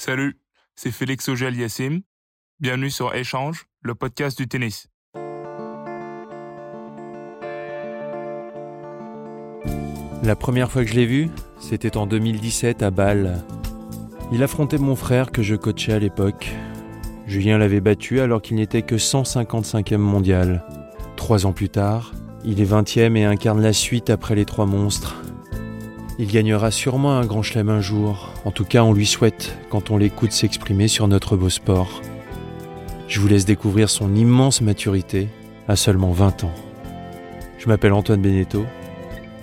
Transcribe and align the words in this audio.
Salut, 0.00 0.38
c'est 0.76 0.92
Félix 0.92 1.28
Auger-Aliassime. 1.28 2.02
Bienvenue 2.60 2.88
sur 2.88 3.16
Échange, 3.16 3.66
le 3.80 3.96
podcast 3.96 4.38
du 4.38 4.46
tennis. 4.46 4.86
La 10.22 10.36
première 10.36 10.70
fois 10.70 10.84
que 10.84 10.88
je 10.88 10.94
l'ai 10.94 11.04
vu, 11.04 11.30
c'était 11.58 11.96
en 11.96 12.06
2017 12.06 12.84
à 12.84 12.92
Bâle. 12.92 13.44
Il 14.30 14.44
affrontait 14.44 14.78
mon 14.78 14.94
frère 14.94 15.32
que 15.32 15.42
je 15.42 15.56
coachais 15.56 15.94
à 15.94 15.98
l'époque. 15.98 16.54
Julien 17.26 17.58
l'avait 17.58 17.80
battu 17.80 18.20
alors 18.20 18.40
qu'il 18.40 18.54
n'était 18.54 18.82
que 18.82 18.94
155e 18.94 19.96
mondial. 19.96 20.64
Trois 21.16 21.44
ans 21.44 21.52
plus 21.52 21.70
tard, 21.70 22.12
il 22.44 22.60
est 22.60 22.72
20e 22.72 23.16
et 23.16 23.24
incarne 23.24 23.60
la 23.60 23.72
suite 23.72 24.10
après 24.10 24.36
les 24.36 24.44
trois 24.44 24.66
monstres. 24.66 25.16
Il 26.20 26.26
gagnera 26.26 26.72
sûrement 26.72 27.16
un 27.16 27.24
grand 27.24 27.44
chelem 27.44 27.68
un 27.68 27.80
jour, 27.80 28.34
en 28.44 28.50
tout 28.50 28.64
cas 28.64 28.82
on 28.82 28.92
lui 28.92 29.06
souhaite 29.06 29.56
quand 29.70 29.92
on 29.92 29.96
l'écoute 29.96 30.32
s'exprimer 30.32 30.88
sur 30.88 31.06
notre 31.06 31.36
beau 31.36 31.48
sport. 31.48 32.02
Je 33.06 33.20
vous 33.20 33.28
laisse 33.28 33.44
découvrir 33.44 33.88
son 33.88 34.16
immense 34.16 34.60
maturité 34.60 35.28
à 35.68 35.76
seulement 35.76 36.10
20 36.10 36.42
ans. 36.42 36.54
Je 37.58 37.68
m'appelle 37.68 37.92
Antoine 37.92 38.20
Beneteau, 38.20 38.66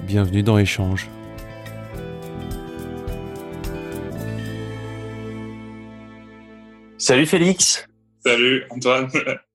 bienvenue 0.03 0.43
dans 0.43 0.57
Échange. 0.57 1.09
Salut 6.97 7.25
Félix. 7.25 7.87
Salut 8.25 8.65
Antoine. 8.69 9.09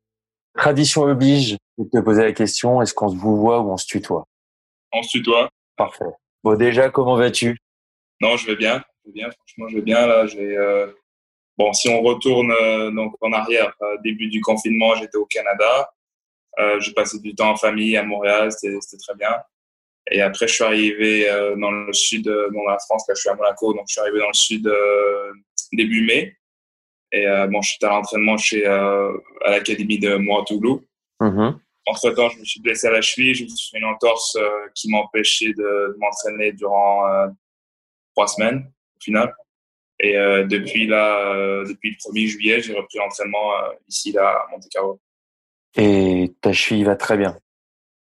Tradition 0.56 1.02
oblige 1.02 1.58
de 1.76 1.84
te 1.84 2.02
poser 2.02 2.22
la 2.22 2.32
question, 2.32 2.80
est-ce 2.80 2.94
qu'on 2.94 3.10
se 3.10 3.16
vous 3.16 3.36
voit 3.36 3.60
ou 3.60 3.70
on 3.70 3.76
se 3.76 3.84
tutoie? 3.84 4.24
On 4.94 5.02
se 5.02 5.18
tutoie. 5.18 5.50
Parfait. 5.76 6.06
Bon 6.42 6.56
déjà, 6.56 6.88
comment 6.88 7.16
vas-tu? 7.16 7.58
Non, 8.20 8.36
je 8.36 8.46
vais 8.46 8.56
bien. 8.56 8.82
Je 9.04 9.10
vais 9.10 9.12
bien. 9.12 9.30
Franchement, 9.30 9.68
je 9.68 9.76
vais 9.76 9.82
bien 9.82 10.06
là. 10.06 10.26
J'ai 10.26 10.56
euh, 10.56 10.86
bon, 11.58 11.72
si 11.72 11.88
on 11.88 12.00
retourne 12.00 12.50
euh, 12.50 12.90
donc 12.90 13.14
en 13.20 13.32
arrière, 13.32 13.74
euh, 13.82 13.96
début 14.02 14.28
du 14.28 14.40
confinement, 14.40 14.94
j'étais 14.94 15.18
au 15.18 15.26
Canada. 15.26 15.90
j'ai 16.78 16.92
passé 16.92 17.18
du 17.20 17.34
temps 17.34 17.50
en 17.50 17.56
famille 17.56 17.96
à 17.96 18.02
Montréal, 18.02 18.52
c'était 18.52 18.98
très 18.98 19.14
bien. 19.14 19.34
Et 20.10 20.20
après, 20.20 20.48
je 20.48 20.54
suis 20.54 20.64
arrivé 20.64 21.26
dans 21.56 21.70
le 21.70 21.92
sud 21.92 22.24
de 22.24 22.50
la 22.68 22.78
France. 22.78 23.04
Là, 23.08 23.14
je 23.14 23.20
suis 23.20 23.30
à 23.30 23.34
Monaco, 23.34 23.72
donc 23.72 23.84
je 23.88 23.92
suis 23.92 24.00
arrivé 24.00 24.18
dans 24.18 24.28
le 24.28 24.34
sud 24.34 24.70
début 25.72 26.04
mai. 26.04 26.36
Et 27.12 27.26
bon, 27.48 27.62
je 27.62 27.70
suis 27.70 27.84
à 27.84 27.88
l'entraînement 27.88 28.36
chez 28.36 28.66
à 28.66 29.10
l'académie 29.44 29.98
de 29.98 30.16
Montouglou. 30.16 30.84
Mm 31.20 31.52
Entre 31.86 32.10
temps, 32.10 32.28
je 32.28 32.38
me 32.38 32.44
suis 32.44 32.60
blessé 32.60 32.86
à 32.86 32.90
la 32.90 33.00
cheville, 33.00 33.34
je 33.34 33.44
me 33.44 33.48
suis 33.48 33.70
fait 33.70 33.78
une 33.78 33.86
entorse 33.86 34.36
qui 34.74 34.90
m'empêchait 34.90 35.52
de, 35.54 35.92
de 35.92 35.96
m'entraîner 35.98 36.52
durant 36.52 37.28
trois 38.14 38.28
semaines 38.28 38.70
au 38.96 39.00
final. 39.02 39.34
Et 40.02 40.16
euh, 40.16 40.44
depuis 40.44 40.86
là, 40.86 41.34
euh, 41.34 41.64
depuis 41.66 41.90
le 41.90 41.96
1er 41.96 42.26
juillet, 42.26 42.62
j'ai 42.62 42.74
repris 42.74 42.98
l'entraînement 42.98 43.52
euh, 43.54 43.72
ici 43.86 44.12
là 44.12 44.28
à 44.28 44.50
Monte 44.50 44.64
Carlo. 44.70 45.00
Et 45.76 46.34
ta 46.40 46.52
cheville 46.52 46.84
va 46.84 46.96
très 46.96 47.18
bien. 47.18 47.38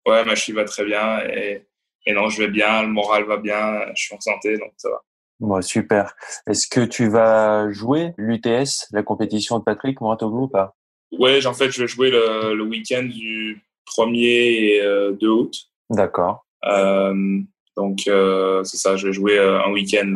Ouais, 0.07 0.23
ma 0.23 0.35
cheville 0.35 0.55
va 0.55 0.63
très 0.63 0.85
bien 0.85 1.19
et, 1.27 1.67
et 2.05 2.13
non, 2.13 2.29
je 2.29 2.41
vais 2.41 2.47
bien, 2.47 2.83
le 2.83 2.87
moral 2.87 3.25
va 3.25 3.37
bien, 3.37 3.81
je 3.95 4.01
suis 4.01 4.15
en 4.15 4.19
santé, 4.19 4.57
donc 4.57 4.71
ça 4.77 4.89
va. 4.89 5.01
Bon, 5.41 5.61
super. 5.61 6.15
Est-ce 6.47 6.67
que 6.67 6.81
tu 6.81 7.09
vas 7.09 7.69
jouer 7.71 8.13
l'UTS, 8.17 8.87
la 8.91 9.03
compétition 9.03 9.59
de 9.59 9.63
Patrick 9.63 9.99
Mouratoglou 10.01 10.43
ou 10.43 10.47
pas? 10.47 10.75
Ouais, 11.11 11.45
en 11.45 11.53
fait, 11.53 11.71
je 11.71 11.81
vais 11.81 11.87
jouer 11.87 12.11
le, 12.11 12.55
le 12.55 12.63
week-end 12.63 13.03
du 13.03 13.61
1er 13.89 14.23
et 14.23 15.17
2 15.19 15.27
août. 15.27 15.55
D'accord. 15.89 16.45
Euh, 16.65 17.39
donc, 17.75 17.99
euh, 18.07 18.63
c'est 18.63 18.77
ça, 18.77 18.95
je 18.95 19.07
vais 19.07 19.13
jouer 19.13 19.37
euh, 19.37 19.63
un 19.63 19.71
week-end 19.71 20.15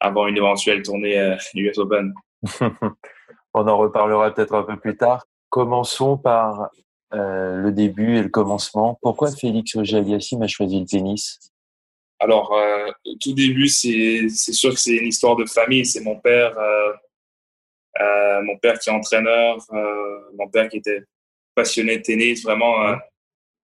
avant 0.00 0.26
une 0.26 0.36
éventuelle 0.36 0.82
tournée 0.82 1.36
US 1.54 1.78
Open. 1.78 2.14
On 3.54 3.68
en 3.68 3.78
reparlera 3.78 4.32
peut-être 4.32 4.54
un 4.54 4.62
peu 4.62 4.76
plus 4.78 4.96
tard. 4.96 5.26
Commençons 5.48 6.16
par 6.16 6.70
euh, 7.12 7.56
le 7.58 7.72
début 7.72 8.16
et 8.16 8.22
le 8.22 8.28
commencement. 8.28 8.98
Pourquoi 9.00 9.30
Félix 9.30 9.76
Auger-Aliassime 9.76 10.42
a 10.42 10.48
choisi 10.48 10.80
le 10.80 10.86
tennis? 10.86 11.38
Alors, 12.18 12.52
euh, 12.54 12.90
au 13.06 13.14
tout 13.20 13.34
début, 13.34 13.68
c'est 13.68 14.28
sûr 14.30 14.70
que 14.70 14.80
c'est 14.80 14.96
une 14.96 15.08
histoire 15.08 15.36
de 15.36 15.44
famille. 15.44 15.86
C'est 15.86 16.02
mon 16.02 16.16
père, 16.16 16.58
euh, 16.58 18.42
mon 18.42 18.56
père 18.58 18.78
qui 18.78 18.90
est 18.90 18.92
entraîneur, 18.92 19.58
mon 20.36 20.48
père 20.48 20.68
qui 20.68 20.78
était 20.78 21.04
passionné 21.54 21.98
de 21.98 22.02
tennis, 22.02 22.42
vraiment 22.42 22.96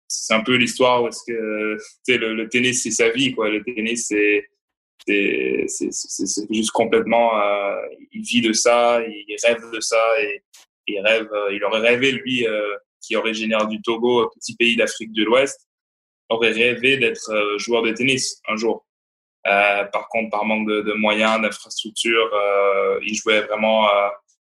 c'est 0.08 0.34
un 0.34 0.42
peu 0.42 0.56
l'histoire 0.56 1.04
où 1.04 1.08
est-ce 1.10 1.24
que 1.28 1.78
le, 2.08 2.34
le 2.34 2.50
tennis 2.50 2.84
c'est 2.84 2.92
sa 2.92 3.10
vie 3.10 3.34
quoi. 3.34 3.50
Le 3.50 3.64
tennis 3.64 4.08
c'est 4.08 4.46
c'est 5.08 6.54
juste 6.54 6.72
complètement 6.72 7.40
euh, 7.40 7.76
il 8.12 8.24
vit 8.24 8.42
de 8.42 8.52
ça 8.52 9.02
il 9.08 9.36
rêve 9.46 9.64
de 9.72 9.80
ça 9.80 10.02
et 10.22 10.42
il 10.88 11.00
rêve 11.00 11.30
euh, 11.32 11.54
il 11.54 11.64
aurait 11.64 11.80
rêvé 11.80 12.12
lui 12.12 12.46
euh, 12.46 12.76
qui 13.02 13.14
est 13.14 13.18
originaire 13.18 13.68
du 13.68 13.82
Togo 13.82 14.30
petit 14.36 14.56
pays 14.56 14.76
d'Afrique 14.76 15.14
de 15.14 15.24
l'Ouest 15.24 15.66
aurait 16.30 16.52
rêvé 16.52 16.98
d'être 16.98 17.32
euh, 17.32 17.58
joueur 17.58 17.84
de 17.84 17.92
tennis 17.92 18.42
un 18.50 18.58
jour. 18.58 18.86
Euh, 19.46 19.86
par 19.86 20.10
contre 20.10 20.30
par 20.30 20.44
manque 20.44 20.68
de, 20.68 20.82
de 20.82 20.94
moyens 20.94 21.42
d'infrastructures 21.42 22.32
il 23.02 23.16
jouait 23.16 23.42
vraiment 23.42 23.88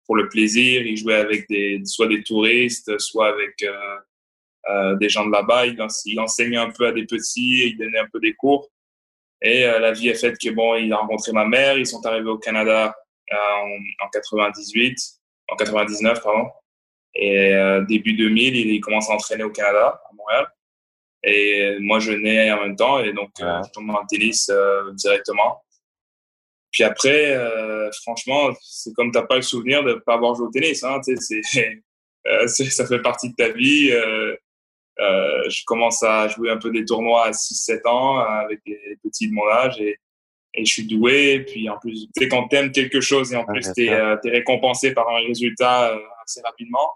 pour 0.07 0.16
le 0.16 0.28
plaisir 0.29 0.81
il 0.85 0.97
jouait 0.97 1.16
avec 1.16 1.47
des 1.47 1.81
soit 1.85 2.07
des 2.07 2.23
touristes 2.23 2.97
soit 2.97 3.29
avec 3.29 3.63
euh, 4.69 4.95
des 4.97 5.07
gens 5.07 5.25
de 5.25 5.31
là-bas. 5.31 5.66
Il, 5.66 5.78
il, 6.06 6.19
enseignait 6.19 6.57
un 6.57 6.72
peu 6.72 6.88
à 6.88 6.91
des 6.91 7.06
petits, 7.06 7.69
il 7.69 7.78
donnait 7.78 8.00
un 8.00 8.07
peu 8.12 8.19
des 8.19 8.34
cours. 8.34 8.69
Et 9.41 9.66
euh, 9.66 9.79
la 9.79 9.91
vie 9.94 10.09
est 10.09 10.16
faite 10.16 10.38
que 10.38 10.50
bon, 10.50 10.75
il 10.75 10.91
a 10.91 10.97
rencontré 10.97 11.31
ma 11.31 11.46
mère. 11.46 11.78
Ils 11.78 11.88
sont 11.88 12.06
arrivés 12.06 12.29
au 12.29 12.38
Canada 12.38 12.94
euh, 13.31 13.35
en, 13.35 14.06
en 14.06 14.09
98, 14.09 14.97
en 15.50 15.56
99 15.56 16.22
pardon. 16.22 16.50
Et 17.19 17.51
début 17.88 18.13
2000, 18.13 18.56
il, 18.56 18.79
commence 18.79 19.09
à 19.09 19.13
entraîner 19.13 19.44
au 19.44 19.50
Canada, 19.50 20.00
à 20.07 20.13
Montréal. 20.13 20.47
Et 21.23 21.78
moi, 21.79 21.97
je 21.97 22.12
nais 22.12 22.51
en 22.51 22.62
même 22.62 22.75
temps, 22.75 23.00
et 23.00 23.12
donc 23.12 23.31
je 23.40 23.72
tombe 23.72 23.90
en 23.90 24.06
tennis 24.06 24.51
directement. 24.94 25.63
Puis 26.72 26.83
après, 26.83 27.35
franchement, 28.03 28.50
c'est 28.61 28.94
comme 28.94 29.11
t'as 29.11 29.23
pas 29.23 29.38
le 29.38 29.41
souvenir 29.41 29.83
de 29.83 29.94
pas 29.94 30.16
avoir 30.16 30.35
joué 30.35 30.47
au 30.47 30.51
tennis. 30.51 30.83
Hein, 30.83 31.00
c'est, 32.47 32.69
ça 32.69 32.85
fait 32.85 33.01
partie 33.01 33.29
de 33.29 33.35
ta 33.35 33.50
vie. 33.50 33.91
Euh, 35.00 35.50
je 35.50 35.63
commence 35.66 36.01
à 36.03 36.28
jouer 36.28 36.50
un 36.50 36.57
peu 36.57 36.72
des 36.72 36.85
tournois 36.85 37.28
à 37.28 37.31
6-7 37.31 37.88
ans 37.88 38.19
avec 38.19 38.59
les 38.66 38.97
petits 39.03 39.28
de 39.28 39.33
mon 39.33 39.47
âge 39.47 39.79
et, 39.79 39.97
et 40.53 40.66
je 40.66 40.73
suis 40.73 40.85
doué. 40.85 41.33
Et 41.33 41.44
puis 41.44 41.69
en 41.69 41.78
plus, 41.78 42.07
tu 42.16 42.23
sais, 42.23 42.28
quand 42.28 42.47
t'aimes 42.47 42.72
quelque 42.72 42.99
chose 43.01 43.31
et 43.31 43.35
en 43.35 43.45
plus 43.45 43.72
tu 43.75 43.85
es, 43.85 43.89
euh, 43.89 44.16
récompensé 44.23 44.94
par 44.94 45.07
un 45.09 45.25
résultat 45.25 45.94
euh, 45.94 45.99
assez 46.23 46.41
rapidement, 46.41 46.89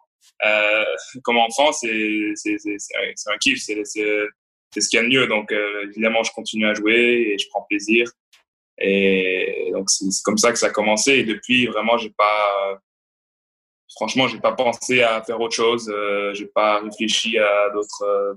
euh, 0.45 0.83
comme 1.23 1.37
enfant, 1.37 1.71
c'est 1.71 1.89
un 1.89 3.37
kiff, 3.39 3.61
c'est 3.61 3.83
ce 3.85 4.89
qu'il 4.89 4.97
y 4.97 4.99
a 4.99 5.03
de 5.03 5.09
mieux. 5.09 5.27
Donc 5.27 5.53
évidemment, 5.83 6.23
je 6.23 6.31
continue 6.31 6.65
à 6.65 6.73
jouer 6.73 7.33
et 7.33 7.37
je 7.37 7.47
prends 7.49 7.65
plaisir. 7.69 8.11
Et 8.83 9.69
donc 9.73 9.89
c'est 9.89 10.09
comme 10.23 10.37
ça 10.37 10.51
que 10.51 10.57
ça 10.57 10.67
a 10.67 10.71
commencé. 10.71 11.11
Et 11.13 11.23
depuis, 11.23 11.67
vraiment, 11.67 11.97
j'ai 11.97 12.09
pas 12.09 12.81
franchement, 13.95 14.27
j'ai 14.27 14.39
pas 14.39 14.53
pensé 14.53 15.01
à 15.01 15.21
faire 15.21 15.39
autre 15.39 15.55
chose. 15.55 15.91
Euh, 15.93 16.33
j'ai 16.33 16.47
pas 16.47 16.79
réfléchi 16.79 17.37
à 17.37 17.69
d'autres. 17.73 18.03
Euh, 18.03 18.33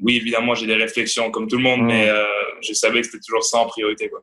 oui, 0.00 0.16
évidemment, 0.16 0.54
j'ai 0.54 0.66
des 0.66 0.74
réflexions 0.74 1.30
comme 1.30 1.46
tout 1.46 1.56
le 1.56 1.62
monde, 1.62 1.82
mais 1.82 2.08
euh, 2.08 2.24
je 2.62 2.72
savais 2.72 3.00
que 3.00 3.06
c'était 3.06 3.20
toujours 3.24 3.44
ça 3.44 3.58
en 3.58 3.66
priorité. 3.66 4.08
Quoi. 4.08 4.22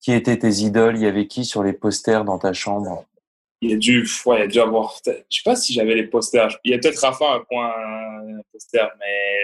Qui 0.00 0.12
étaient 0.12 0.38
tes 0.38 0.50
idoles? 0.50 0.96
Il 0.96 1.02
y 1.02 1.06
avait 1.06 1.26
qui 1.26 1.44
sur 1.44 1.62
les 1.62 1.72
posters 1.72 2.24
dans 2.24 2.38
ta 2.38 2.52
chambre? 2.52 3.04
Il 3.60 3.70
y 3.70 3.74
a 3.74 3.76
dû, 3.76 4.08
ouais, 4.26 4.38
il 4.38 4.40
y 4.40 4.42
a 4.42 4.46
dû 4.48 4.60
avoir. 4.60 4.96
Je 5.06 5.12
sais 5.12 5.42
pas 5.44 5.54
si 5.54 5.72
j'avais 5.72 5.94
les 5.94 6.06
posters. 6.06 6.58
Il 6.64 6.72
y 6.72 6.74
a 6.74 6.78
peut-être 6.78 6.98
Rafa 6.98 7.34
un 7.34 7.40
point 7.40 7.68
un 7.68 8.40
poster, 8.52 8.90
mais 8.98 9.36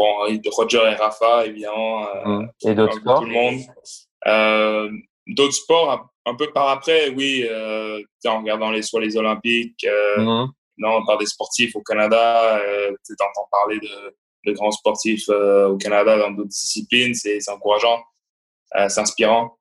bon, 0.00 0.50
Roger 0.56 0.82
et 0.90 0.94
Rafa, 0.94 1.46
évidemment. 1.46 2.06
Mmh. 2.24 2.48
Et 2.64 2.74
d'autres 2.74 2.94
sports 2.94 3.20
Tout 3.20 3.26
le 3.26 3.32
monde. 3.32 4.90
d'autres 5.26 5.54
sports, 5.54 6.10
un 6.26 6.34
peu 6.34 6.50
par 6.52 6.68
après, 6.68 7.10
oui, 7.10 7.46
euh, 7.48 8.00
en 8.26 8.38
regardant 8.40 8.70
les, 8.70 8.82
soit 8.82 9.00
les 9.00 9.16
Olympiques, 9.16 9.84
euh, 9.84 10.20
mhm. 10.20 10.48
non, 10.78 11.04
par 11.04 11.18
des 11.18 11.26
sportifs 11.26 11.74
au 11.76 11.82
Canada, 11.82 12.58
euh, 12.58 12.92
tu 13.04 13.12
entends 13.20 13.48
parler 13.50 13.78
de, 13.78 14.14
de, 14.46 14.52
grands 14.52 14.70
sportifs 14.70 15.28
euh, 15.28 15.68
au 15.68 15.76
Canada 15.76 16.18
dans 16.18 16.30
d'autres 16.30 16.48
disciplines, 16.48 17.14
c'est 17.14 17.48
encourageant, 17.48 18.02
c'est 18.88 19.00
inspirant. 19.00 19.56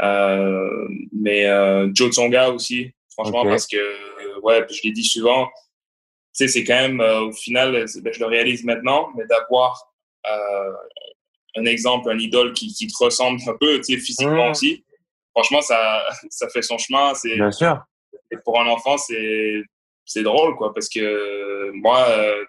mais 0.00 1.46
Joe 1.94 2.10
Tsonga 2.10 2.50
aussi, 2.50 2.90
franchement, 3.12 3.44
parce 3.44 3.66
que, 3.66 4.40
ouais, 4.42 4.66
je 4.68 4.80
l'ai 4.84 4.92
dit 4.92 5.04
souvent, 5.04 5.48
sais, 6.32 6.48
c'est 6.48 6.64
quand 6.64 6.80
même, 6.80 7.00
au 7.00 7.32
final, 7.32 7.84
ben, 8.02 8.12
je 8.12 8.20
le 8.20 8.26
réalise 8.26 8.64
maintenant, 8.64 9.08
mais 9.16 9.24
d'avoir 9.26 9.92
un 11.56 11.64
exemple, 11.64 12.10
un 12.10 12.18
idole 12.18 12.52
qui, 12.52 12.72
qui 12.72 12.86
te 12.86 13.04
ressemble 13.04 13.40
un 13.46 13.56
peu, 13.60 13.76
tu 13.78 13.94
sais, 13.94 13.98
physiquement 13.98 14.48
mmh. 14.48 14.50
aussi, 14.50 14.84
franchement, 15.30 15.60
ça, 15.60 16.04
ça 16.30 16.48
fait 16.48 16.62
son 16.62 16.78
chemin. 16.78 17.14
C'est, 17.14 17.34
Bien 17.34 17.50
sûr. 17.50 17.82
Et 18.30 18.36
pour 18.44 18.60
un 18.60 18.66
enfant, 18.66 18.96
c'est, 18.96 19.62
c'est 20.04 20.22
drôle, 20.22 20.56
quoi, 20.56 20.72
parce 20.72 20.88
que 20.88 21.70
moi, 21.74 22.06
euh, 22.08 22.44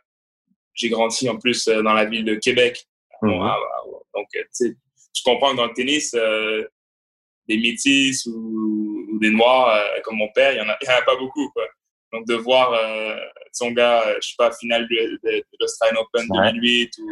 j'ai 0.73 0.89
grandi 0.89 1.27
en 1.29 1.37
plus 1.37 1.67
euh, 1.67 1.81
dans 1.81 1.93
la 1.93 2.05
ville 2.05 2.25
de 2.25 2.35
Québec. 2.35 2.85
Mhm. 3.21 3.39
Ah, 3.41 3.57
bah, 3.59 3.91
donc, 4.15 4.27
tu 4.31 4.41
sais, 4.51 4.75
comprends 5.23 5.51
que 5.51 5.57
dans 5.57 5.65
le 5.65 5.73
tennis, 5.73 6.13
euh, 6.13 6.67
des 7.47 7.57
métis 7.57 8.25
ou, 8.27 9.17
des 9.19 9.29
noirs 9.29 9.79
comme 10.03 10.17
mon 10.17 10.29
père, 10.33 10.51
il 10.53 10.55
n'y 10.55 10.61
en, 10.61 10.69
en, 10.69 10.97
a 10.97 11.01
pas 11.03 11.15
beaucoup, 11.15 11.49
quoi. 11.51 11.63
Donc, 12.13 12.27
de 12.27 12.35
voir 12.35 12.77
son 13.53 13.71
gars, 13.71 14.03
je 14.21 14.29
sais 14.29 14.35
pas, 14.37 14.51
finale 14.51 14.87
de, 14.89 15.19
de, 15.23 15.43
l'Australian 15.59 16.01
Open 16.01 16.27
2008 16.27 16.97
ou 16.99 17.09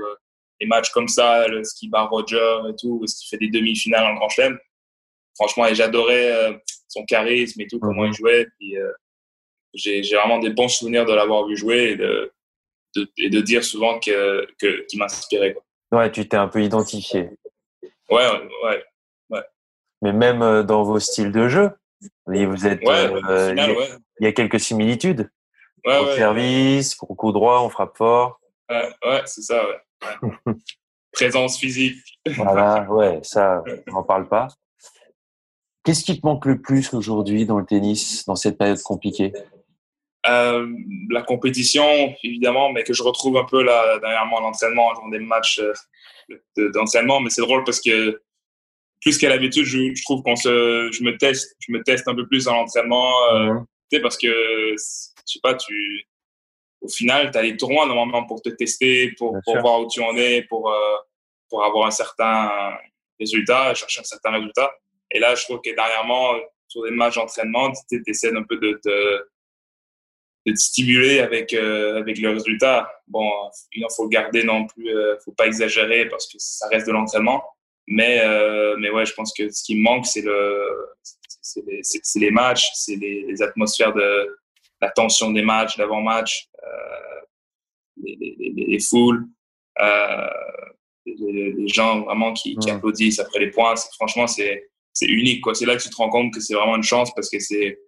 des 0.59 0.67
matchs 0.67 0.89
comme 0.91 1.07
ça, 1.07 1.47
le 1.47 1.63
ski 1.63 1.89
bar 1.89 2.09
Roger 2.09 2.59
et 2.69 2.73
tout, 2.79 3.01
ce 3.07 3.19
qui 3.19 3.29
fait 3.29 3.37
des 3.37 3.49
demi-finales 3.49 4.05
en 4.05 4.15
Grand 4.15 4.29
Chelem, 4.29 4.59
franchement, 5.35 5.65
j'adorais 5.73 6.31
euh, 6.31 6.53
son 6.87 7.05
charisme 7.05 7.61
et 7.61 7.67
tout, 7.67 7.79
comment 7.79 8.03
il 8.03 8.09
mhm. 8.09 8.15
jouait. 8.15 8.47
Euh, 8.75 8.91
j'ai 9.73 10.01
vraiment 10.15 10.39
des 10.39 10.49
bons 10.49 10.67
souvenirs 10.67 11.05
de 11.05 11.13
l'avoir 11.13 11.47
vu 11.47 11.55
jouer 11.55 11.91
et 11.91 11.95
de, 11.95 12.31
et 13.17 13.29
de 13.29 13.39
dire 13.39 13.63
souvent 13.63 13.99
que, 13.99 14.47
qu'il 14.59 14.99
m'inspirait. 14.99 15.55
Ouais, 15.91 16.11
tu 16.11 16.27
t'es 16.27 16.37
un 16.37 16.47
peu 16.47 16.61
identifié. 16.61 17.29
Ouais, 18.09 18.27
ouais, 18.63 18.83
ouais. 19.29 19.43
Mais 20.01 20.13
même 20.13 20.41
euh, 20.41 20.63
dans 20.63 20.83
vos 20.83 20.99
styles 20.99 21.31
de 21.31 21.47
jeu, 21.47 21.71
vous 22.25 22.67
êtes. 22.67 22.79
il, 22.81 23.99
y 24.19 24.27
a, 24.27 24.31
quelques 24.31 24.59
similitudes. 24.59 25.29
Ouais, 25.85 25.97
au 25.97 26.15
service, 26.15 26.97
au 27.01 27.15
coup 27.15 27.31
droit, 27.31 27.61
on 27.61 27.69
frappe 27.69 27.97
fort. 27.97 28.39
Ouais, 28.69 29.21
c'est 29.25 29.41
ça. 29.41 29.63
Présence 31.11 31.57
physique. 31.57 31.97
voilà, 32.35 32.85
ouais, 32.89 33.19
ça, 33.23 33.63
on 33.87 33.93
n'en 33.93 34.03
parle 34.03 34.27
pas. 34.27 34.47
Qu'est-ce 35.83 36.03
qui 36.03 36.19
te 36.19 36.25
manque 36.25 36.45
le 36.45 36.61
plus 36.61 36.93
aujourd'hui 36.93 37.45
dans 37.45 37.57
le 37.57 37.65
tennis, 37.65 38.25
dans 38.25 38.35
cette 38.35 38.57
période 38.57 38.81
compliquée? 38.81 39.33
Euh, 40.27 40.67
La 41.09 41.23
compétition, 41.23 42.13
évidemment, 42.23 42.71
mais 42.71 42.83
que 42.83 42.93
je 42.93 43.01
retrouve 43.01 43.37
un 43.37 43.45
peu 43.45 43.63
là, 43.63 43.97
dernièrement 43.99 44.41
l'entraînement, 44.41 44.93
dans 44.93 45.07
des 45.09 45.19
matchs 45.19 45.59
euh, 45.59 46.71
d'entraînement. 46.73 47.21
Mais 47.21 47.29
c'est 47.29 47.41
drôle 47.41 47.63
parce 47.63 47.81
que 47.81 48.21
plus 49.01 49.17
qu'à 49.17 49.29
l'habitude, 49.29 49.65
je, 49.65 50.03
trouve 50.03 50.21
qu'on 50.23 50.35
se, 50.35 50.89
je 50.91 51.03
me 51.03 51.17
teste, 51.17 51.55
je 51.59 51.71
me 51.71 51.81
teste 51.83 52.07
un 52.07 52.15
peu 52.15 52.27
plus 52.27 52.45
dans 52.45 52.53
l'entraînement. 52.53 53.11
Euh, 53.33 53.53
tu 53.89 53.97
sais, 53.97 54.01
parce 54.01 54.17
que, 54.17 54.27
je 54.27 55.33
sais 55.33 55.39
pas, 55.41 55.55
tu, 55.55 56.05
au 56.81 56.89
final, 56.89 57.31
tu 57.31 57.37
as 57.37 57.41
les 57.41 57.57
tournois 57.57 57.85
normalement 57.85 58.25
pour 58.25 58.41
te 58.41 58.49
tester, 58.49 59.13
pour, 59.17 59.37
pour 59.43 59.59
voir 59.59 59.81
où 59.81 59.87
tu 59.87 60.01
en 60.01 60.15
es, 60.15 60.43
pour, 60.43 60.73
pour 61.49 61.63
avoir 61.63 61.87
un 61.87 61.91
certain 61.91 62.51
résultat, 63.19 63.73
chercher 63.73 64.01
un 64.01 64.05
certain 64.05 64.31
résultat. 64.31 64.71
Et 65.11 65.19
là, 65.19 65.35
je 65.35 65.43
trouve 65.43 65.61
que 65.61 65.73
dernièrement, 65.73 66.35
sur 66.67 66.83
des 66.83 66.91
matchs 66.91 67.15
d'entraînement, 67.15 67.71
tu 67.89 68.01
essaies 68.07 68.35
un 68.35 68.43
peu 68.43 68.57
de 68.57 68.79
te, 68.83 69.17
de 70.45 70.51
te 70.53 70.57
stimuler 70.57 71.19
avec, 71.19 71.53
euh, 71.53 71.99
avec 71.99 72.19
le 72.19 72.31
résultat. 72.31 72.89
Bon, 73.07 73.29
il 73.73 73.85
faut 73.95 74.03
le 74.03 74.09
garder 74.09 74.43
non 74.43 74.67
plus, 74.67 74.95
euh, 74.95 75.17
faut 75.25 75.33
pas 75.33 75.47
exagérer 75.47 76.07
parce 76.07 76.27
que 76.27 76.37
ça 76.37 76.67
reste 76.67 76.87
de 76.87 76.91
l'entraînement. 76.91 77.43
Mais, 77.91 78.21
euh, 78.21 78.75
mais 78.77 78.91
ouais, 78.91 79.03
je 79.03 79.13
pense 79.13 79.33
que 79.33 79.49
ce 79.49 79.63
qui 79.63 79.75
me 79.75 79.81
manque, 79.81 80.05
c'est 80.05 80.21
le, 80.21 80.89
c'est 81.41 81.65
les, 81.65 81.81
les, 82.15 82.31
matchs, 82.31 82.69
c'est 82.75 82.95
les, 82.95 83.23
les, 83.23 83.41
atmosphères 83.41 83.93
de 83.93 84.37
la 84.79 84.91
tension 84.91 85.31
des 85.31 85.41
matchs, 85.41 85.75
d'avant-match, 85.75 86.49
euh, 86.63 87.21
les, 88.03 88.15
les, 88.37 88.65
les, 88.67 88.79
foules, 88.79 89.25
euh, 89.81 90.27
les, 91.03 91.67
gens 91.67 92.01
vraiment 92.01 92.31
qui, 92.31 92.55
qui 92.57 92.69
applaudissent 92.69 93.17
après 93.17 93.39
les 93.39 93.49
points. 93.49 93.73
Franchement, 93.95 94.27
c'est 94.27 94.69
c'est 94.93 95.07
unique. 95.07 95.41
Quoi. 95.41 95.55
C'est 95.55 95.65
là 95.65 95.75
que 95.75 95.81
tu 95.81 95.89
te 95.89 95.95
rends 95.95 96.09
compte 96.09 96.31
que 96.31 96.39
c'est 96.39 96.53
vraiment 96.53 96.75
une 96.75 96.83
chance 96.83 97.13
parce 97.15 97.29
que 97.29 97.39
c'est 97.39 97.79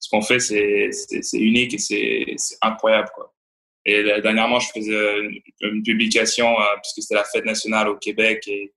ce 0.00 0.08
qu'on 0.08 0.22
fait, 0.22 0.40
c'est, 0.40 0.90
c'est, 0.90 1.38
unique 1.38 1.74
et 1.74 1.78
c'est, 1.78 2.24
c'est 2.36 2.56
incroyable. 2.62 3.10
Quoi. 3.14 3.32
Et 3.84 4.02
dernièrement, 4.02 4.58
je 4.58 4.70
faisais 4.74 5.18
une, 5.60 5.82
publication 5.84 6.56
puisque 6.82 7.02
c'était 7.02 7.14
la 7.14 7.24
fête 7.24 7.44
nationale 7.44 7.88
au 7.88 7.96
Québec 7.96 8.42
et, 8.48 8.72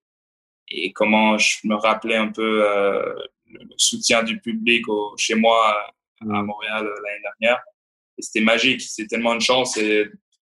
et 0.71 0.91
comment 0.93 1.37
je 1.37 1.59
me 1.63 1.75
rappelais 1.75 2.15
un 2.15 2.29
peu 2.29 2.63
euh, 2.65 3.13
le 3.47 3.65
soutien 3.77 4.23
du 4.23 4.39
public 4.39 4.87
au, 4.87 5.15
chez 5.17 5.35
moi 5.35 5.75
à 6.21 6.25
mm. 6.25 6.45
Montréal 6.45 6.85
euh, 6.85 6.95
l'année 7.05 7.21
dernière. 7.21 7.61
Et 8.17 8.21
c'était 8.21 8.41
magique. 8.41 8.81
C'est 8.81 9.07
tellement 9.07 9.33
une 9.33 9.41
chance 9.41 9.77
et 9.77 10.05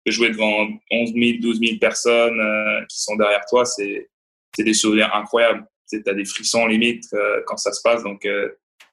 de 0.06 0.12
jouer 0.12 0.30
devant 0.30 0.68
11 0.90 1.12
000, 1.14 1.38
12 1.40 1.58
000 1.58 1.78
personnes 1.78 2.40
qui 2.88 3.02
sont 3.02 3.16
derrière 3.16 3.44
toi. 3.48 3.64
C'est, 3.64 4.08
c'est 4.54 4.62
des 4.62 4.72
souvenirs 4.72 5.12
incroyables 5.12 5.66
tu 5.88 6.02
as 6.06 6.14
des 6.14 6.24
frissons 6.24 6.66
limite 6.66 7.04
euh, 7.14 7.42
quand 7.46 7.56
ça 7.56 7.72
se 7.72 7.80
passe. 7.82 8.02
Donc, 8.02 8.24
euh, 8.24 8.48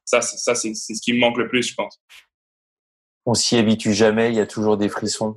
ça, 0.06 0.22
ça 0.22 0.56
c'est 0.56 0.74
ce 0.74 1.02
qui 1.02 1.14
me 1.14 1.20
manque 1.20 1.38
le 1.38 1.48
plus, 1.48 1.70
je 1.70 1.76
pense. 1.76 2.02
On 3.26 3.34
s'y 3.34 3.56
habitue 3.58 3.94
jamais, 3.94 4.30
il 4.30 4.36
y 4.36 4.42
a 4.42 4.48
toujours 4.48 4.78
des 4.78 4.90
frissons. 4.90 5.36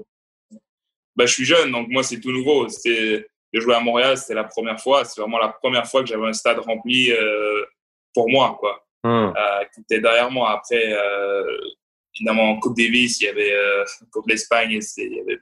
Bah, 1.15 1.27
je 1.27 1.33
suis 1.33 1.45
jeune, 1.45 1.71
donc 1.71 1.89
moi, 1.89 2.03
c'est 2.03 2.21
tout 2.21 2.33
nouveau. 2.33 2.69
C'était 2.69 3.29
de 3.53 3.61
jouer 3.61 3.75
à 3.75 3.81
Montréal, 3.81 4.17
c'était 4.17 4.35
la 4.35 4.45
première 4.45 4.81
fois. 4.81 5.05
C'est 5.05 5.21
vraiment 5.21 5.39
la 5.39 5.49
première 5.49 5.87
fois 5.87 6.03
que 6.03 6.09
j'avais 6.09 6.27
un 6.27 6.33
stade 6.33 6.59
rempli 6.59 7.13
euh, 7.13 7.65
pour 8.15 8.29
moi, 8.31 8.57
quoi. 8.59 8.83
Hmm. 9.05 9.33
qui 9.73 9.83
était 9.83 10.01
derrière 10.01 10.33
moi. 10.33 10.51
Après, 10.51 10.93
évidemment, 12.17 12.51
en 12.51 12.59
Coupe 12.59 12.77
Davis, 12.77 13.21
il 13.21 13.25
y 13.25 13.29
avait 13.29 13.55
Coupe 14.11 14.27
d'Espagne, 14.27 14.81
il 14.97 15.15
y 15.15 15.21
avait 15.21 15.39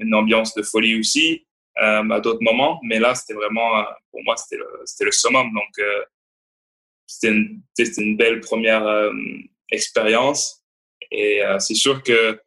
une 0.00 0.14
ambiance 0.14 0.54
de 0.54 0.62
folie 0.62 0.98
aussi. 1.00 1.46
Euh, 1.80 2.10
à 2.10 2.20
d'autres 2.20 2.42
moments. 2.42 2.80
Mais 2.82 2.98
là, 2.98 3.14
c'était 3.14 3.34
vraiment, 3.34 3.78
euh, 3.78 3.84
pour 4.10 4.20
moi, 4.24 4.36
c'était 4.36 4.56
le, 4.56 4.66
le 5.00 5.12
summum. 5.12 5.52
Donc, 5.54 5.78
euh, 5.78 6.04
c'était 7.06 7.34
une, 7.34 7.62
une, 7.98 8.16
belle 8.16 8.40
première 8.40 8.84
expérience. 9.70 10.64
Et 11.10 11.40
c'est 11.58 11.74
sûr 11.74 12.02
que 12.02 12.38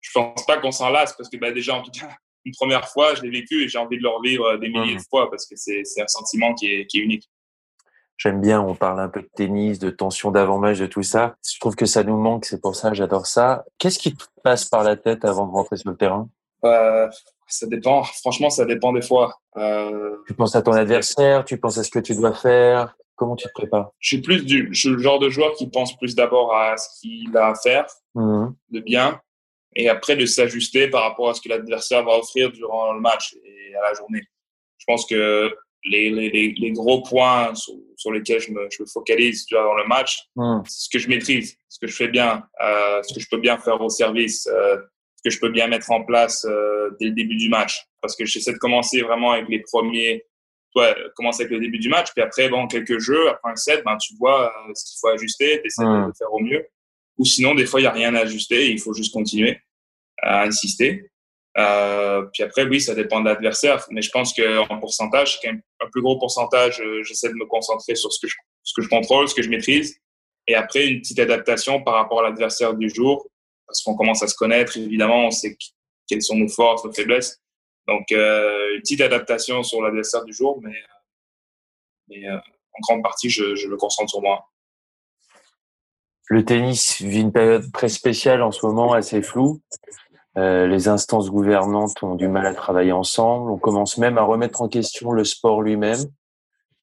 je 0.00 0.10
pense 0.12 0.44
pas 0.46 0.56
qu'on 0.58 0.72
s'en 0.72 0.88
lasse 0.88 1.12
parce 1.16 1.28
que 1.28 1.36
bah, 1.36 1.52
déjà, 1.52 1.74
en 1.74 1.82
tout 1.82 1.90
cas, 1.90 2.08
une 2.48 2.54
première 2.54 2.88
fois, 2.88 3.14
je 3.14 3.22
l'ai 3.22 3.30
vécu 3.30 3.62
et 3.62 3.68
j'ai 3.68 3.78
envie 3.78 3.98
de 3.98 4.02
le 4.02 4.08
revivre 4.08 4.58
des 4.58 4.68
milliers 4.68 4.94
de 4.94 5.00
mmh. 5.00 5.10
fois 5.10 5.30
parce 5.30 5.46
que 5.46 5.54
c'est, 5.56 5.82
c'est 5.84 6.02
un 6.02 6.08
sentiment 6.08 6.54
qui 6.54 6.72
est, 6.72 6.86
qui 6.86 6.98
est 6.98 7.02
unique. 7.02 7.28
J'aime 8.16 8.40
bien, 8.40 8.60
on 8.60 8.74
parle 8.74 8.98
un 9.00 9.08
peu 9.08 9.20
de 9.20 9.28
tennis, 9.36 9.78
de 9.78 9.90
tension 9.90 10.30
d'avant-match, 10.30 10.78
de 10.78 10.86
tout 10.86 11.04
ça. 11.04 11.36
Je 11.46 11.60
trouve 11.60 11.76
que 11.76 11.86
ça 11.86 12.02
nous 12.02 12.16
manque, 12.16 12.46
c'est 12.46 12.60
pour 12.60 12.74
ça, 12.74 12.92
j'adore 12.92 13.26
ça. 13.26 13.64
Qu'est-ce 13.78 13.98
qui 13.98 14.14
te 14.14 14.24
passe 14.42 14.64
par 14.64 14.82
la 14.82 14.96
tête 14.96 15.24
avant 15.24 15.46
de 15.46 15.52
rentrer 15.52 15.76
sur 15.76 15.90
le 15.90 15.96
terrain? 15.96 16.28
Euh, 16.64 17.08
ça 17.46 17.66
dépend. 17.66 18.02
Franchement, 18.02 18.50
ça 18.50 18.64
dépend 18.64 18.92
des 18.92 19.02
fois. 19.02 19.38
Euh, 19.56 20.16
tu 20.26 20.34
penses 20.34 20.56
à 20.56 20.62
ton 20.62 20.72
adversaire, 20.72 21.44
tu 21.44 21.58
penses 21.58 21.78
à 21.78 21.84
ce 21.84 21.90
que 21.90 22.00
tu 22.00 22.16
dois 22.16 22.34
faire. 22.34 22.96
Comment 23.14 23.36
tu 23.36 23.46
te 23.46 23.52
prépares? 23.52 23.90
Je 23.98 24.08
suis 24.08 24.22
plus 24.22 24.44
du, 24.44 24.68
je 24.72 24.80
suis 24.80 24.88
le 24.90 24.98
genre 24.98 25.18
de 25.18 25.28
joueur 25.28 25.52
qui 25.52 25.68
pense 25.68 25.96
plus 25.96 26.14
d'abord 26.16 26.54
à 26.54 26.76
ce 26.76 27.00
qu'il 27.00 27.36
a 27.36 27.48
à 27.48 27.54
faire 27.54 27.86
mmh. 28.14 28.46
de 28.70 28.80
bien, 28.80 29.20
et 29.78 29.88
après 29.88 30.16
de 30.16 30.26
s'ajuster 30.26 30.88
par 30.88 31.04
rapport 31.04 31.30
à 31.30 31.34
ce 31.34 31.40
que 31.40 31.48
l'adversaire 31.48 32.04
va 32.04 32.18
offrir 32.18 32.50
durant 32.50 32.92
le 32.92 33.00
match 33.00 33.34
et 33.44 33.74
à 33.76 33.88
la 33.88 33.94
journée. 33.94 34.22
Je 34.76 34.84
pense 34.86 35.06
que 35.06 35.54
les, 35.84 36.10
les, 36.10 36.54
les 36.58 36.72
gros 36.72 37.02
points 37.02 37.54
sur, 37.54 37.74
sur 37.96 38.12
lesquels 38.12 38.40
je 38.40 38.50
me, 38.50 38.68
je 38.70 38.82
me, 38.82 38.88
focalise 38.88 39.46
durant 39.46 39.74
le 39.74 39.86
match, 39.86 40.18
mmh. 40.34 40.62
c'est 40.66 40.84
ce 40.84 40.88
que 40.90 40.98
je 40.98 41.08
maîtrise, 41.08 41.56
ce 41.68 41.78
que 41.78 41.86
je 41.86 41.94
fais 41.94 42.08
bien, 42.08 42.42
euh, 42.60 43.02
ce 43.04 43.14
que 43.14 43.20
je 43.20 43.28
peux 43.30 43.38
bien 43.38 43.56
faire 43.56 43.80
au 43.80 43.88
service. 43.88 44.46
Euh, 44.48 44.76
que 45.24 45.30
je 45.30 45.40
peux 45.40 45.50
bien 45.50 45.66
mettre 45.66 45.90
en 45.90 46.04
place 46.04 46.46
euh, 46.48 46.90
dès 47.00 47.06
le 47.06 47.10
début 47.10 47.34
du 47.34 47.48
match. 47.48 47.84
Parce 48.00 48.14
que 48.14 48.24
j'essaie 48.24 48.52
de 48.52 48.58
commencer 48.58 49.00
vraiment 49.00 49.32
avec 49.32 49.48
les 49.48 49.58
premiers, 49.58 50.24
ouais, 50.76 50.94
commencer 51.16 51.42
avec 51.42 51.50
le 51.50 51.58
début 51.58 51.80
du 51.80 51.88
match, 51.88 52.12
puis 52.14 52.22
après, 52.22 52.48
bon, 52.48 52.68
quelques 52.68 53.00
jeux, 53.00 53.28
après 53.28 53.50
un 53.50 53.56
set, 53.56 53.82
ben, 53.84 53.96
tu 53.96 54.14
vois 54.16 54.54
ce 54.72 54.84
qu'il 54.84 54.96
faut 55.00 55.08
ajuster, 55.08 55.60
tu 55.60 55.66
essaies 55.66 55.82
de 55.82 56.06
le 56.06 56.12
faire 56.16 56.32
au 56.32 56.38
mieux. 56.38 56.64
Ou 57.16 57.24
sinon, 57.24 57.56
des 57.56 57.66
fois, 57.66 57.80
il 57.80 57.82
n'y 57.82 57.88
a 57.88 57.92
rien 57.92 58.14
à 58.14 58.20
ajuster, 58.20 58.70
il 58.70 58.78
faut 58.80 58.94
juste 58.94 59.12
continuer 59.12 59.58
à 60.22 60.42
insister. 60.42 61.10
Euh, 61.56 62.22
puis 62.32 62.42
après, 62.42 62.64
oui, 62.64 62.80
ça 62.80 62.94
dépend 62.94 63.20
de 63.20 63.26
l'adversaire, 63.26 63.84
mais 63.90 64.02
je 64.02 64.10
pense 64.10 64.32
qu'en 64.32 64.78
pourcentage, 64.78 65.38
c'est 65.40 65.48
un 65.48 65.88
plus 65.90 66.02
gros 66.02 66.18
pourcentage. 66.18 66.80
Euh, 66.80 67.02
j'essaie 67.02 67.28
de 67.28 67.34
me 67.34 67.46
concentrer 67.46 67.94
sur 67.94 68.12
ce 68.12 68.20
que, 68.20 68.28
je, 68.28 68.36
ce 68.62 68.72
que 68.76 68.82
je 68.82 68.88
contrôle, 68.88 69.28
ce 69.28 69.34
que 69.34 69.42
je 69.42 69.50
maîtrise. 69.50 69.98
Et 70.46 70.54
après, 70.54 70.86
une 70.86 71.00
petite 71.00 71.18
adaptation 71.18 71.82
par 71.82 71.94
rapport 71.94 72.20
à 72.20 72.22
l'adversaire 72.24 72.74
du 72.74 72.88
jour 72.88 73.28
parce 73.68 73.82
qu'on 73.82 73.94
commence 73.94 74.22
à 74.22 74.28
se 74.28 74.34
connaître, 74.34 74.76
évidemment, 74.76 75.26
on 75.26 75.30
sait 75.30 75.56
quelles 76.08 76.22
sont 76.22 76.36
nos 76.36 76.48
forces, 76.48 76.84
nos 76.84 76.92
faiblesses. 76.92 77.38
Donc, 77.86 78.10
euh, 78.12 78.74
une 78.74 78.80
petite 78.80 79.02
adaptation 79.02 79.62
sur 79.62 79.82
l'adversaire 79.82 80.24
du 80.24 80.32
jour, 80.32 80.58
mais, 80.62 80.76
mais 82.08 82.26
euh, 82.28 82.36
en 82.36 82.80
grande 82.80 83.02
partie, 83.02 83.28
je, 83.28 83.54
je, 83.54 83.68
me 83.68 83.76
concentre 83.76 84.10
sur 84.10 84.22
moi. 84.22 84.48
Le 86.28 86.44
tennis 86.44 87.00
vit 87.02 87.20
une 87.20 87.32
période 87.32 87.70
très 87.72 87.88
spéciale 87.88 88.42
en 88.42 88.52
ce 88.52 88.64
moment, 88.66 88.94
assez 88.94 89.22
floue. 89.22 89.60
Euh, 90.38 90.68
les 90.68 90.86
instances 90.86 91.30
gouvernantes 91.30 92.00
ont 92.02 92.14
du 92.14 92.28
mal 92.28 92.46
à 92.46 92.54
travailler 92.54 92.92
ensemble. 92.92 93.50
On 93.50 93.58
commence 93.58 93.98
même 93.98 94.18
à 94.18 94.22
remettre 94.22 94.62
en 94.62 94.68
question 94.68 95.10
le 95.10 95.24
sport 95.24 95.62
lui-même. 95.62 95.98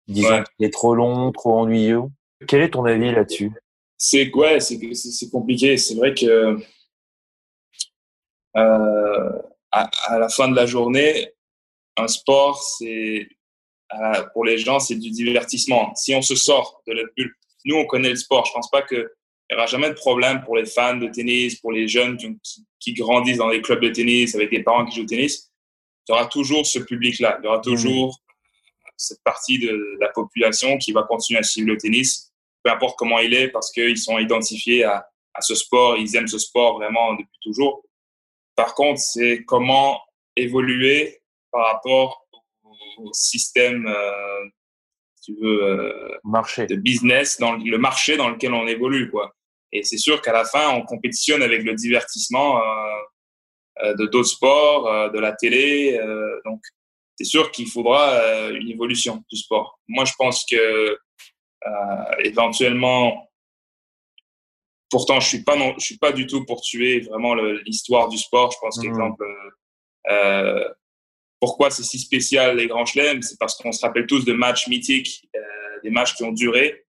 disant 0.07 0.43
qu'il 0.43 0.65
est 0.65 0.74
trop 0.74 0.93
long, 0.93 1.31
trop 1.31 1.59
ennuyeux. 1.59 2.03
Quel 2.47 2.62
est 2.62 2.71
ton 2.71 2.83
avis 2.83 3.12
là-dessus? 3.12 3.51
C'est 3.97 4.29
ouais, 4.33 4.59
c'est 4.59 5.29
compliqué. 5.31 5.77
C'est 5.77 5.95
vrai 5.95 6.13
que 6.13 6.59
euh, 8.57 9.41
à, 9.71 9.89
à, 10.07 10.19
la 10.19 10.27
fin 10.27 10.50
de 10.50 10.55
la 10.55 10.65
journée, 10.65 11.31
un 11.95 12.07
sport, 12.07 12.62
c'est 12.62 13.29
pour 14.33 14.43
les 14.43 14.57
gens, 14.57 14.79
c'est 14.79 14.95
du 14.95 15.12
divertissement. 15.12 15.95
Si 15.95 16.13
on 16.13 16.21
se 16.21 16.35
sort 16.35 16.81
de 16.85 16.91
la 16.91 17.03
bulle, 17.15 17.33
nous, 17.63 17.77
on 17.77 17.85
connaît 17.85 18.09
le 18.09 18.17
sport. 18.17 18.45
Je 18.45 18.51
pense 18.51 18.69
pas 18.69 18.81
qu'il 19.47 19.55
n'y 19.55 19.59
aura 19.59 19.67
jamais 19.67 19.89
de 19.89 19.95
problème 19.95 20.41
pour 20.43 20.55
les 20.55 20.65
fans 20.65 20.97
de 20.97 21.07
tennis, 21.07 21.55
pour 21.59 21.71
les 21.71 21.87
jeunes 21.87 22.17
qui, 22.17 22.37
qui, 22.79 22.93
grandissent 22.93 23.37
dans 23.37 23.49
les 23.49 23.61
clubs 23.61 23.81
de 23.81 23.89
tennis 23.89 24.35
avec 24.35 24.49
des 24.49 24.63
parents 24.63 24.85
qui 24.85 24.95
jouent 24.95 25.03
au 25.03 25.07
tennis. 25.07 25.51
Il 26.07 26.11
y 26.11 26.15
aura 26.15 26.27
toujours 26.27 26.65
ce 26.65 26.79
public-là. 26.79 27.39
Il 27.41 27.45
y 27.45 27.47
aura 27.47 27.59
mmh. 27.59 27.63
toujours 27.63 28.19
cette 28.97 29.23
partie 29.23 29.59
de 29.59 29.97
la 29.99 30.09
population 30.09 30.77
qui 30.77 30.91
va 30.91 31.03
continuer 31.03 31.39
à 31.39 31.43
suivre 31.43 31.67
le 31.67 31.77
tennis, 31.77 32.31
peu 32.63 32.71
importe 32.71 32.97
comment 32.97 33.19
il 33.19 33.33
est, 33.33 33.49
parce 33.49 33.71
qu'ils 33.71 33.97
sont 33.97 34.17
identifiés 34.17 34.83
à, 34.83 35.07
à 35.33 35.41
ce 35.41 35.53
sport, 35.53 35.97
ils 35.97 36.15
aiment 36.15 36.27
ce 36.27 36.39
sport 36.39 36.77
vraiment 36.77 37.13
depuis 37.13 37.39
toujours. 37.41 37.83
Par 38.55 38.73
contre, 38.73 38.99
c'est 38.99 39.43
comment 39.45 40.01
évoluer 40.35 41.21
par 41.51 41.73
rapport 41.73 42.25
au 42.97 43.13
système, 43.13 43.85
euh, 43.87 44.45
tu 45.25 45.36
veux, 45.41 45.63
euh, 45.63 46.17
marché. 46.24 46.65
de 46.67 46.75
business, 46.75 47.39
dans 47.39 47.53
le 47.53 47.77
marché 47.77 48.17
dans 48.17 48.29
lequel 48.29 48.53
on 48.53 48.67
évolue, 48.67 49.10
quoi. 49.10 49.34
Et 49.72 49.84
c'est 49.84 49.98
sûr 49.98 50.22
qu'à 50.22 50.32
la 50.32 50.46
fin, 50.46 50.70
on 50.70 50.84
compétitionne 50.84 51.41
avec 51.41 51.63
le 51.63 51.74
divertissement 51.74 52.62
euh, 53.84 53.94
de 53.96 54.05
d'autres 54.05 54.29
sports, 54.29 55.12
de 55.12 55.20
la 55.20 55.34
télé. 55.34 56.00
donc, 56.46 56.62
c'est 57.17 57.25
sûr 57.25 57.51
qu'il 57.51 57.67
faudra 57.67 58.50
une 58.51 58.70
évolution 58.70 59.24
du 59.29 59.38
sport. 59.38 59.79
Moi, 59.88 60.05
je 60.05 60.13
pense 60.17 60.46
que 60.50 60.98
éventuellement, 62.24 63.29
pourtant, 64.89 65.20
je 65.20 65.27
suis 65.27 65.44
pas 65.44 65.58
non, 65.58 65.74
je 65.77 65.84
suis 65.84 65.98
pas 65.98 66.13
du 66.13 66.25
tout 66.25 66.46
pour 66.46 66.62
tuer 66.62 67.01
vraiment 67.01 67.36
l'histoire 67.36 68.08
du 68.08 68.17
sport. 68.17 68.51
Je 68.51 68.58
pense 68.62 68.77
mmh. 68.77 68.82
qu'exemple, 68.82 69.25
euh, 70.10 70.70
pourquoi 71.45 71.69
c'est 71.69 71.83
si 71.83 71.99
spécial 71.99 72.57
les 72.57 72.65
grands 72.65 72.87
chelems? 72.87 73.21
C'est 73.21 73.37
parce 73.37 73.55
qu'on 73.55 73.71
se 73.71 73.85
rappelle 73.85 74.07
tous 74.07 74.25
de 74.25 74.33
matchs 74.33 74.67
mythiques, 74.67 75.29
euh, 75.35 75.39
des 75.83 75.91
matchs 75.91 76.15
qui 76.15 76.23
ont 76.23 76.31
duré. 76.31 76.85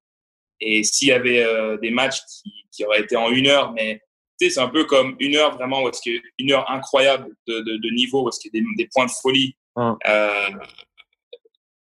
Et 0.60 0.82
s'il 0.82 1.08
y 1.08 1.12
avait 1.12 1.44
euh, 1.44 1.76
des 1.76 1.90
matchs 1.90 2.20
qui, 2.24 2.50
qui, 2.72 2.82
auraient 2.86 3.02
été 3.02 3.16
en 3.16 3.30
une 3.30 3.48
heure, 3.48 3.72
mais 3.72 4.00
tu 4.40 4.46
sais, 4.46 4.54
c'est 4.54 4.60
un 4.60 4.70
peu 4.70 4.84
comme 4.84 5.14
une 5.20 5.36
heure 5.36 5.54
vraiment, 5.54 5.82
où 5.82 5.90
est-ce 5.90 6.00
que 6.00 6.22
une 6.38 6.52
heure 6.52 6.70
incroyable 6.70 7.28
de, 7.46 7.60
de, 7.60 7.76
de 7.76 7.94
niveau, 7.94 8.24
où 8.24 8.30
est-ce 8.30 8.40
qu'il 8.40 8.50
y 8.54 8.58
a 8.58 8.62
des, 8.62 8.84
des, 8.84 8.88
points 8.90 9.04
de 9.04 9.10
folie. 9.10 9.54
Hum. 9.74 9.98
Euh, 10.08 10.50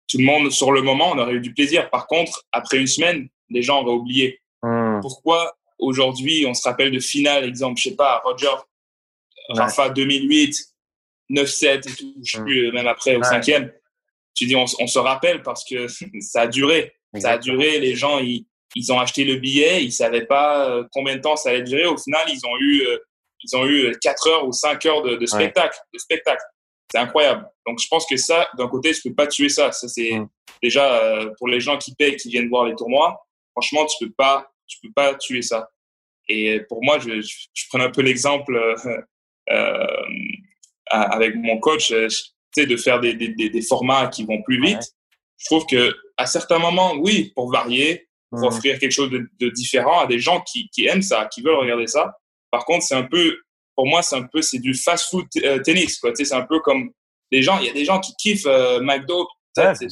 tout 0.09 0.19
le 0.19 0.25
monde, 0.25 0.53
sur 0.53 0.71
le 0.71 0.83
moment, 0.83 1.11
on 1.11 1.19
aurait 1.19 1.33
eu 1.33 1.41
du 1.41 1.53
plaisir. 1.53 1.91
Par 1.91 2.07
contre, 2.07 2.45
après 2.53 2.79
une 2.79 2.87
semaine, 2.87 3.29
les 3.51 3.63
gens 3.63 3.83
auraient 3.83 3.97
oublié. 3.97 4.41
Hum. 4.63 5.01
Pourquoi 5.03 5.57
aujourd'hui 5.81 6.47
on 6.47 6.55
se 6.55 6.63
rappelle 6.63 6.93
de 6.93 7.01
finale, 7.01 7.43
exemple, 7.43 7.81
je 7.81 7.89
sais 7.89 7.97
pas, 7.97 8.23
Roger, 8.25 8.55
Rafa 9.49 9.89
2008, 9.89 10.72
9-7 11.33 11.89
et 11.89 11.95
tout, 11.95 12.15
je 12.23 12.33
sais 12.33 12.41
mm. 12.41 12.45
plus, 12.45 12.73
même 12.73 12.87
après 12.87 13.17
au 13.17 13.23
cinquième. 13.23 13.73
Tu 14.35 14.47
dis, 14.47 14.57
on, 14.57 14.67
se 14.67 14.99
rappelle 14.99 15.43
parce 15.43 15.65
que 15.65 15.87
ça 16.21 16.43
a 16.43 16.47
duré. 16.47 16.93
Ça 17.19 17.33
a 17.33 17.39
duré, 17.39 17.79
les 17.79 17.95
gens, 17.95 18.19
ils, 18.21 18.47
ils 18.75 18.91
ont 18.93 18.99
acheté 18.99 19.25
le 19.25 19.37
billet, 19.37 19.85
ils 19.85 19.93
savaient 19.93 20.25
pas 20.25 20.71
euh, 20.71 20.85
combien 20.93 21.17
de 21.17 21.21
temps 21.21 21.37
ça 21.37 21.51
allait 21.51 21.63
durer. 21.63 21.87
Au 21.87 21.99
final, 21.99 22.23
ils 22.29 22.41
ont 22.47 22.57
eu, 22.59 22.87
euh, 22.87 22.99
ils 23.45 23.57
ont 23.57 23.67
eu 23.67 23.93
4 24.01 24.29
heures 24.29 24.47
ou 24.47 24.53
5 24.53 24.87
heures 24.87 25.03
de, 25.03 25.17
de 25.17 25.27
spectacle. 25.27 25.77
De 25.93 25.99
spectacle. 25.99 26.43
C'est 26.91 26.99
incroyable. 26.99 27.47
Donc, 27.67 27.79
je 27.81 27.87
pense 27.89 28.07
que 28.07 28.17
ça, 28.17 28.49
d'un 28.57 28.69
côté, 28.69 28.93
je 28.93 29.03
peux 29.03 29.15
pas 29.15 29.27
tuer 29.27 29.51
ça. 29.51 29.73
Ça, 29.73 29.89
c'est 29.89 30.13
mm. 30.13 30.29
déjà 30.63 31.03
euh, 31.03 31.31
pour 31.39 31.49
les 31.49 31.61
gens 31.61 31.77
qui 31.77 31.95
payent, 31.95 32.17
qui 32.17 32.31
viennent 32.31 32.49
voir 32.49 32.65
les 32.65 32.75
tournois. 32.75 33.27
Franchement, 33.53 33.85
tu 33.85 34.07
peux 34.07 34.13
pas, 34.13 34.51
tu 34.67 34.79
peux 34.83 34.93
pas 34.95 35.15
tuer 35.17 35.43
ça. 35.43 35.69
Et 36.29 36.61
pour 36.69 36.83
moi, 36.83 36.99
je, 36.99 37.21
je, 37.21 37.47
je 37.53 37.65
prends 37.69 37.81
un 37.81 37.91
peu 37.91 38.01
l'exemple 38.01 38.57
euh, 39.51 39.87
avec 40.93 41.35
mon 41.37 41.59
coach, 41.59 41.91
euh, 41.91 42.09
sais, 42.55 42.67
de 42.67 42.77
faire 42.77 43.01
des, 43.01 43.15
des, 43.15 43.29
des, 43.29 43.63
formats 43.63 44.09
qui 44.09 44.25
vont 44.25 44.43
plus 44.43 44.61
vite. 44.63 44.83
Je 45.39 45.47
trouve 45.47 45.67
que 45.67 45.95
à 46.17 46.27
certains 46.27 46.59
moments, 46.59 46.95
oui, 46.95 47.33
pour 47.35 47.51
varier, 47.51 48.09
pour 48.31 48.45
offrir 48.45 48.79
quelque 48.79 48.93
chose 48.93 49.11
de, 49.11 49.29
de, 49.41 49.49
différent 49.51 50.01
à 50.01 50.07
des 50.07 50.19
gens 50.19 50.41
qui, 50.43 50.69
qui 50.71 50.87
aiment 50.87 51.03
ça, 51.03 51.27
qui 51.27 51.43
veulent 51.43 51.57
regarder 51.59 51.87
ça. 51.87 52.15
Par 52.51 52.65
contre, 52.65 52.85
c'est 52.85 52.95
un 52.95 53.05
peu, 53.05 53.37
pour 53.75 53.87
moi, 53.87 54.03
c'est 54.03 54.17
un 54.17 54.23
peu, 54.23 54.43
c'est 54.43 54.59
du 54.59 54.75
fast-food 54.75 55.27
euh, 55.43 55.59
tennis, 55.61 55.99
quoi. 55.99 56.11
Tu 56.11 56.17
sais, 56.17 56.25
c'est 56.27 56.35
un 56.35 56.47
peu 56.47 56.61
comme 56.61 56.91
les 57.31 57.43
gens, 57.43 57.59
il 57.59 57.67
y 57.67 57.71
a 57.71 57.73
des 57.73 57.85
gens 57.85 58.01
qui 58.01 58.15
kiffent 58.17 58.47
euh, 58.47 58.81
McDo. 58.81 59.27
Ouais, 59.57 59.73
tu, 59.79 59.87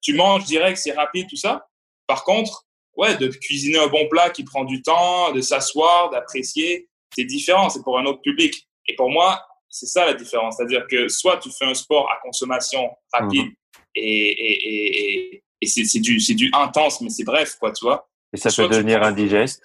tu, 0.00 0.14
manges 0.14 0.44
direct, 0.44 0.78
c'est 0.78 0.92
rapide, 0.92 1.26
tout 1.28 1.36
ça. 1.36 1.66
Par 2.06 2.24
contre, 2.24 2.64
ouais, 2.96 3.16
de 3.16 3.28
cuisiner 3.28 3.78
un 3.78 3.88
bon 3.88 4.08
plat 4.08 4.30
qui 4.30 4.44
prend 4.44 4.64
du 4.64 4.82
temps, 4.82 5.32
de 5.32 5.40
s'asseoir, 5.40 6.10
d'apprécier, 6.10 6.88
c'est 7.14 7.24
différent, 7.24 7.68
c'est 7.68 7.82
pour 7.82 7.98
un 7.98 8.04
autre 8.04 8.20
public. 8.22 8.68
Et 8.88 8.94
pour 8.94 9.10
moi, 9.10 9.42
c'est 9.68 9.86
ça 9.86 10.06
la 10.06 10.14
différence. 10.14 10.56
C'est-à-dire 10.56 10.86
que 10.88 11.08
soit 11.08 11.38
tu 11.38 11.50
fais 11.50 11.64
un 11.64 11.74
sport 11.74 12.10
à 12.10 12.18
consommation 12.22 12.90
rapide 13.12 13.46
mhm. 13.46 13.54
et, 13.94 14.28
et, 14.30 15.34
et, 15.34 15.44
et 15.60 15.66
c'est 15.66 16.00
du, 16.00 16.18
du 16.18 16.50
intense, 16.52 17.00
mais 17.00 17.10
c'est 17.10 17.24
bref, 17.24 17.56
quoi, 17.58 17.72
tu 17.72 17.84
vois. 17.84 18.08
Et 18.32 18.36
ça 18.36 18.50
peut 18.50 18.68
devenir 18.68 19.02
indigeste. 19.02 19.62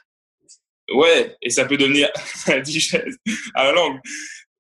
Ouais, 0.94 1.36
et 1.42 1.50
ça 1.50 1.66
peut 1.66 1.78
devenir 1.78 2.10
indigeste 2.48 3.04
à 3.54 3.66
la 3.66 3.72
langue. 3.72 4.00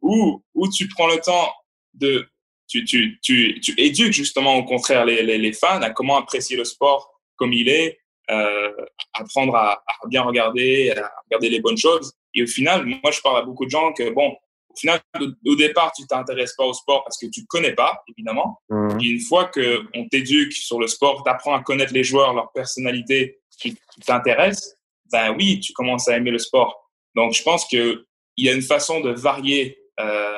Ou, 0.02 0.44
ou 0.54 0.70
tu 0.70 0.88
prends 0.88 1.08
le 1.08 1.20
temps 1.20 1.54
de. 1.94 2.28
Tu, 2.68 2.86
tu, 2.86 3.20
tu, 3.22 3.60
tu 3.60 3.74
éduques 3.78 4.14
justement 4.14 4.56
au 4.56 4.64
contraire 4.64 5.04
les, 5.04 5.24
les, 5.24 5.38
les, 5.38 5.52
fans 5.52 5.82
à 5.82 5.90
comment 5.90 6.16
apprécier 6.18 6.56
le 6.56 6.64
sport 6.64 7.20
comme 7.36 7.52
il 7.52 7.68
est, 7.68 8.00
euh, 8.30 8.72
apprendre 9.14 9.56
à, 9.56 9.74
à 9.74 10.08
bien 10.08 10.22
regarder, 10.22 10.92
à 10.92 11.12
regarder 11.26 11.50
les 11.50 11.60
bonnes 11.60 11.78
choses. 11.78 12.14
Et 12.34 12.44
au 12.44 12.48
final, 12.48 12.86
moi, 12.86 13.12
je 13.12 13.20
parle 13.20 13.40
à 13.40 13.42
beaucoup 13.42 13.66
de 13.66 13.72
gens 13.72 13.92
que, 13.92 14.10
bon, 14.12 14.38
au 14.72 14.80
final, 14.80 15.02
au 15.46 15.56
départ, 15.56 15.92
tu 15.96 16.06
t'intéresses 16.08 16.54
pas 16.56 16.66
au 16.66 16.74
sport 16.74 17.04
parce 17.04 17.18
que 17.18 17.28
tu 17.28 17.46
connais 17.46 17.74
pas, 17.74 18.04
évidemment. 18.08 18.60
Mmh. 18.70 19.00
Et 19.02 19.06
une 19.06 19.20
fois 19.20 19.46
que 19.46 19.82
on 19.96 20.08
t'éduque 20.08 20.54
sur 20.54 20.80
le 20.80 20.88
sport, 20.88 21.24
tu 21.24 21.30
apprends 21.30 21.54
à 21.54 21.62
connaître 21.62 21.94
les 21.94 22.04
joueurs, 22.04 22.34
leur 22.34 22.52
personnalité 22.52 23.40
qui, 23.60 23.78
t'intéresse, 24.06 24.78
ben 25.12 25.36
oui, 25.38 25.60
tu 25.60 25.74
commences 25.74 26.08
à 26.08 26.18
aimer 26.18 26.32
le 26.32 26.40
sport. 26.40 26.90
Donc, 27.16 27.34
je 27.34 27.44
pense 27.44 27.68
que 27.68 28.06
il 28.38 28.46
y 28.46 28.50
a 28.50 28.54
une 28.54 28.62
façon 28.62 29.02
de 29.02 29.12
varier 29.12 29.78
euh, 30.00 30.32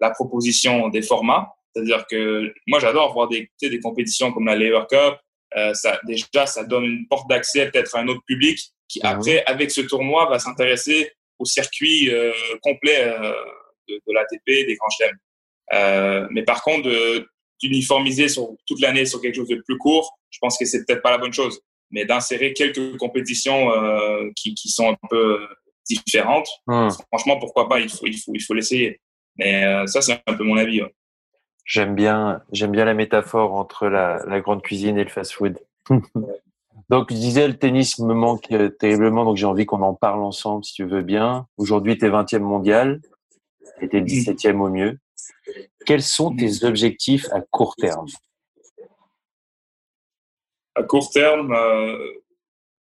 la 0.00 0.10
proposition 0.10 0.88
des 0.88 1.02
formats. 1.02 1.54
C'est-à-dire 1.72 2.04
que 2.10 2.52
moi, 2.66 2.80
j'adore 2.80 3.12
voir 3.12 3.28
des, 3.28 3.48
des 3.62 3.80
compétitions 3.80 4.32
comme 4.32 4.46
la 4.46 4.56
Lever 4.56 4.82
Cup. 4.90 5.14
Euh, 5.56 5.72
ça, 5.74 6.00
déjà, 6.04 6.46
ça 6.46 6.64
donne 6.64 6.84
une 6.84 7.08
porte 7.08 7.28
d'accès 7.28 7.70
peut-être 7.70 7.96
à 7.96 8.00
un 8.00 8.08
autre 8.08 8.22
public 8.26 8.58
qui, 8.88 8.98
mmh. 8.98 9.06
après, 9.06 9.44
avec 9.44 9.70
ce 9.70 9.80
tournoi, 9.82 10.28
va 10.28 10.40
s'intéresser 10.40 11.12
au 11.40 11.44
circuit 11.44 12.10
euh, 12.10 12.32
complet 12.62 13.02
euh, 13.02 13.32
de, 13.90 14.00
de 14.06 14.12
l'ATP, 14.12 14.66
des 14.66 14.76
grands 14.76 14.90
chelems. 14.90 15.18
Euh, 15.72 16.26
mais 16.30 16.42
par 16.42 16.62
contre, 16.62 16.90
d'uniformiser 17.60 18.28
sur 18.28 18.50
toute 18.66 18.80
l'année 18.80 19.04
sur 19.04 19.20
quelque 19.20 19.36
chose 19.36 19.48
de 19.48 19.62
plus 19.66 19.78
court, 19.78 20.18
je 20.30 20.38
pense 20.40 20.58
que 20.58 20.64
c'est 20.64 20.84
peut-être 20.84 21.02
pas 21.02 21.10
la 21.10 21.18
bonne 21.18 21.32
chose. 21.32 21.60
Mais 21.90 22.04
d'insérer 22.04 22.52
quelques 22.52 22.96
compétitions 22.98 23.72
euh, 23.72 24.30
qui, 24.36 24.54
qui, 24.54 24.68
sont 24.68 24.90
un 24.90 24.96
peu 25.08 25.40
différentes, 25.88 26.48
hmm. 26.66 26.88
franchement, 27.08 27.38
pourquoi 27.38 27.68
pas 27.68 27.80
Il 27.80 27.88
faut, 27.88 28.06
il 28.06 28.16
faut, 28.16 28.32
il 28.34 28.42
faut 28.42 28.54
l'essayer. 28.54 29.00
Mais 29.36 29.64
euh, 29.64 29.86
ça, 29.86 30.00
c'est 30.00 30.20
un 30.26 30.34
peu 30.34 30.44
mon 30.44 30.56
avis. 30.56 30.82
J'aime 31.64 31.94
bien, 31.94 32.42
j'aime 32.52 32.72
bien 32.72 32.84
la 32.84 32.94
métaphore 32.94 33.54
entre 33.54 33.88
la, 33.88 34.24
la 34.26 34.40
grande 34.40 34.62
cuisine 34.62 34.98
et 34.98 35.04
le 35.04 35.10
fast-food. 35.10 35.58
Donc, 36.88 37.12
je 37.12 37.16
disais, 37.16 37.46
le 37.46 37.56
tennis 37.56 38.00
me 38.00 38.14
manque 38.14 38.52
terriblement, 38.80 39.24
donc 39.24 39.36
j'ai 39.36 39.46
envie 39.46 39.64
qu'on 39.64 39.80
en 39.80 39.94
parle 39.94 40.24
ensemble, 40.24 40.64
si 40.64 40.74
tu 40.74 40.84
veux 40.84 41.02
bien. 41.02 41.46
Aujourd'hui, 41.56 41.96
tu 41.96 42.04
es 42.04 42.08
20e 42.08 42.40
mondial 42.40 43.00
était 43.82 44.00
17e 44.00 44.60
au 44.60 44.68
mieux. 44.68 44.98
Quels 45.86 46.02
sont 46.02 46.34
tes 46.34 46.64
objectifs 46.64 47.26
à 47.32 47.40
court 47.40 47.74
terme? 47.76 48.06
À 50.74 50.82
court 50.82 51.10
terme, 51.10 51.52
euh, 51.52 52.12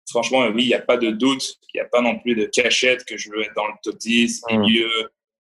franchement, 0.10 0.48
oui, 0.48 0.64
il 0.64 0.68
n'y 0.68 0.74
a 0.74 0.82
pas 0.82 0.98
de 0.98 1.12
doute. 1.12 1.58
Il 1.74 1.78
n'y 1.78 1.82
a 1.82 1.90
pas 1.90 2.02
non 2.02 2.20
plus 2.20 2.36
de 2.36 2.46
cachette 2.46 3.04
que 3.06 3.18
je 3.18 3.30
veux 3.30 3.42
être 3.44 3.54
dans 3.56 3.68
le 3.68 3.74
top 3.84 3.98
10, 3.98 4.44
hmm. 4.50 4.60
milieu, 4.60 4.90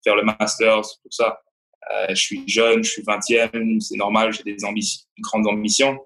faire 0.04 0.16
le 0.16 0.24
Masters, 0.24 0.82
tout 0.82 1.10
ça. 1.10 1.40
Euh, 1.92 2.08
je 2.10 2.14
suis 2.14 2.48
jeune, 2.48 2.82
je 2.82 2.90
suis 2.90 3.02
20e, 3.02 3.80
c'est 3.80 3.96
normal, 3.96 4.32
j'ai 4.32 4.42
des 4.42 4.64
ambitions, 4.64 5.06
grandes 5.20 5.46
ambitions. 5.46 5.98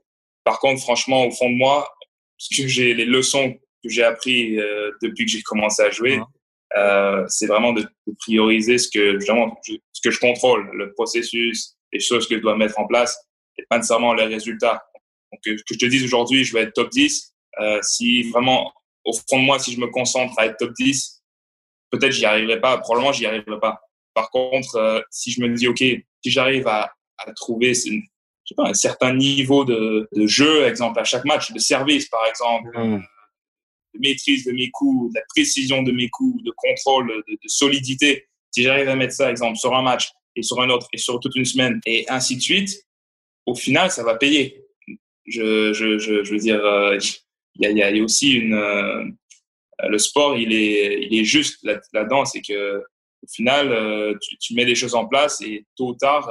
Par 0.45 0.59
contre, 0.59 0.81
franchement, 0.83 1.27
au 1.27 1.31
fond 1.31 1.49
de 1.49 1.57
moi, 1.57 1.89
parce 2.39 2.61
que 2.61 2.69
j'ai 2.69 2.95
les 2.95 3.07
leçons 3.07 3.59
que 3.83 3.89
j'ai 3.89 4.03
appris 4.03 4.59
euh, 4.59 4.91
depuis 5.03 5.25
que 5.25 5.31
j'ai 5.31 5.43
commencé 5.43 5.83
à 5.83 5.91
jouer. 5.91 6.21
Euh, 6.77 7.25
c'est 7.29 7.47
vraiment 7.47 7.73
de, 7.73 7.87
prioriser 8.19 8.79
ce 8.79 8.89
que, 8.89 9.23
vraiment, 9.25 9.59
ce 9.65 10.01
que 10.03 10.11
je 10.11 10.21
contrôle, 10.21 10.71
le 10.75 10.93
processus, 10.93 11.77
les 11.93 12.01
choses 12.01 12.29
que 12.29 12.37
je 12.37 12.41
dois 12.41 12.57
mettre 12.57 12.79
en 12.79 12.87
place, 12.87 13.17
et 13.59 13.65
pas 13.69 13.77
nécessairement 13.77 14.15
les 14.15 14.25
résultats. 14.25 14.85
Donc, 15.33 15.41
que, 15.45 15.51
que 15.51 15.75
je 15.75 15.79
te 15.79 15.87
dise 15.87 16.05
aujourd'hui, 16.05 16.45
je 16.45 16.53
vais 16.53 16.63
être 16.63 16.73
top 16.73 16.91
10, 16.91 17.35
euh, 17.61 17.79
si 17.83 18.31
vraiment, 18.31 18.73
au 19.05 19.13
fond 19.13 19.41
de 19.41 19.45
moi, 19.45 19.59
si 19.59 19.73
je 19.73 19.81
me 19.81 19.89
concentre 19.89 20.39
à 20.39 20.47
être 20.47 20.57
top 20.59 20.73
10, 20.75 21.23
peut-être 21.91 22.13
j'y 22.13 22.25
arriverai 22.25 22.61
pas, 22.61 22.79
probablement 22.79 23.13
j'y 23.13 23.27
arriverai 23.27 23.59
pas. 23.59 23.81
Par 24.15 24.31
contre, 24.31 24.77
euh, 24.77 25.01
si 25.11 25.31
je 25.31 25.41
me 25.41 25.49
dis, 25.55 25.69
OK, 25.69 25.79
si 25.79 26.05
j'arrive 26.25 26.67
à, 26.69 26.93
à 27.19 27.33
trouver, 27.33 27.75
sais 27.75 28.01
pas, 28.57 28.69
un 28.69 28.75
certain 28.75 29.15
niveau 29.15 29.65
de, 29.65 30.09
de 30.13 30.27
jeu, 30.27 30.65
exemple 30.65 30.99
à 31.01 31.05
chaque 31.05 31.25
match, 31.25 31.53
de 31.53 31.59
service 31.59 32.09
par 32.09 32.27
exemple, 32.27 32.71
mm. 32.77 33.03
De 33.95 34.01
maîtrise 34.01 34.45
de 34.45 34.53
mes 34.53 34.71
coups, 34.71 35.13
de 35.13 35.19
la 35.19 35.25
précision 35.29 35.83
de 35.83 35.93
mes 35.93 36.09
coups, 36.09 36.43
de 36.43 36.53
contrôle, 36.57 37.09
de, 37.27 37.39
solidité. 37.47 38.27
Si 38.51 38.63
j'arrive 38.63 38.89
à 38.89 38.97
mettre 38.97 39.15
ça, 39.15 39.31
exemple, 39.31 39.57
sur 39.57 39.75
un 39.75 39.83
match 39.83 40.11
et 40.37 40.43
sur 40.43 40.61
un 40.61 40.71
autre 40.71 40.89
et 40.93 40.99
sur 40.99 41.21
toute 41.21 41.37
une 41.37 41.45
semaine 41.45 41.81
et 41.87 42.05
ainsi 42.09 42.37
de 42.37 42.41
suite, 42.41 42.71
au 43.47 43.55
final, 43.55 43.91
ça 43.91 44.03
va 44.03 44.17
payer. 44.17 44.65
Je, 45.27 45.73
je, 45.73 45.99
je, 45.99 46.31
veux 46.31 46.39
dire, 46.39 46.65
euh, 46.65 46.99
il 47.57 47.63
y, 47.63 47.83
a, 47.83 47.91
y, 47.91 48.01
a, 48.01 48.05
aussi 48.05 48.33
une, 48.33 48.55
euh, 48.55 49.05
le 49.89 49.99
sport, 49.99 50.37
il 50.37 50.53
est, 50.53 51.03
il 51.03 51.19
est 51.19 51.25
juste 51.25 51.63
là-dedans, 51.63 52.25
c'est 52.25 52.43
que 52.43 52.83
au 53.23 53.27
final, 53.29 53.71
euh, 53.71 54.15
tu, 54.21 54.39
tu, 54.39 54.55
mets 54.55 54.65
des 54.65 54.75
choses 54.75 54.95
en 54.95 55.07
place 55.07 55.41
et 55.43 55.67
tôt 55.77 55.89
ou 55.89 55.95
tard, 55.95 56.31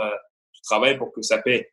tu 0.53 0.61
travailles 0.63 0.97
pour 0.97 1.13
que 1.13 1.21
ça 1.21 1.37
paye. 1.37 1.65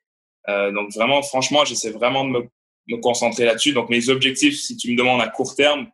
donc 0.47 0.93
vraiment, 0.95 1.23
franchement, 1.23 1.64
j'essaie 1.64 1.90
vraiment 1.90 2.25
de 2.25 2.31
me, 2.31 2.49
me 2.88 2.97
concentrer 2.99 3.45
là-dessus. 3.45 3.73
Donc 3.73 3.90
mes 3.90 4.09
objectifs, 4.09 4.59
si 4.59 4.76
tu 4.76 4.93
me 4.93 4.97
demandes 4.97 5.21
à 5.21 5.28
court 5.28 5.55
terme, 5.55 5.88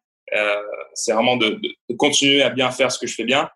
c'est 0.94 1.12
vraiment 1.12 1.36
de, 1.36 1.50
de, 1.50 1.68
de, 1.90 1.96
continuer 1.96 2.42
à 2.42 2.48
bien 2.48 2.70
faire 2.70 2.90
ce 2.90 2.98
que 2.98 3.06
je 3.06 3.14
fais 3.14 3.24
bien 3.24 3.50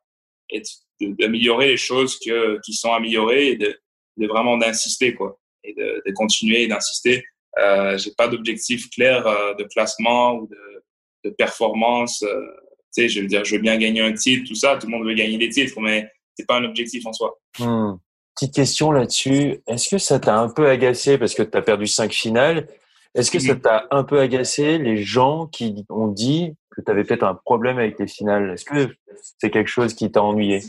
et 0.51 0.63
d'améliorer 1.01 1.69
les 1.69 1.77
choses 1.77 2.19
que, 2.19 2.61
qui 2.65 2.75
sont 2.75 2.93
améliorées 2.93 3.49
et 3.49 3.57
de, 3.57 3.79
de 4.17 4.27
vraiment 4.27 4.57
d'insister 4.57 5.15
quoi 5.15 5.39
et 5.65 5.75
de, 5.75 6.13
continuer 6.15 6.63
et 6.63 6.69
d'insister. 6.69 7.25
Euh, 7.59 7.97
j'ai 7.99 8.13
pas 8.17 8.29
d'objectif 8.29 8.89
clair 8.91 9.27
euh, 9.27 9.55
de 9.55 9.65
classement 9.65 10.35
ou 10.35 10.47
de, 10.47 10.85
de 11.25 11.31
performance. 11.31 12.23
Euh, 12.23 12.41
tu 12.95 13.03
sais, 13.03 13.09
je 13.09 13.21
veux 13.21 13.27
dire, 13.27 13.45
je 13.45 13.57
veux 13.57 13.63
bien 13.63 13.77
gagner 13.77 14.01
un 14.01 14.13
titre, 14.13 14.47
tout 14.49 14.55
ça. 14.55 14.77
Tout 14.77 14.87
le 14.87 14.93
monde 14.93 15.07
veut 15.07 15.15
gagner 15.15 15.39
des 15.39 15.49
titres, 15.49 15.81
mais 15.81 16.09
c'est 16.37 16.47
pas 16.47 16.59
un 16.59 16.65
objectif 16.65 17.05
en 17.07 17.13
soi. 17.13 17.39
Hmm. 17.59 17.95
Petite 18.35 18.55
question 18.55 18.93
là-dessus. 18.93 19.61
Est-ce 19.67 19.89
que 19.89 19.99
ça 19.99 20.21
t'a 20.21 20.37
un 20.37 20.51
peu 20.51 20.69
agacé 20.69 21.17
parce 21.17 21.35
que 21.35 21.43
tu 21.43 21.57
as 21.57 21.63
perdu 21.63 21.87
cinq 21.87 22.13
finales? 22.13 22.69
Est-ce 23.17 23.31
que 23.31 23.39
ça 23.39 23.57
t'a 23.57 23.87
un 23.91 24.05
peu 24.05 24.21
agacé 24.21 24.79
les 24.79 24.99
gens 24.99 25.47
qui 25.47 25.85
ont 25.89 26.09
dit 26.09 26.55
que 26.71 26.83
tu 26.83 26.91
avais 26.91 27.05
peut-être 27.05 27.25
un 27.25 27.35
problème 27.35 27.79
avec 27.79 27.97
tes 27.97 28.07
finales? 28.07 28.51
Est-ce 28.51 28.65
que 28.65 28.95
c'est 29.39 29.51
quelque 29.51 29.71
chose 29.71 29.95
qui 29.95 30.11
t'a 30.11 30.23
ennuyé? 30.23 30.61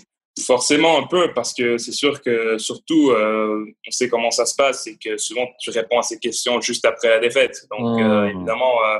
Forcément 0.46 1.00
un 1.00 1.08
peu, 1.08 1.34
parce 1.34 1.54
que 1.54 1.78
c'est 1.78 1.92
sûr 1.92 2.22
que 2.22 2.58
surtout, 2.58 3.10
euh, 3.10 3.66
on 3.88 3.92
sait 3.92 4.08
comment 4.08 4.32
ça 4.32 4.46
se 4.46 4.56
passe, 4.56 4.84
c'est 4.84 4.96
que 4.96 5.18
souvent 5.18 5.48
tu 5.60 5.72
réponds 5.72 6.00
à 6.00 6.04
ces 6.04 6.20
questions 6.20 6.62
juste 6.62 6.86
après 6.86 7.10
la 7.10 7.20
défaite. 7.20 7.66
Donc 7.72 8.00
euh, 8.00 8.26
mmh. 8.26 8.36
évidemment, 8.36 8.74
euh, 8.86 9.00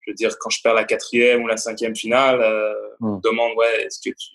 je 0.00 0.10
veux 0.10 0.14
dire, 0.14 0.36
quand 0.40 0.50
je 0.50 0.60
perds 0.62 0.74
la 0.74 0.84
quatrième 0.84 1.44
ou 1.44 1.46
la 1.46 1.58
cinquième 1.58 1.94
finale, 1.94 2.38
mmh. 3.00 3.06
on 3.06 3.16
me 3.16 3.20
demande, 3.20 3.52
ouais, 3.56 3.84
est-ce 3.84 3.98
que 3.98 4.14
tu, 4.14 4.30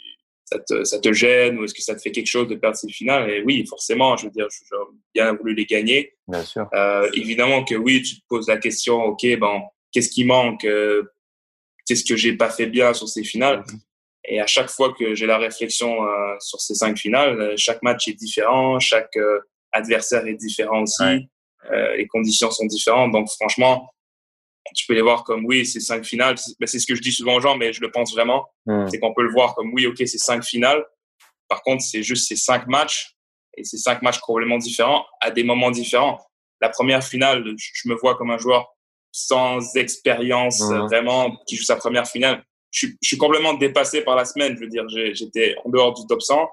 ça, 0.50 0.60
te, 0.60 0.84
ça 0.84 1.00
te 1.00 1.14
gêne 1.14 1.60
ou 1.60 1.64
est-ce 1.64 1.74
que 1.74 1.82
ça 1.82 1.96
te 1.96 2.02
fait 2.02 2.12
quelque 2.12 2.28
chose 2.28 2.48
de 2.48 2.56
perdre 2.56 2.78
ces 2.78 2.90
finales? 2.90 3.30
Et 3.30 3.44
oui, 3.44 3.66
forcément, 3.68 4.18
je 4.18 4.26
veux 4.26 4.32
dire, 4.32 4.48
j'aurais 4.70 4.92
bien 5.14 5.34
voulu 5.34 5.54
les 5.54 5.66
gagner. 5.66 6.14
Bien 6.28 6.44
sûr. 6.44 6.68
Euh, 6.74 7.10
évidemment 7.14 7.64
que 7.64 7.76
oui, 7.76 8.02
tu 8.02 8.16
te 8.16 8.22
poses 8.28 8.48
la 8.48 8.58
question, 8.58 9.04
ok, 9.04 9.26
bon, 9.38 9.62
qu'est-ce 9.92 10.10
qui 10.10 10.24
manque 10.24 10.66
Qu'est-ce 11.88 12.04
que 12.04 12.18
j'ai 12.18 12.34
pas 12.34 12.50
fait 12.50 12.68
bien 12.68 12.94
sur 12.94 13.08
ces 13.08 13.24
finales? 13.24 13.60
Mmh. 13.60 13.78
Et 14.30 14.42
à 14.42 14.48
chaque 14.48 14.70
fois 14.70 14.94
que 14.94 15.16
j'ai 15.16 15.26
la 15.26 15.38
réflexion 15.38 16.06
euh, 16.06 16.36
sur 16.40 16.60
ces 16.60 16.76
cinq 16.76 16.98
finales, 16.98 17.40
euh, 17.40 17.54
chaque 17.56 17.82
match 17.82 18.10
est 18.10 18.14
différent, 18.14 18.78
chaque 18.80 19.16
euh, 19.16 19.40
adversaire 19.72 20.28
est 20.28 20.36
différent 20.36 20.84
aussi, 20.84 21.30
les 21.98 22.08
conditions 22.08 22.50
sont 22.50 22.66
différentes. 22.66 23.12
Donc 23.12 23.30
franchement, 23.30 23.90
tu 24.76 24.86
peux 24.88 24.94
les 24.94 25.02
voir 25.02 25.24
comme 25.24 25.46
oui, 25.46 25.66
c'est 25.66 25.80
cinq 25.80 26.06
finales. 26.06 26.36
Ben, 26.60 26.68
c'est 26.68 26.80
ce 26.80 26.88
que 26.88 26.96
je 26.96 27.02
dis 27.02 27.12
souvent 27.12 27.36
aux 27.36 27.42
gens, 27.42 27.56
mais 27.58 27.74
je 27.74 27.82
le 27.82 27.92
pense 27.92 28.14
vraiment. 28.14 28.46
Mm. 28.66 28.88
C'est 28.90 29.00
qu'on 29.00 29.14
peut 29.14 29.24
le 29.24 29.32
voir 29.32 29.56
comme 29.56 29.74
oui, 29.74 29.86
ok, 29.86 29.98
c'est 29.98 30.18
cinq 30.18 30.44
finales. 30.44 30.84
Par 31.48 31.62
contre, 31.62 31.84
c'est 31.84 32.04
juste 32.04 32.28
ces 32.28 32.36
cinq 32.36 32.68
matchs 32.68 33.16
et 33.56 33.64
ces 33.64 33.78
cinq 33.78 34.02
matchs 34.02 34.20
complètement 34.20 34.58
différents 34.58 35.06
à 35.22 35.32
des 35.32 35.44
moments 35.44 35.72
différents. 35.72 36.20
La 36.62 36.70
première 36.70 37.04
finale, 37.04 37.44
je 37.58 37.90
me 37.90 37.96
vois 37.96 38.16
comme 38.16 38.32
un 38.32 38.38
joueur 38.38 38.68
sans 39.12 39.76
expérience 39.76 40.62
mm. 40.62 40.88
vraiment 40.88 41.38
qui 41.48 41.56
joue 41.56 41.64
sa 41.64 41.76
première 41.76 42.08
finale 42.08 42.44
je, 42.72 42.88
je, 43.02 43.08
suis 43.08 43.18
complètement 43.18 43.54
dépassé 43.54 44.02
par 44.02 44.16
la 44.16 44.26
semaine. 44.26 44.56
Je 44.56 44.62
veux 44.62 44.68
dire, 44.68 44.86
j'étais 44.88 45.56
en 45.64 45.70
dehors 45.70 45.94
du 45.94 46.06
top 46.08 46.22
100. 46.22 46.50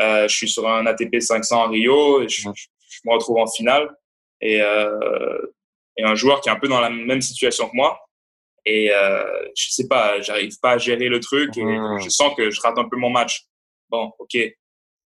Euh, 0.00 0.28
je 0.28 0.34
suis 0.34 0.48
sur 0.48 0.68
un 0.68 0.86
ATP 0.86 1.20
500 1.20 1.64
à 1.64 1.68
Rio 1.68 2.22
et 2.22 2.28
je, 2.28 2.48
je 2.54 3.00
me 3.04 3.12
retrouve 3.12 3.38
en 3.38 3.46
finale. 3.46 3.88
Et, 4.40 4.60
euh, 4.60 5.38
et, 5.96 6.04
un 6.04 6.14
joueur 6.14 6.40
qui 6.40 6.48
est 6.48 6.52
un 6.52 6.58
peu 6.58 6.68
dans 6.68 6.80
la 6.80 6.90
même 6.90 7.20
situation 7.20 7.68
que 7.68 7.76
moi. 7.76 8.00
Et 8.64 8.92
euh, 8.92 9.24
je 9.56 9.70
sais 9.70 9.88
pas, 9.88 10.20
j'arrive 10.20 10.58
pas 10.60 10.72
à 10.72 10.78
gérer 10.78 11.08
le 11.08 11.18
truc 11.20 11.56
et 11.56 11.64
mmh. 11.64 12.00
je 12.00 12.08
sens 12.08 12.32
que 12.36 12.50
je 12.50 12.60
rate 12.60 12.78
un 12.78 12.88
peu 12.88 12.96
mon 12.96 13.10
match. 13.10 13.44
Bon, 13.90 14.12
ok. 14.18 14.36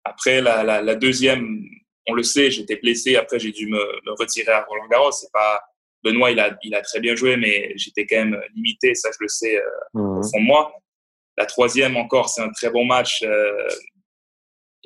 Après 0.05 0.41
la, 0.41 0.63
la, 0.63 0.81
la 0.83 0.95
deuxième, 0.95 1.65
on 2.07 2.15
le 2.15 2.23
sait, 2.23 2.51
j'étais 2.51 2.77
blessé. 2.77 3.17
Après, 3.17 3.39
j'ai 3.39 3.53
dû 3.53 3.67
me, 3.67 3.79
me, 3.79 4.13
retirer 4.19 4.53
à 4.53 4.63
Roland 4.63 4.87
Garros. 4.89 5.13
C'est 5.13 5.33
pas 5.33 5.61
Benoît, 6.05 6.31
il 6.31 6.41
a, 6.41 6.57
il 6.63 6.75
a 6.75 6.83
très 6.83 7.01
bien 7.01 7.15
joué, 7.15 7.37
mais 7.37 7.73
j'étais 7.77 8.07
quand 8.07 8.17
même 8.17 8.41
limité, 8.55 8.95
ça 8.95 9.11
je 9.13 9.19
le 9.21 9.29
sais 9.29 9.57
euh, 9.57 9.63
mmh. 9.95 10.19
au 10.19 10.23
fond 10.23 10.41
de 10.41 10.47
moi. 10.47 10.73
La 11.37 11.47
troisième 11.47 11.97
encore, 11.97 12.29
c'est 12.29 12.43
un 12.43 12.51
très 12.51 12.71
bon 12.71 12.85
match 12.85 13.23
euh, 13.23 13.69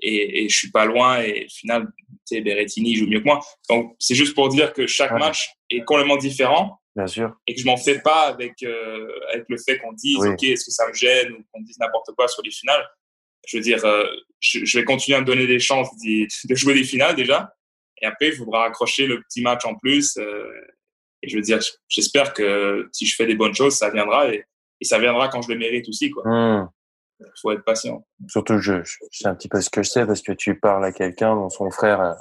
et, 0.02 0.44
et, 0.44 0.48
je 0.48 0.56
suis 0.56 0.70
pas 0.70 0.84
loin. 0.84 1.20
Et 1.22 1.46
au 1.46 1.48
final, 1.48 1.88
Berrettini 2.30 2.96
joue 2.96 3.06
mieux 3.06 3.20
que 3.20 3.24
moi. 3.24 3.40
Donc 3.68 3.96
c'est 3.98 4.14
juste 4.14 4.34
pour 4.34 4.48
dire 4.48 4.72
que 4.72 4.86
chaque 4.86 5.12
match 5.12 5.55
est 5.70 5.84
complètement 5.84 6.16
différent. 6.16 6.80
Bien 6.94 7.06
sûr. 7.06 7.36
Et 7.46 7.54
que 7.54 7.60
je 7.60 7.66
m'en 7.66 7.76
fais 7.76 8.00
pas 8.00 8.28
avec, 8.28 8.62
euh, 8.62 9.08
avec 9.32 9.44
le 9.48 9.58
fait 9.58 9.78
qu'on 9.78 9.92
dise, 9.92 10.18
OK, 10.18 10.42
est-ce 10.42 10.64
que 10.64 10.70
ça 10.70 10.88
me 10.88 10.94
gêne 10.94 11.32
ou 11.32 11.44
qu'on 11.52 11.60
dise 11.60 11.78
n'importe 11.78 12.10
quoi 12.16 12.26
sur 12.26 12.42
les 12.42 12.50
finales. 12.50 12.84
Je 13.46 13.58
veux 13.58 13.62
dire, 13.62 13.84
euh, 13.84 14.06
je, 14.40 14.64
je, 14.64 14.78
vais 14.78 14.84
continuer 14.84 15.18
à 15.18 15.20
me 15.20 15.26
donner 15.26 15.46
des 15.46 15.58
chances 15.58 15.90
de, 16.04 16.54
jouer 16.54 16.74
des 16.74 16.84
finales 16.84 17.14
déjà. 17.14 17.52
Et 18.00 18.06
après, 18.06 18.28
il 18.28 18.34
faudra 18.34 18.64
accrocher 18.64 19.06
le 19.06 19.20
petit 19.20 19.42
match 19.42 19.64
en 19.66 19.74
plus. 19.74 20.16
Euh, 20.16 20.50
et 21.22 21.28
je 21.28 21.36
veux 21.36 21.42
dire, 21.42 21.60
j'espère 21.88 22.32
que 22.32 22.88
si 22.92 23.04
je 23.06 23.14
fais 23.14 23.26
des 23.26 23.34
bonnes 23.34 23.54
choses, 23.54 23.76
ça 23.76 23.90
viendra 23.90 24.32
et, 24.32 24.44
et 24.80 24.84
ça 24.84 24.98
viendra 24.98 25.28
quand 25.28 25.42
je 25.42 25.52
le 25.52 25.58
mérite 25.58 25.88
aussi. 25.88 26.10
Quoi. 26.10 26.22
Mmh. 26.26 26.68
Il 27.20 27.40
faut 27.40 27.50
être 27.52 27.64
patient. 27.64 28.06
Surtout, 28.28 28.58
je, 28.58 28.82
je, 28.84 28.96
sais 29.10 29.28
un 29.28 29.34
petit 29.34 29.48
peu 29.48 29.60
ce 29.60 29.70
que 29.70 29.82
je 29.82 29.88
sais 29.88 30.06
parce 30.06 30.20
que 30.20 30.32
tu 30.32 30.58
parles 30.58 30.84
à 30.84 30.92
quelqu'un 30.92 31.34
dont 31.34 31.48
son 31.48 31.70
frère. 31.70 32.16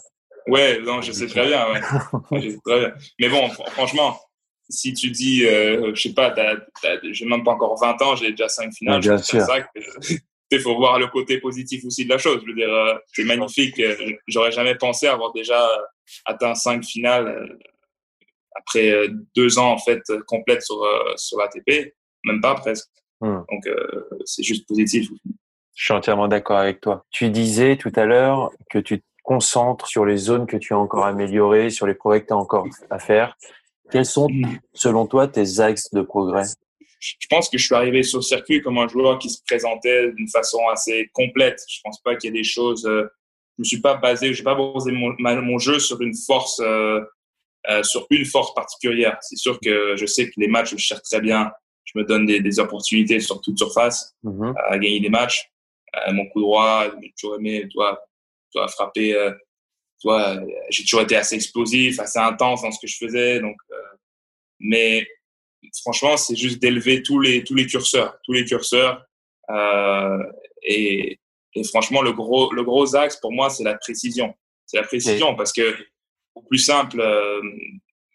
Euh, 0.47 0.51
ouais, 0.51 0.79
non, 0.81 1.01
je 1.01 1.11
sais 1.11 1.27
très 1.27 1.47
bien. 1.47 1.71
Ouais. 1.71 1.81
je 2.41 2.49
sais 2.49 2.59
très 2.65 2.79
bien. 2.79 2.93
Mais 3.19 3.29
bon, 3.29 3.49
franchement, 3.49 4.19
si 4.69 4.93
tu 4.93 5.11
dis, 5.11 5.45
euh, 5.45 5.93
je 5.93 6.01
sais 6.01 6.13
pas, 6.13 6.33
j'ai 7.03 7.25
même 7.25 7.43
pas 7.43 7.51
encore 7.51 7.79
20 7.79 8.01
ans, 8.01 8.15
j'ai 8.15 8.31
déjà 8.31 8.49
5 8.49 8.73
finales. 8.73 9.01
bien 9.01 9.17
sûr. 9.17 9.45
Il 10.51 10.59
faut 10.59 10.75
voir 10.75 10.99
le 10.99 11.07
côté 11.07 11.39
positif 11.39 11.83
aussi 11.85 12.05
de 12.05 12.09
la 12.09 12.19
chose. 12.19 12.39
Je 12.43 12.47
veux 12.47 12.55
dire, 12.55 12.71
euh, 12.71 12.93
c'est 13.13 13.23
magnifique. 13.23 13.81
J'aurais 14.27 14.51
jamais 14.51 14.75
pensé 14.75 15.07
avoir 15.07 15.33
déjà 15.33 15.59
atteint 16.25 16.53
5 16.53 16.85
finales 16.85 17.57
après 18.55 18.91
euh, 18.91 19.07
deux 19.35 19.59
ans 19.59 19.71
en 19.71 19.77
fait 19.77 20.01
complète 20.27 20.61
sur 20.63 20.81
euh, 20.81 21.13
sur 21.17 21.37
l'ATP, 21.37 21.93
même 22.23 22.41
pas 22.41 22.55
presque. 22.55 22.89
Hmm. 23.21 23.41
Donc 23.51 23.67
euh, 23.67 24.09
c'est 24.25 24.43
juste 24.43 24.67
positif. 24.67 25.09
Je 25.75 25.83
suis 25.83 25.93
entièrement 25.93 26.27
d'accord 26.27 26.57
avec 26.57 26.81
toi. 26.81 27.05
Tu 27.11 27.29
disais 27.29 27.75
tout 27.75 27.91
à 27.95 28.05
l'heure 28.05 28.51
que 28.69 28.79
tu 28.79 28.99
te 28.99 29.05
concentres 29.25 29.87
sur 29.87 30.05
les 30.05 30.17
zones 30.17 30.45
que 30.45 30.57
tu 30.57 30.73
as 30.73 30.77
encore 30.77 31.05
améliorées, 31.05 31.69
sur 31.69 31.87
les 31.87 31.95
progrès 31.95 32.21
que 32.21 32.27
tu 32.27 32.33
as 32.33 32.37
encore 32.37 32.67
à 32.89 32.99
faire. 32.99 33.35
Quels 33.91 34.05
sont, 34.05 34.29
hmm. 34.29 34.59
selon 34.73 35.05
toi, 35.07 35.27
tes 35.27 35.59
axes 35.59 35.91
de 35.91 36.01
progrès? 36.01 36.45
Je 36.99 37.27
pense 37.29 37.49
que 37.49 37.57
je 37.57 37.65
suis 37.65 37.75
arrivé 37.75 38.01
sur 38.03 38.19
le 38.19 38.23
circuit 38.23 38.61
comme 38.61 38.77
un 38.77 38.87
joueur 38.87 39.19
qui 39.19 39.29
se 39.29 39.39
présentait 39.45 40.11
d'une 40.13 40.29
façon 40.29 40.59
assez 40.71 41.09
complète. 41.13 41.59
Je 41.67 41.79
pense 41.83 42.01
pas 42.01 42.15
qu'il 42.15 42.33
y 42.33 42.37
ait 42.37 42.39
des 42.39 42.47
choses. 42.47 42.83
je 42.85 43.07
me 43.59 43.63
suis 43.63 43.81
pas 43.81 43.95
basé, 43.95 44.33
j'ai 44.33 44.43
pas 44.43 44.55
basé 44.55 44.91
mon, 44.91 45.13
mon, 45.19 45.59
jeu 45.59 45.77
sur 45.79 46.01
une 46.01 46.15
force 46.15 46.59
euh, 47.69 47.83
sur 47.83 48.05
une 48.09 48.25
force 48.25 48.53
particulière. 48.53 49.17
C'est 49.21 49.37
sûr 49.37 49.59
que 49.59 49.95
je 49.95 50.05
sais 50.05 50.27
que 50.27 50.33
les 50.37 50.47
matchs, 50.47 50.71
je 50.71 50.77
cherche 50.77 51.01
très 51.03 51.21
bien. 51.21 51.51
Je 51.83 51.97
me 51.97 52.03
donne 52.03 52.25
des, 52.25 52.39
des 52.39 52.59
opportunités 52.59 53.19
sur 53.19 53.41
toute 53.41 53.57
surface 53.57 54.15
mm-hmm. 54.23 54.53
à 54.67 54.77
gagner 54.77 54.99
des 54.99 55.09
matchs. 55.09 55.49
Euh, 55.95 56.13
mon 56.13 56.27
coup 56.27 56.41
droit, 56.41 56.85
j'ai 57.01 57.13
toujours 57.19 57.37
aimé, 57.37 57.67
toi, 57.71 57.99
toi 58.55 58.67
frapper. 58.67 59.13
Euh, 59.15 59.31
toi, 60.01 60.39
j'ai 60.69 60.83
toujours 60.83 61.01
été 61.01 61.15
assez 61.15 61.35
explosif, 61.35 61.99
assez 61.99 62.19
intense 62.19 62.61
dans 62.61 62.71
ce 62.71 62.79
que 62.79 62.87
je 62.87 62.97
faisais. 62.97 63.39
Donc, 63.39 63.55
euh, 63.71 63.75
mais 64.59 65.07
franchement, 65.81 66.17
c'est 66.17 66.35
juste 66.35 66.61
d'élever 66.61 67.01
tous 67.01 67.19
les 67.19 67.43
tous 67.43 67.55
les 67.55 67.65
curseurs, 67.65 68.17
tous 68.23 68.33
les 68.33 68.45
curseurs. 68.45 69.03
et, 70.63 71.19
et 71.53 71.63
franchement, 71.63 72.01
le 72.01 72.13
gros 72.13 72.51
le 72.51 72.63
gros 72.63 72.95
axe 72.95 73.17
pour 73.17 73.31
moi, 73.31 73.49
c'est 73.49 73.63
la 73.63 73.75
précision. 73.75 74.33
C'est 74.65 74.77
la 74.77 74.83
précision 74.83 75.35
parce 75.35 75.53
que 75.53 75.75
au 76.35 76.41
plus 76.41 76.59
simple. 76.59 76.99
Euh, 76.99 77.41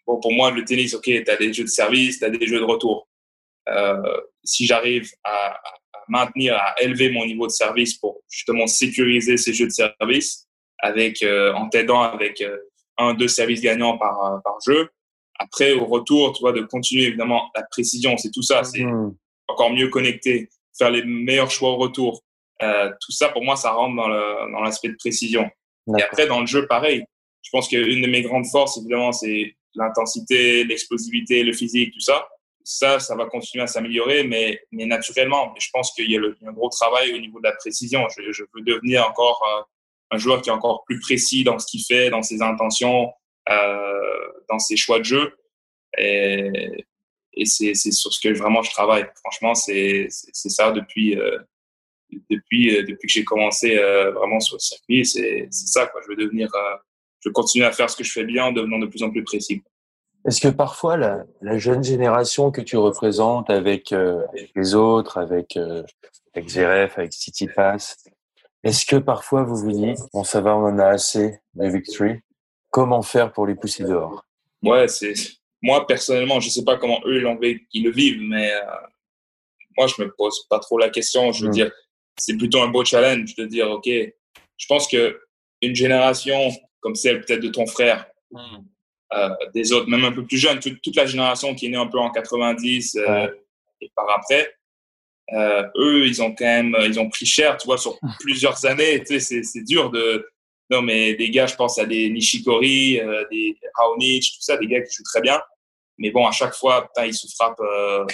bon, 0.07 0.19
pour 0.19 0.31
moi, 0.31 0.51
le 0.51 0.63
tennis, 0.63 0.93
ok, 0.93 1.03
tu 1.03 1.29
as 1.29 1.35
des 1.35 1.53
jeux 1.53 1.63
de 1.63 1.69
service, 1.69 2.19
tu 2.19 2.25
as 2.25 2.29
des 2.29 2.47
jeux 2.47 2.59
de 2.59 2.65
retour. 2.65 3.09
Euh, 3.67 4.21
si 4.43 4.65
j'arrive 4.65 5.11
à, 5.23 5.53
à, 5.53 5.73
maintenir, 6.11 6.55
à 6.55 6.75
élever 6.81 7.09
mon 7.09 7.25
niveau 7.25 7.47
de 7.47 7.51
service 7.51 7.95
pour 7.95 8.21
justement 8.29 8.67
sécuriser 8.67 9.37
ces 9.37 9.53
jeux 9.53 9.67
de 9.67 9.71
service, 9.71 10.47
avec 10.79 11.23
euh, 11.23 11.53
en 11.53 11.69
t'aidant 11.69 12.01
avec 12.01 12.41
euh, 12.41 12.57
un, 12.97 13.13
deux 13.13 13.29
services 13.29 13.61
gagnants 13.61 13.97
par, 13.97 14.23
euh, 14.25 14.37
par 14.43 14.57
jeu. 14.65 14.89
Après, 15.39 15.71
au 15.73 15.85
retour, 15.85 16.33
tu 16.33 16.41
vois, 16.41 16.51
de 16.51 16.61
continuer 16.61 17.05
évidemment 17.05 17.49
la 17.55 17.63
précision, 17.63 18.17
c'est 18.17 18.31
tout 18.31 18.43
ça, 18.43 18.63
c'est 18.63 18.83
mmh. 18.83 19.15
encore 19.47 19.71
mieux 19.71 19.87
connecté, 19.87 20.49
faire 20.77 20.91
les 20.91 21.03
meilleurs 21.03 21.49
choix 21.49 21.69
au 21.69 21.77
retour. 21.77 22.21
Euh, 22.61 22.91
tout 23.01 23.11
ça, 23.11 23.29
pour 23.29 23.43
moi, 23.43 23.55
ça 23.55 23.71
rentre 23.71 23.95
dans 23.95 24.61
l'aspect 24.61 24.89
de 24.89 24.97
précision. 24.99 25.49
Et 25.97 26.03
après, 26.03 26.27
dans 26.27 26.41
le 26.41 26.45
jeu, 26.45 26.67
pareil, 26.67 27.03
je 27.41 27.49
pense 27.51 27.67
qu'une 27.67 28.01
de 28.01 28.07
mes 28.07 28.21
grandes 28.21 28.45
forces, 28.45 28.77
évidemment, 28.77 29.11
c'est 29.11 29.55
l'intensité, 29.73 30.63
l'explosivité, 30.63 31.43
le 31.43 31.53
physique, 31.53 31.93
tout 31.93 32.01
ça. 32.01 32.27
Ça, 32.63 32.99
ça 32.99 33.15
va 33.15 33.25
continuer 33.25 33.63
à 33.63 33.67
s'améliorer, 33.67 34.23
mais, 34.23 34.61
mais 34.71 34.85
naturellement. 34.85 35.53
je 35.59 35.67
pense 35.73 35.91
qu'il 35.93 36.09
y, 36.09 36.17
a 36.17 36.21
un 36.21 36.51
gros 36.51 36.69
travail 36.69 37.13
au 37.13 37.17
niveau 37.17 37.39
de 37.39 37.47
la 37.47 37.55
précision. 37.55 38.07
Je, 38.09 38.31
je 38.31 38.43
veux 38.53 38.61
devenir 38.61 39.07
encore 39.07 39.41
euh, 39.47 39.61
un 40.11 40.17
joueur 40.17 40.41
qui 40.41 40.49
est 40.49 40.53
encore 40.53 40.83
plus 40.85 40.99
précis 40.99 41.43
dans 41.43 41.57
ce 41.57 41.65
qu'il 41.65 41.83
fait, 41.83 42.09
dans 42.09 42.21
ses 42.21 42.41
intentions, 42.41 43.11
euh, 43.49 44.31
dans 44.49 44.59
ses 44.59 44.77
choix 44.77 44.99
de 44.99 45.05
jeu. 45.05 45.33
Et, 45.97 46.85
et 47.33 47.45
c'est 47.45 47.73
sur 47.73 48.11
ce 48.11 48.19
que 48.19 48.33
vraiment 48.37 48.61
je 48.61 48.71
travaille. 48.71 49.05
Franchement, 49.23 49.55
c'est 49.55 50.07
ça 50.09 50.71
depuis, 50.71 51.17
euh, 51.17 51.37
depuis, 52.29 52.75
euh, 52.75 52.83
depuis 52.83 53.07
que 53.07 53.13
j'ai 53.13 53.23
commencé 53.23 53.77
euh, 53.77 54.11
vraiment 54.11 54.39
sur 54.39 54.55
le 54.55 54.59
circuit. 54.59 55.05
C'est 55.05 55.47
ça, 55.51 55.87
quoi. 55.87 56.01
Je 56.03 56.09
veux 56.09 56.15
devenir, 56.15 56.49
je 57.21 57.29
veux 57.29 57.33
continuer 57.33 57.65
à 57.65 57.71
faire 57.71 57.89
ce 57.89 57.95
que 57.95 58.03
je 58.03 58.11
fais 58.11 58.25
bien 58.25 58.45
en 58.45 58.51
devenant 58.51 58.79
de 58.79 58.87
plus 58.87 59.03
en 59.03 59.09
plus 59.09 59.23
précis. 59.23 59.63
Est-ce 60.25 60.41
que 60.41 60.47
parfois 60.47 60.97
la, 60.97 61.23
la, 61.41 61.57
jeune 61.57 61.83
génération 61.83 62.51
que 62.51 62.61
tu 62.61 62.77
représentes 62.77 63.49
avec, 63.49 63.91
avec 63.91 64.51
les 64.55 64.75
autres, 64.75 65.17
avec, 65.17 65.57
avec 66.35 66.49
Zverev, 66.49 66.91
avec 66.95 67.13
Pass, 67.55 67.97
est-ce 68.63 68.85
que 68.85 68.97
parfois 68.97 69.43
vous 69.43 69.57
vous 69.57 69.71
dites, 69.71 69.99
bon 70.13 70.23
ça 70.23 70.41
va, 70.41 70.55
on 70.55 70.65
en 70.65 70.79
a 70.79 70.85
assez 70.85 71.39
de 71.55 71.67
victory, 71.67 72.19
comment 72.69 73.01
faire 73.01 73.31
pour 73.31 73.47
les 73.47 73.55
pousser 73.55 73.83
dehors? 73.83 74.23
Ouais, 74.61 74.87
c'est 74.87 75.13
moi, 75.61 75.85
personnellement, 75.85 76.39
je 76.39 76.49
sais 76.49 76.63
pas 76.63 76.77
comment 76.77 76.99
eux 77.05 77.21
ils 77.73 77.83
le 77.83 77.91
vivent, 77.91 78.21
mais 78.21 78.51
euh, 78.51 78.61
moi, 79.77 79.87
je 79.87 80.01
me 80.01 80.11
pose 80.11 80.47
pas 80.49 80.59
trop 80.59 80.77
la 80.77 80.89
question. 80.89 81.31
Je 81.31 81.43
veux 81.43 81.49
mm. 81.49 81.53
dire, 81.53 81.71
c'est 82.17 82.35
plutôt 82.35 82.61
un 82.61 82.67
beau 82.67 82.83
challenge 82.83 83.35
de 83.35 83.45
dire, 83.45 83.69
OK, 83.69 83.85
je 83.85 84.67
pense 84.67 84.87
que 84.87 85.19
une 85.61 85.75
génération 85.75 86.49
comme 86.79 86.95
celle 86.95 87.21
peut-être 87.21 87.41
de 87.41 87.49
ton 87.49 87.67
frère, 87.67 88.07
mm. 88.31 88.57
Euh, 89.13 89.29
des 89.53 89.73
autres, 89.73 89.89
même 89.89 90.05
un 90.05 90.11
peu 90.11 90.25
plus 90.25 90.37
jeunes, 90.37 90.59
toute, 90.59 90.95
la 90.95 91.05
génération 91.05 91.53
qui 91.55 91.65
est 91.65 91.69
née 91.69 91.77
un 91.77 91.87
peu 91.87 91.99
en 91.99 92.11
90 92.11 92.95
euh, 92.95 93.27
et 93.81 93.91
par 93.95 94.09
après, 94.09 94.53
eux, 95.77 96.05
ils 96.07 96.21
ont 96.21 96.35
quand 96.35 96.45
même, 96.45 96.75
ils 96.83 96.99
ont 96.99 97.09
pris 97.09 97.25
cher, 97.25 97.57
tu 97.57 97.65
vois, 97.65 97.77
sur 97.77 97.97
plusieurs 98.19 98.65
années. 98.65 99.01
Tu 99.03 99.19
sais, 99.19 99.43
c'est 99.43 99.63
dur 99.63 99.89
de, 99.89 100.27
non, 100.69 100.81
mais 100.81 101.15
des 101.15 101.29
gars, 101.29 101.47
je 101.47 101.55
pense 101.55 101.79
à 101.79 101.85
des 101.85 102.09
Nishikori, 102.09 102.99
des 103.31 103.57
Raonic, 103.75 104.23
tout 104.23 104.41
ça, 104.41 104.57
des 104.57 104.67
gars 104.67 104.81
qui 104.81 104.93
jouent 104.93 105.03
très 105.03 105.21
bien. 105.21 105.41
Mais 106.01 106.09
bon, 106.09 106.25
à 106.25 106.31
chaque 106.31 106.55
fois, 106.55 106.87
putain, 106.87 107.05
il 107.05 107.13
se 107.13 107.27
frappe 107.35 107.59
euh, 107.59 108.05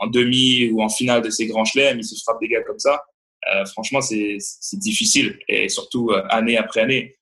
en 0.00 0.08
demi 0.08 0.68
ou 0.70 0.82
en 0.82 0.88
finale 0.88 1.22
de 1.22 1.30
ces 1.30 1.46
grands 1.46 1.64
chelems, 1.64 1.98
il 1.98 2.04
se 2.04 2.20
frappe 2.20 2.40
des 2.40 2.48
gars 2.48 2.62
comme 2.62 2.78
ça. 2.78 3.04
Euh, 3.54 3.64
franchement, 3.66 4.00
c'est 4.00 4.38
difficile 4.74 5.38
et 5.48 5.68
surtout 5.68 6.10
euh, 6.10 6.24
année 6.28 6.56
après 6.56 6.80
année. 6.80 7.16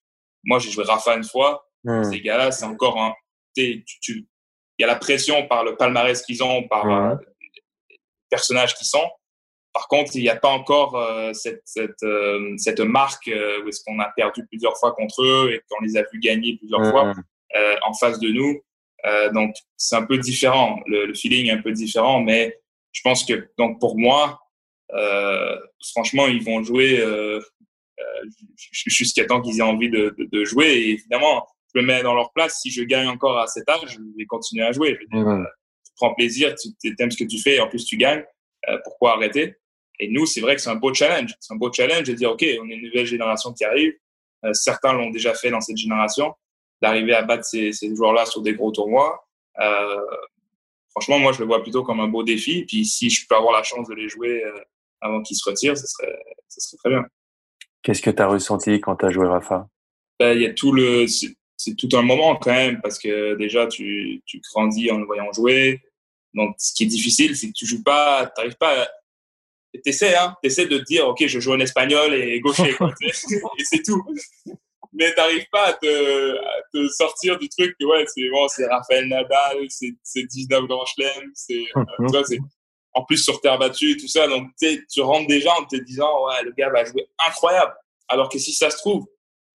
Moi, 0.45 0.59
j'ai 0.59 0.71
joué 0.71 0.85
Rafa 0.85 1.15
une 1.15 1.25
fois. 1.25 1.69
Hmm. 1.85 2.05
Ces 2.05 2.21
gars-là, 2.21 2.53
c'est 2.53 2.65
encore 2.65 3.01
un. 3.01 3.15
Il 3.57 3.85
y 4.79 4.85
a 4.85 4.87
la 4.87 4.97
pression 4.97 5.47
par 5.47 5.65
le 5.65 5.77
palmarès 5.77 6.23
qu'ils 6.23 6.43
ont, 6.43 6.67
par 6.69 6.87
hmm. 6.87 7.19
les 7.91 8.01
personnages 8.31 8.75
qu'ils 8.75 8.87
sont. 8.87 9.11
Par 9.75 9.89
contre, 9.89 10.17
il 10.17 10.23
n'y 10.23 10.29
a 10.29 10.37
pas 10.37 10.51
encore 10.51 11.03
cette, 11.33 11.63
cette, 11.65 12.05
cette, 12.59 12.81
marque 12.81 13.27
où 13.27 13.69
est-ce 13.69 13.83
qu'on 13.85 13.99
a 14.01 14.13
perdu 14.15 14.47
plusieurs 14.47 14.77
fois 14.79 14.93
contre 14.93 15.23
eux 15.23 15.51
et 15.51 15.63
qu'on 15.67 15.83
les 15.83 15.97
a 15.97 16.03
vus 16.13 16.21
gagner 16.21 16.59
plusieurs 16.59 16.91
fois 16.91 17.15
hmm. 17.15 17.23
en 17.83 17.95
face 17.95 18.19
de 18.19 18.29
nous. 18.29 18.63
Euh, 19.05 19.31
donc, 19.33 19.57
c'est 19.77 19.97
un 19.97 20.05
peu 20.05 20.19
différent. 20.19 20.81
Le, 20.87 21.13
feeling 21.15 21.47
est 21.47 21.53
un 21.53 21.63
peu 21.63 21.73
différent, 21.73 22.21
mais 22.21 22.59
je 22.93 23.01
pense 23.03 23.25
que 23.25 23.49
donc 23.59 23.81
pour 23.81 23.99
moi, 23.99 24.41
euh, 24.95 25.57
franchement, 25.93 26.27
ils 26.27 26.43
vont 26.43 26.63
jouer 26.63 27.01
euh, 27.01 27.41
euh 27.99 28.25
jusqu'à 28.87 29.25
temps 29.25 29.41
qu'ils 29.41 29.59
aient 29.59 29.63
envie 29.63 29.91
de, 29.91 30.15
de, 30.17 30.29
de, 30.31 30.45
jouer. 30.45 30.67
Et 30.67 30.91
évidemment, 30.91 31.47
je 31.75 31.81
me 31.81 31.87
mets 31.87 32.03
dans 32.03 32.15
leur 32.15 32.33
place. 32.33 32.61
Si 32.61 32.71
je 32.71 32.83
gagne 32.83 33.09
encore 33.09 33.39
à 33.39 33.47
cet 33.47 33.69
âge, 33.69 33.81
je 33.87 33.99
vais 34.17 34.27
continuer 34.27 34.65
à 34.65 34.73
jouer. 34.73 34.99
Je 35.01 35.19
euh, 35.19 35.45
tu 35.85 35.93
prends 35.97 36.15
plaisir, 36.15 36.55
tu 36.55 36.95
aimes 36.99 37.11
ce 37.11 37.23
que 37.23 37.29
tu 37.29 37.39
fais, 37.39 37.57
et 37.57 37.61
en 37.61 37.69
plus 37.69 37.85
tu 37.85 37.97
gagnes. 37.97 38.25
pourquoi 38.85 39.15
arrêter? 39.15 39.57
Et 39.99 40.09
nous, 40.09 40.27
c'est 40.27 40.41
vrai 40.41 40.57
que 40.57 40.63
c'est 40.63 40.71
un 40.71 40.77
beau 40.77 40.93
challenge. 40.93 41.35
C'est 41.41 41.53
un 41.53 41.57
beau 41.57 41.73
challenge 41.73 42.05
de 42.05 42.15
dire, 42.15 42.33
OK, 42.33 42.43
on 42.43 42.69
est 42.69 42.75
une 42.75 42.83
nouvelle 42.83 43.07
génération 43.07 43.53
qui 43.53 43.65
arrive. 43.65 43.93
certains 44.53 44.93
l'ont 44.93 45.11
déjà 45.11 45.35
fait 45.35 45.51
dans 45.51 45.61
cette 45.61 45.77
génération 45.77 46.35
d'arriver 46.83 47.15
à 47.15 47.23
battre 47.23 47.45
ces, 47.45 47.73
ces 47.73 47.95
joueurs-là 47.95 48.27
sur 48.27 48.43
des 48.43 48.55
gros 48.55 48.73
tournois. 48.73 49.25
Euh, 49.61 50.17
franchement, 50.91 51.19
moi, 51.21 51.33
je 51.33 51.39
le 51.39 51.47
vois 51.47 51.63
plutôt 51.63 51.85
comme 51.85 52.01
un 52.01 52.09
beau 52.09 52.25
défi. 52.25 52.65
Puis 52.67 52.85
si 52.85 53.09
je 53.09 53.27
peux 53.27 53.37
avoir 53.37 53.53
la 53.53 53.63
chance 53.63 53.89
de 53.89 53.95
les 53.95 54.09
jouer 54.09 54.45
euh, 54.45 54.59
avant 55.01 55.23
qu'ils 55.23 55.37
se 55.37 55.49
retirent, 55.49 55.79
ce 55.79 55.87
serait, 55.87 56.19
ce 56.49 56.61
serait 56.61 56.77
très 56.79 56.91
bien. 56.91 57.05
Qu'est-ce 57.83 58.03
que 58.03 58.11
tu 58.11 58.21
as 58.21 58.27
ressenti 58.27 58.81
quand 58.81 58.97
tu 58.97 59.07
as 59.07 59.11
joué 59.11 59.27
Rafa? 59.27 59.69
Ben, 60.19 60.37
Il 60.37 60.43
y 60.43 60.47
a 60.47 60.53
tout 60.53 60.73
le. 60.73 61.07
C'est 61.65 61.77
tout 61.77 61.89
un 61.97 62.03
moment 62.03 62.37
quand 62.37 62.53
même, 62.53 62.81
parce 62.81 62.99
que 62.99 63.37
déjà, 63.37 63.67
tu, 63.67 64.23
tu 64.27 64.41
grandis 64.41 64.91
en 64.91 64.99
le 64.99 65.07
voyant 65.07 65.33
jouer. 65.33 65.81
Donc, 66.35 66.57
ce 66.59 66.73
qui 66.73 66.85
est 66.85 66.87
difficile, 66.87 67.37
c'est 67.37 67.49
que 67.49 67.53
tu 67.53 67.67
joues 67.67 67.83
pas, 67.83 68.27
tu 68.27 68.41
n'arrives 68.41 68.57
pas 68.57 68.83
à 68.83 68.89
T'essaies, 69.83 70.15
hein, 70.15 70.37
t'essaies 70.43 70.67
de 70.67 70.79
te 70.79 70.85
dire, 70.85 71.09
ok, 71.09 71.27
je 71.27 71.41
joue 71.41 71.53
en 71.53 71.61
espagnol 71.61 72.13
et 72.13 72.39
gaucher, 72.41 72.75
quoi, 72.75 72.93
et 73.01 73.11
c'est 73.65 73.83
tout. 73.83 74.05
Mais 74.93 75.15
t'arrives 75.15 75.47
pas 75.51 75.69
à 75.69 75.73
te, 75.73 76.37
à 76.37 76.63
te, 76.75 76.89
sortir 76.89 77.39
du 77.39 77.49
truc 77.49 77.75
que 77.81 77.87
ouais 77.87 78.05
c'est 78.07 78.29
bon 78.29 78.47
c'est 78.49 78.67
Raphaël 78.67 79.09
Nadal 79.09 79.65
c'est 79.71 79.95
c'est 80.03 80.25
19 80.25 80.65
Grand 80.67 80.85
Chelem 80.85 81.31
c'est 81.33 81.65
en 82.93 83.03
plus 83.07 83.17
sur 83.17 83.41
terre 83.41 83.59
battue 83.59 83.97
tout 83.97 84.09
ça. 84.09 84.29
Donc 84.29 84.49
tu 84.59 85.01
rentres 85.01 85.29
déjà 85.29 85.51
en 85.59 85.65
te 85.65 85.77
disant 85.77 86.27
ouais 86.27 86.43
le 86.45 86.53
gars 86.53 86.69
va 86.69 86.85
jouer 86.85 87.07
incroyable. 87.27 87.73
Alors 88.09 88.29
que 88.29 88.39
si 88.39 88.53
ça 88.53 88.69
se 88.69 88.77
trouve 88.77 89.07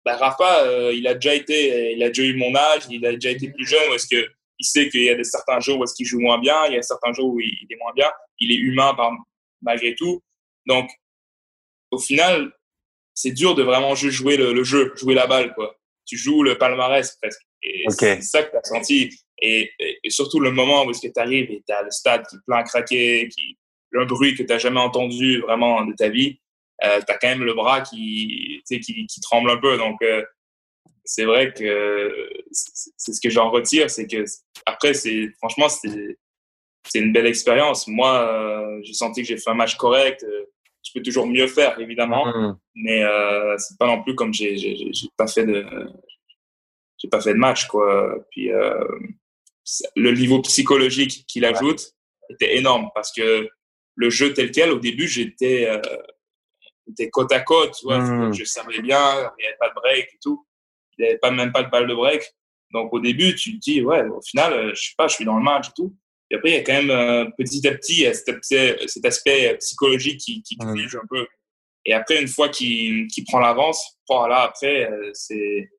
bah, 0.05 0.17
Rafa 0.17 0.65
euh, 0.65 0.93
il 0.95 1.07
a 1.07 1.15
déjà 1.15 1.35
été 1.35 1.93
il 1.93 2.03
a 2.03 2.09
déjà 2.09 2.23
eu 2.23 2.37
mon 2.37 2.55
âge 2.55 2.83
il 2.91 3.05
a 3.07 3.13
déjà 3.13 3.31
été 3.31 3.51
plus 3.51 3.67
jeune 3.67 3.93
est-ce 3.95 4.07
que 4.07 4.29
il 4.59 4.65
sait 4.65 4.89
qu'il 4.89 5.03
y 5.03 5.11
a 5.11 5.15
des 5.15 5.25
certains 5.25 5.61
jours 5.61 5.81
où 5.81 5.85
est-ce 5.85 5.95
qu'il 5.95 6.07
joue 6.07 6.21
moins 6.21 6.39
bien 6.39 6.67
il 6.67 6.75
y 6.75 6.79
a 6.79 6.83
certains 6.83 7.13
jours 7.13 7.33
où 7.35 7.41
il, 7.41 7.67
est 7.71 7.77
moins 7.77 7.93
bien 7.95 8.11
il 8.39 8.53
est 8.53 8.57
humain 8.57 8.95
par, 8.95 9.13
malgré 9.61 9.95
tout 9.95 10.23
donc 10.67 10.89
au 11.91 11.99
final 11.99 12.53
c'est 13.15 13.33
dur 13.33 13.55
de 13.55 13.63
vraiment 13.63 13.95
juste 13.95 14.17
jouer 14.17 14.37
le, 14.37 14.65
jeu, 14.65 14.93
jouer 14.97 15.15
la 15.15 15.27
balle, 15.27 15.55
quoi. 15.55 15.77
Tu 16.07 16.17
joues 16.17 16.43
le 16.43 16.59
palmarès 16.59 17.17
presque. 17.21 17.43
Et 17.63 17.85
c'est 17.91 18.23
ça 18.23 18.43
que 18.43 18.51
tu 18.51 18.57
as 18.57 18.65
senti. 18.65 19.11
Et, 19.41 19.71
surtout 20.09 20.41
le 20.41 20.51
moment 20.51 20.85
où 20.85 20.91
est-ce 20.91 21.07
que 21.07 21.13
tu 21.13 21.21
arrives 21.21 21.51
et 21.51 21.63
tu 21.67 21.73
as 21.73 21.83
le 21.83 21.91
stade 21.91 22.27
qui 22.27 22.37
est 22.37 22.41
plein 22.47 22.59
à 22.59 22.63
craquer, 22.65 23.29
qui, 23.29 23.57
un 23.95 24.07
bruit 24.07 24.35
que 24.35 24.43
tu 24.43 24.49
n'as 24.49 24.59
jamais 24.59 24.81
entendu 24.81 25.41
vraiment 25.41 25.85
de 25.85 25.93
ta 25.95 26.09
vie, 26.09 26.41
euh, 26.85 27.01
tu 27.07 27.13
as 27.13 27.19
quand 27.19 27.29
même 27.29 27.45
le 27.45 27.55
bras 27.55 27.81
qui, 27.81 28.63
qui, 28.67 29.07
qui 29.07 29.21
tremble 29.21 29.51
un 29.51 29.59
peu. 29.59 29.77
Donc, 29.77 30.01
euh, 30.03 30.25
c'est 31.05 31.25
vrai 31.25 31.53
que 31.53 32.31
c'est 32.51 33.13
ce 33.13 33.21
que 33.21 33.31
j'en 33.31 33.51
retire, 33.51 33.91
c'est 33.91 34.07
que 34.07 34.25
après, 34.67 34.93
franchement, 35.39 35.69
c'est 35.69 36.99
une 36.99 37.13
belle 37.13 37.27
expérience. 37.27 37.89
Moi, 37.89 38.29
euh, 38.29 38.81
j'ai 38.83 38.93
senti 38.93 39.23
que 39.23 39.29
j'ai 39.29 39.37
fait 39.37 39.51
un 39.51 39.55
match 39.55 39.77
correct. 39.77 40.25
Euh, 40.25 40.45
tu 40.83 40.93
peux 40.93 41.03
toujours 41.03 41.27
mieux 41.27 41.47
faire, 41.47 41.79
évidemment. 41.81 42.27
Mm. 42.27 42.59
Mais 42.75 43.03
c'est 43.59 43.79
pas 43.79 43.87
non 43.87 44.03
plus 44.03 44.15
comme 44.15 44.35
j'ai, 44.35 44.57
pas 45.17 45.29
fait 45.29 45.47
de, 45.47 45.65
j'ai 46.99 47.09
pas 47.09 47.21
fait 47.21 47.35
de 47.35 47.39
match, 47.39 47.67
quoi. 47.67 48.17
Puis 48.31 48.51
le 49.97 50.11
niveau 50.13 50.41
psychologique 50.43 51.25
qu'il 51.29 51.45
ajoute 51.45 51.95
était 52.31 52.57
énorme 52.57 52.91
parce 52.95 53.13
que 53.13 53.49
le 53.95 54.11
jeu 54.11 54.33
tel 54.33 54.51
quel, 54.51 54.71
au 54.71 54.79
début, 54.79 55.09
j'étais, 55.09 55.69
euh, 55.69 55.81
côte 57.11 57.33
à 57.33 57.41
côte, 57.41 57.75
tu 57.79 57.87
vois. 57.87 57.99
Mm. 57.99 58.35
Je 58.35 58.45
savais 58.45 58.81
bien, 58.81 59.31
il 59.39 59.43
n'y 59.43 59.47
avait 59.47 59.57
pas 59.59 59.69
de 59.69 59.75
break 59.75 60.09
et 60.15 60.19
tout. 60.23 60.47
Il 60.99 61.03
n'y 61.03 61.09
avait 61.09 61.19
pas, 61.19 61.31
même 61.31 61.53
pas 61.53 61.63
de 61.63 61.71
balle 61.71 61.87
de 61.87 61.95
break. 61.95 62.23
Donc 62.73 62.93
au 62.93 63.01
début, 63.01 63.35
tu 63.35 63.55
te 63.55 63.59
dis, 63.59 63.83
ouais, 63.83 64.03
au 64.09 64.21
final, 64.23 64.53
euh, 64.53 64.75
je 64.75 64.83
sais 64.83 64.95
pas, 64.97 65.09
je 65.09 65.15
suis 65.15 65.25
dans 65.25 65.37
le 65.37 65.43
match 65.43 65.69
et 65.69 65.73
tout. 65.77 65.95
Et 66.31 66.37
après, 66.37 66.51
il 66.51 66.55
y 66.55 66.59
a 66.59 66.63
quand 66.63 66.73
même 66.73 66.91
euh, 66.91 67.27
petit 67.37 67.67
à 67.69 67.73
petit 67.73 68.07
cet, 68.15 69.05
aspect, 69.05 69.57
psychologique 69.59 70.19
qui, 70.19 70.43
qui 70.43 70.57
un 70.61 71.07
peu. 71.09 71.27
Et 71.85 71.93
après, 71.93 72.21
une 72.21 72.29
fois 72.29 72.49
qu'il 72.49 73.09
prend 73.27 73.41
l'avance, 73.41 73.99
voilà, 74.09 74.43
après, 74.43 74.91
euh, 74.91 75.11
c'est, 75.15 75.71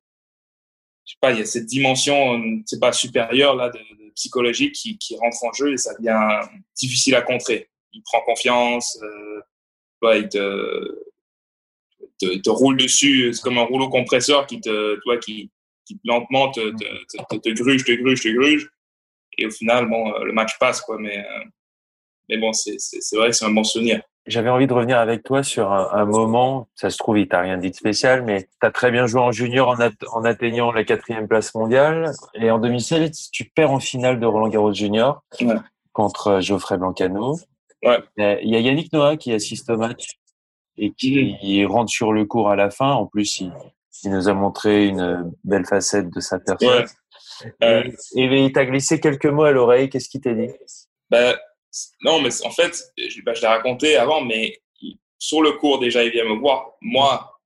je 1.06 1.12
sais 1.12 1.18
pas, 1.22 1.32
il 1.32 1.40
y 1.40 1.42
a 1.42 1.46
cette 1.46 1.66
dimension, 1.66 2.42
c'est 2.66 2.80
pas 2.80 2.92
supérieure 2.92 3.56
là 3.56 3.70
de, 3.70 3.80
psychologique 4.16 4.74
qui, 4.74 4.98
qui, 4.98 5.18
rentre 5.18 5.44
en 5.44 5.52
jeu 5.54 5.74
et 5.74 5.78
ça 5.78 5.94
devient 5.96 6.48
difficile 6.76 7.16
à 7.16 7.22
contrer. 7.22 7.70
Il 7.94 8.04
prend 8.04 8.22
confiance, 8.22 9.00
euh, 9.02 9.42
il 10.12 10.30
te, 10.30 11.06
te, 12.20 12.38
te, 12.38 12.50
roule 12.50 12.78
dessus, 12.78 13.34
c'est 13.34 13.42
comme 13.42 13.58
un 13.58 13.64
rouleau 13.64 13.90
compresseur 13.90 14.46
qui 14.46 14.60
te, 14.62 15.00
toi, 15.02 15.18
qui, 15.18 15.52
qui 15.86 16.00
lentement 16.04 16.52
te, 16.52 16.72
te, 16.72 17.36
te, 17.38 17.50
gruge, 17.50 17.84
te 17.84 17.92
gruge, 17.94 18.22
te 18.22 18.30
gruge. 18.30 18.70
Et 19.38 19.46
au 19.46 19.52
final, 19.52 19.90
bon, 19.90 20.14
euh, 20.14 20.24
le 20.26 20.34
match 20.34 20.58
passe, 20.60 20.82
quoi. 20.82 20.98
Mais, 21.00 21.18
euh, 21.18 21.44
mais 22.30 22.38
bon, 22.38 22.54
c'est 22.54 22.78
vrai 23.16 23.30
que 23.30 23.36
c'est 23.36 23.46
un 23.46 23.52
bon 23.52 23.64
souvenir. 23.64 24.02
J'avais 24.26 24.50
envie 24.50 24.68
de 24.68 24.74
revenir 24.74 25.00
avec 25.00 25.24
toi 25.24 25.44
sur 25.44 25.74
un, 25.74 26.06
moment, 26.06 26.70
ça 26.76 26.90
se 26.90 26.98
trouve, 26.98 27.20
il 27.20 27.28
t'a 27.28 27.42
rien 27.42 27.58
dit 27.58 27.72
de 27.72 27.76
spécial, 27.76 28.24
mais 28.24 28.44
tu 28.44 28.66
as 28.66 28.72
très 28.72 28.90
bien 28.90 29.06
joué 29.06 29.20
en 29.20 29.34
junior 29.34 29.68
en, 29.68 29.76
en, 30.14 30.24
atteignant 30.24 30.72
la 30.72 30.86
quatrième 30.86 31.28
place 31.28 31.54
mondiale. 31.56 32.14
Et 32.34 32.50
en 32.50 32.58
2016, 32.58 33.32
tu 33.32 33.44
perds 33.50 33.72
en 33.72 33.82
finale 33.82 34.22
de 34.22 34.26
Roland 34.26 34.48
Garros 34.48 34.74
Junior 34.74 35.24
contre 35.92 36.28
euh, 36.28 36.42
Geoffrey 36.42 36.78
Blancano. 36.78 37.38
Ouais. 37.84 38.00
Il 38.18 38.50
y 38.50 38.56
a 38.56 38.60
Yannick 38.60 38.92
Noah 38.94 39.18
qui 39.18 39.34
assiste 39.34 39.70
au 39.70 39.78
match 39.78 40.20
et 40.78 40.92
qui 40.92 41.66
rentre 41.66 41.92
sur 41.92 42.14
le 42.14 42.26
cours 42.26 42.50
à 42.50 42.56
la 42.56 42.70
fin. 42.70 42.92
En 42.92 43.06
plus, 43.06 43.42
il, 43.42 43.52
Il 44.04 44.12
nous 44.12 44.28
a 44.28 44.34
montré 44.34 44.88
une 44.88 45.34
belle 45.44 45.66
facette 45.66 46.10
de 46.10 46.20
sa 46.20 46.40
personne. 46.40 46.86
Euh, 47.62 47.84
et, 48.16 48.24
il 48.24 48.52
t'a 48.52 48.66
glissé 48.66 49.00
quelques 49.00 49.26
mots 49.26 49.44
à 49.44 49.52
l'oreille. 49.52 49.90
Qu'est-ce 49.90 50.10
qu'il 50.10 50.22
t'a 50.22 50.34
dit? 50.34 50.50
Ben, 51.10 51.36
Non, 52.02 52.22
mais 52.22 52.30
en 52.46 52.52
fait, 52.52 52.84
je, 52.98 53.22
ben, 53.22 53.34
je 53.34 53.42
l'ai 53.42 53.48
raconté 53.48 53.96
avant, 53.96 54.22
mais 54.22 54.62
sur 55.20 55.42
le 55.42 55.54
cours, 55.54 55.80
déjà, 55.80 56.04
il 56.04 56.12
vient 56.12 56.26
me 56.26 56.40
voir. 56.40 56.74
Moi, 56.82 57.40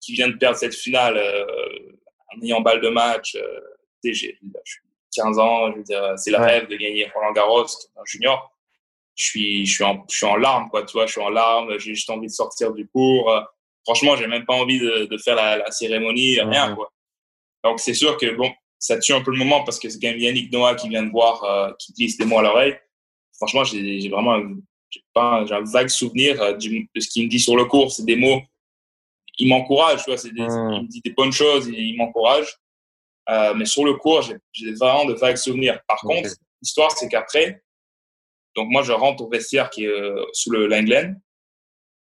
qui 0.00 0.12
viens 0.12 0.28
de 0.28 0.36
perdre 0.36 0.58
cette 0.58 0.74
finale 0.74 1.16
euh, 1.16 1.96
en 2.34 2.42
ayant 2.42 2.60
balle 2.60 2.80
de 2.80 2.88
match, 2.88 3.36
euh, 3.36 3.60
j'ai 4.04 4.38
15 5.14 5.38
ans, 5.38 5.72
je 5.72 5.76
veux 5.76 5.82
dire, 5.84 6.14
c'est 6.16 6.30
le 6.30 6.38
rêve 6.38 6.68
de 6.68 6.76
gagner 6.76 7.10
Roland 7.14 7.32
Garros, 7.32 7.66
un 7.96 8.04
junior. 8.04 8.52
Je 9.14 9.24
suis, 9.24 9.66
je 9.66 9.74
suis 9.74 9.84
en, 9.84 10.04
je 10.10 10.16
suis 10.16 10.26
en 10.26 10.36
larmes, 10.36 10.68
quoi, 10.70 10.84
tu 10.84 10.92
vois, 10.92 11.06
je 11.06 11.12
suis 11.12 11.20
en 11.20 11.28
larmes, 11.28 11.78
j'ai 11.78 11.94
juste 11.94 12.08
envie 12.10 12.28
de 12.28 12.32
sortir 12.32 12.72
du 12.72 12.88
cours. 12.88 13.30
Franchement, 13.84 14.16
j'ai 14.16 14.26
même 14.26 14.46
pas 14.46 14.54
envie 14.54 14.78
de, 14.78 15.06
de 15.06 15.18
faire 15.18 15.36
la, 15.36 15.58
la 15.58 15.70
cérémonie, 15.70 16.40
rien, 16.40 16.74
quoi. 16.74 16.90
Donc, 17.64 17.78
c'est 17.78 17.94
sûr 17.94 18.16
que, 18.16 18.34
bon, 18.34 18.50
ça 18.78 18.98
tue 18.98 19.12
un 19.12 19.22
peu 19.22 19.30
le 19.30 19.38
moment 19.38 19.62
parce 19.62 19.78
que 19.78 19.88
c'est 19.88 20.00
quand 20.00 20.08
même 20.08 20.18
Yannick 20.18 20.52
Noah 20.52 20.74
qui 20.74 20.88
vient 20.88 21.04
de 21.04 21.10
voir, 21.10 21.44
euh, 21.44 21.70
qui 21.78 21.92
glisse 21.92 22.16
des 22.16 22.24
mots 22.24 22.38
à 22.38 22.42
l'oreille. 22.42 22.76
Franchement, 23.36 23.62
j'ai 23.62 24.08
vraiment 24.08 24.40
pas 25.14 25.44
j'ai 25.46 25.54
un 25.54 25.62
vague 25.62 25.88
souvenir 25.88 26.42
euh, 26.42 26.54
de 26.54 27.00
ce 27.00 27.08
qu'il 27.08 27.24
me 27.24 27.28
dit 27.28 27.38
sur 27.38 27.56
le 27.56 27.64
cours. 27.66 27.92
C'est 27.92 28.04
des 28.04 28.16
mots, 28.16 28.40
il 29.38 29.48
m'encourage, 29.48 30.04
tu 30.04 30.12
vois, 30.12 30.20
des, 30.20 30.30
mmh. 30.30 30.72
il 30.72 30.82
me 30.82 30.88
dit 30.88 31.00
des 31.04 31.12
bonnes 31.12 31.32
choses, 31.32 31.68
il, 31.68 31.78
il 31.78 31.96
m'encourage. 31.96 32.56
Euh, 33.30 33.54
mais 33.54 33.66
sur 33.66 33.84
le 33.84 33.94
cours, 33.94 34.22
j'ai 34.52 34.72
vraiment 34.72 35.04
de 35.04 35.14
vagues 35.14 35.36
souvenirs. 35.36 35.78
Par 35.86 35.98
contre, 35.98 36.30
l'histoire, 36.60 36.90
c'est 36.90 37.08
qu'après, 37.08 37.62
donc 38.54 38.68
moi, 38.70 38.82
je 38.82 38.92
rentre 38.92 39.22
au 39.22 39.28
vestiaire 39.28 39.70
qui 39.70 39.84
est 39.84 39.88
euh, 39.88 40.24
sous 40.32 40.50
le 40.50 40.66
Langlen 40.66 41.20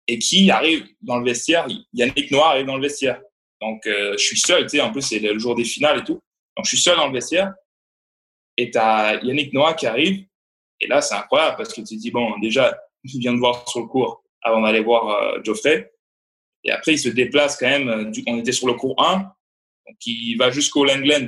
et 0.08 0.20
qui 0.20 0.50
arrive 0.52 0.86
dans 1.02 1.18
le 1.18 1.26
vestiaire, 1.26 1.68
Yannick 1.94 2.32
Noah 2.32 2.50
arrive 2.50 2.66
dans 2.66 2.76
le 2.76 2.82
vestiaire. 2.82 3.22
Donc, 3.62 3.84
je 3.86 4.18
suis 4.18 4.40
seul, 4.40 4.64
tu 4.64 4.70
sais, 4.70 4.82
en 4.82 4.92
plus, 4.92 5.04
c'est 5.04 5.20
le 5.20 5.38
jour 5.38 5.54
des 5.54 5.64
finales 5.64 6.00
et 6.00 6.04
tout. 6.04 6.20
Donc, 6.58 6.66
je 6.66 6.70
suis 6.70 6.80
seul 6.80 6.98
dans 6.98 7.06
le 7.06 7.14
vestiaire 7.14 7.54
et 8.58 8.72
tu 8.72 8.78
as 8.78 9.20
Yannick 9.24 9.54
Noah 9.54 9.74
qui 9.74 9.88
arrive. 9.88 10.26
Et 10.80 10.88
là, 10.88 11.02
c'est 11.02 11.16
incroyable 11.16 11.58
parce 11.58 11.70
que 11.70 11.82
tu 11.82 11.96
te 11.96 12.02
dis, 12.02 12.12
bon, 12.12 12.38
déjà, 12.40 12.78
il 13.04 13.20
vient 13.20 13.34
de 13.34 13.40
voir 13.40 13.68
sur 13.70 13.82
le 13.82 13.88
cours 13.88 14.24
avant 14.42 14.62
d'aller 14.62 14.82
voir 14.82 15.10
euh, 15.10 15.40
Geoffrey. 15.44 15.92
Et 16.64 16.72
après, 16.72 16.94
il 16.94 17.00
se 17.00 17.10
déplace 17.10 17.58
quand 17.58 17.68
même. 17.68 17.90
Euh, 17.90 18.12
on 18.28 18.40
était 18.40 18.52
sur 18.52 18.68
le 18.68 18.74
cours 18.74 19.02
1. 19.04 19.20
Donc, 19.20 19.98
il 20.06 20.36
va 20.38 20.52
jusqu'au 20.52 20.86
Langland 20.86 21.28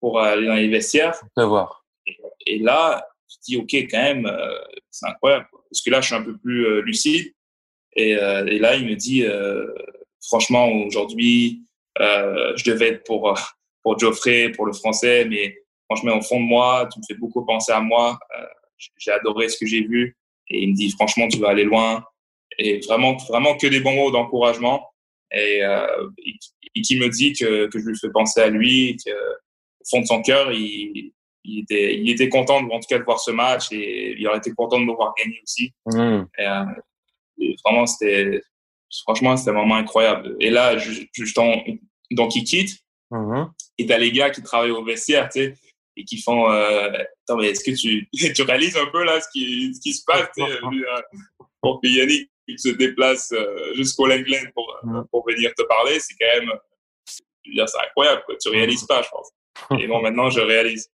pour 0.00 0.20
aller 0.20 0.46
dans 0.46 0.54
les 0.54 0.68
vestiaires. 0.68 1.14
voir. 1.36 1.84
Et, 2.46 2.58
là, 2.58 3.06
dis, 3.46 3.56
OK, 3.56 3.72
quand 3.90 4.02
même, 4.02 4.26
euh, 4.26 4.58
c'est 4.90 5.06
incroyable. 5.06 5.46
Parce 5.52 5.82
que 5.82 5.90
là, 5.90 6.00
je 6.00 6.06
suis 6.06 6.14
un 6.14 6.22
peu 6.22 6.36
plus 6.36 6.82
lucide. 6.82 7.32
Et, 7.94 8.10
et, 8.10 8.58
là, 8.58 8.76
il 8.76 8.86
me 8.86 8.94
dit, 8.94 9.24
franchement, 10.26 10.70
aujourd'hui, 10.70 11.62
je 11.98 12.70
devais 12.70 12.88
être 12.88 13.04
pour 13.04 13.34
pour 13.86 13.96
Geoffrey, 13.96 14.50
pour 14.50 14.66
le 14.66 14.72
français, 14.72 15.24
mais 15.26 15.56
franchement, 15.84 16.18
au 16.18 16.20
fond 16.20 16.40
de 16.40 16.44
moi, 16.44 16.88
tu 16.92 16.98
me 16.98 17.04
fais 17.06 17.14
beaucoup 17.14 17.44
penser 17.44 17.70
à 17.70 17.80
moi. 17.80 18.18
Euh, 18.36 18.44
j'ai 18.96 19.12
adoré 19.12 19.48
ce 19.48 19.56
que 19.56 19.64
j'ai 19.64 19.82
vu. 19.82 20.16
Et 20.48 20.64
il 20.64 20.70
me 20.70 20.74
dit, 20.74 20.90
franchement, 20.90 21.28
tu 21.28 21.38
vas 21.38 21.50
aller 21.50 21.62
loin. 21.62 22.04
Et 22.58 22.80
vraiment, 22.80 23.16
vraiment 23.28 23.56
que 23.56 23.68
des 23.68 23.78
bons 23.78 23.94
mots 23.94 24.10
d'encouragement. 24.10 24.90
Et, 25.30 25.62
euh, 25.62 26.08
et, 26.74 26.82
qui 26.82 26.98
me 26.98 27.08
dit 27.08 27.32
que, 27.32 27.68
que 27.68 27.78
je 27.78 27.86
lui 27.86 27.96
fais 27.96 28.10
penser 28.10 28.40
à 28.40 28.48
lui, 28.48 28.96
qu'au 28.96 29.84
fond 29.88 30.00
de 30.00 30.06
son 30.06 30.20
cœur, 30.20 30.50
il, 30.50 31.12
il, 31.46 31.60
était, 31.60 31.96
il 31.96 32.10
était 32.10 32.28
content, 32.28 32.56
en 32.56 32.80
tout 32.80 32.88
cas, 32.88 32.98
de 32.98 33.04
voir 33.04 33.20
ce 33.20 33.30
match 33.30 33.72
et 33.72 34.14
il 34.18 34.26
aurait 34.26 34.38
été 34.38 34.52
content 34.52 34.80
de 34.80 34.84
me 34.84 34.94
voir 34.94 35.14
gagner 35.16 35.40
aussi. 35.42 35.72
Mmh. 35.86 36.24
Et, 36.38 36.46
euh, 36.46 36.64
et, 37.38 37.56
vraiment, 37.64 37.86
c'était, 37.86 38.40
franchement, 39.04 39.36
c'était 39.36 39.50
un 39.50 39.54
moment 39.54 39.76
incroyable. 39.76 40.36
Et 40.40 40.50
là, 40.50 40.76
je, 40.78 41.02
donc, 42.10 42.36
il 42.36 42.44
quitte. 42.44 42.78
Mmh. 43.10 43.44
Et 43.78 43.86
t'as 43.86 43.98
les 43.98 44.10
gars 44.10 44.30
qui 44.30 44.42
travaillent 44.42 44.70
au 44.70 44.84
vestiaire, 44.84 45.28
tu 45.28 45.40
sais, 45.40 45.54
et 45.96 46.04
qui 46.04 46.20
font 46.20 46.50
euh, 46.50 46.90
Attends, 47.24 47.38
mais 47.38 47.50
est-ce 47.50 47.64
que 47.64 47.76
tu, 47.76 48.08
tu 48.34 48.42
réalises 48.42 48.76
un 48.76 48.86
peu 48.86 49.04
là 49.04 49.20
ce 49.20 49.28
qui, 49.32 49.74
ce 49.74 49.80
qui 49.80 49.92
se 49.92 50.04
passe 50.04 50.28
euh, 50.38 50.60
Pour 51.60 51.80
que 51.80 51.88
Yannick 51.88 52.30
se 52.56 52.70
déplace 52.70 53.32
euh, 53.32 53.74
jusqu'au 53.74 54.06
Langland 54.06 54.50
pour, 54.54 54.76
mmh. 54.82 55.02
pour 55.10 55.26
venir 55.26 55.52
te 55.56 55.62
parler, 55.64 55.98
c'est 56.00 56.14
quand 56.18 56.40
même. 56.40 56.52
C'est 57.04 57.86
incroyable, 57.86 58.22
quoi. 58.26 58.34
Tu 58.40 58.48
réalises 58.48 58.84
pas, 58.84 59.02
je 59.02 59.08
pense. 59.08 59.30
Et 59.80 59.86
bon, 59.86 60.00
maintenant, 60.02 60.30
je 60.30 60.40
réalise. 60.40 60.90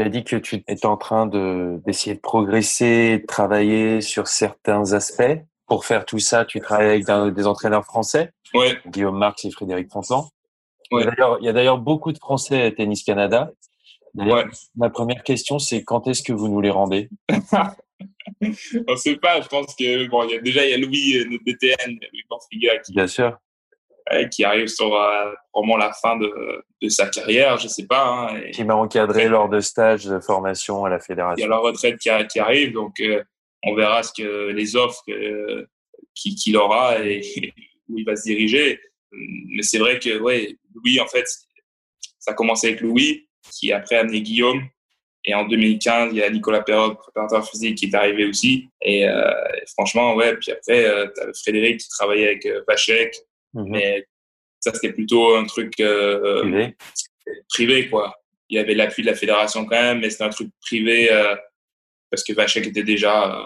Tu 0.00 0.06
as 0.06 0.08
dit 0.08 0.24
que 0.24 0.36
tu 0.36 0.56
étais 0.66 0.86
en 0.86 0.96
train 0.96 1.26
d'essayer 1.26 2.16
de, 2.16 2.20
progresser, 2.20 3.18
de 3.18 3.26
travailler 3.26 4.00
sur 4.00 4.28
certains 4.28 4.94
aspects. 4.94 5.42
Pour 5.66 5.84
faire 5.84 6.06
tout 6.06 6.18
ça, 6.18 6.46
tu 6.46 6.58
travailles 6.58 7.04
avec 7.06 7.34
des 7.34 7.46
entraîneurs 7.46 7.84
français. 7.84 8.32
Ouais. 8.54 8.78
Guillaume 8.86 9.18
Marx 9.18 9.44
et 9.44 9.50
Frédéric 9.50 9.92
Fontan. 9.92 10.30
Il 10.90 11.06
y 11.42 11.48
a 11.48 11.52
d'ailleurs 11.52 11.76
beaucoup 11.76 12.12
de 12.12 12.18
Français 12.18 12.62
à 12.62 12.70
Tennis 12.70 13.04
Canada. 13.04 13.50
Ma 14.14 14.88
première 14.88 15.22
question, 15.22 15.58
c'est 15.58 15.84
quand 15.84 16.06
est-ce 16.06 16.22
que 16.22 16.32
vous 16.32 16.48
nous 16.48 16.62
les 16.62 16.70
rendez? 16.70 17.10
On 18.40 18.92
ne 18.92 18.96
sait 18.96 19.16
pas. 19.16 19.42
Je 19.42 19.48
pense 19.48 19.74
que 19.76 20.08
bon, 20.08 20.24
il 20.24 20.30
y 20.30 20.38
a 20.38 20.40
déjà 20.40 20.64
il 20.64 20.70
y 20.70 20.72
a 20.72 20.78
Louis, 20.78 21.18
euh, 21.18 21.26
notre 21.30 21.44
DTN, 21.44 21.90
Louis 21.90 22.24
Porfiga, 22.26 22.78
qui, 22.78 22.92
Bien 22.92 23.06
sûr. 23.06 23.36
Qui 24.30 24.44
arrive 24.44 24.68
sur 24.68 24.94
euh, 24.94 25.32
vraiment 25.54 25.76
la 25.76 25.92
fin 25.92 26.16
de, 26.16 26.64
de, 26.82 26.88
sa 26.88 27.08
carrière, 27.08 27.58
je 27.58 27.68
sais 27.68 27.86
pas. 27.86 28.04
Hein, 28.04 28.50
qui 28.52 28.64
m'a 28.64 28.74
encadré 28.74 29.28
lors 29.28 29.48
de 29.48 29.60
stages 29.60 30.04
de 30.04 30.18
formation 30.20 30.84
à 30.84 30.90
la 30.90 30.98
fédération. 30.98 31.36
Il 31.38 31.42
y 31.42 31.44
a 31.44 31.48
la 31.48 31.58
retraite 31.58 31.98
qui, 31.98 32.10
qui 32.28 32.38
arrive, 32.38 32.72
donc 32.72 33.00
euh, 33.00 33.22
on 33.62 33.74
verra 33.74 34.02
ce 34.02 34.12
que 34.12 34.50
les 34.50 34.76
offres 34.76 35.02
qu'il 36.14 36.56
aura 36.56 36.98
et 37.00 37.20
où 37.88 37.98
il 37.98 38.04
va 38.04 38.16
se 38.16 38.24
diriger. 38.24 38.80
Mais 39.12 39.62
c'est 39.62 39.78
vrai 39.78 39.98
que 39.98 40.18
ouais, 40.18 40.56
Louis, 40.74 41.00
en 41.00 41.06
fait, 41.06 41.26
ça 42.18 42.32
a 42.32 42.34
commencé 42.34 42.68
avec 42.68 42.80
Louis, 42.80 43.28
qui 43.52 43.72
après 43.72 43.96
a 43.96 44.00
amené 44.00 44.22
Guillaume. 44.22 44.62
Et 45.24 45.34
en 45.34 45.44
2015, 45.44 46.12
il 46.12 46.18
y 46.18 46.22
a 46.22 46.30
Nicolas 46.30 46.62
Perrot, 46.62 46.94
préparateur 46.94 47.46
physique, 47.48 47.76
qui 47.76 47.86
est 47.86 47.94
arrivé 47.94 48.24
aussi. 48.24 48.68
Et, 48.80 49.06
euh, 49.06 49.30
franchement, 49.74 50.14
ouais. 50.14 50.34
Puis 50.36 50.50
après, 50.50 50.86
euh, 50.86 51.06
tu 51.14 51.22
as 51.22 51.32
Frédéric 51.42 51.80
qui 51.80 51.88
travaillait 51.88 52.26
avec 52.26 52.46
euh, 52.46 52.62
Mhm. 53.54 53.68
Mais 53.68 54.06
ça, 54.60 54.72
c'était 54.74 54.92
plutôt 54.92 55.36
un 55.36 55.44
truc 55.44 55.78
euh, 55.80 56.40
privé. 56.40 56.76
privé, 57.48 57.88
quoi. 57.88 58.14
Il 58.48 58.56
y 58.56 58.58
avait 58.58 58.74
l'appui 58.74 59.02
de 59.02 59.08
la 59.08 59.14
fédération 59.14 59.64
quand 59.64 59.80
même, 59.80 60.00
mais 60.00 60.10
c'était 60.10 60.24
un 60.24 60.30
truc 60.30 60.50
privé 60.60 61.08
parce 62.10 62.24
que 62.24 62.32
Vachek 62.32 62.66
était 62.66 62.82
déjà 62.82 63.44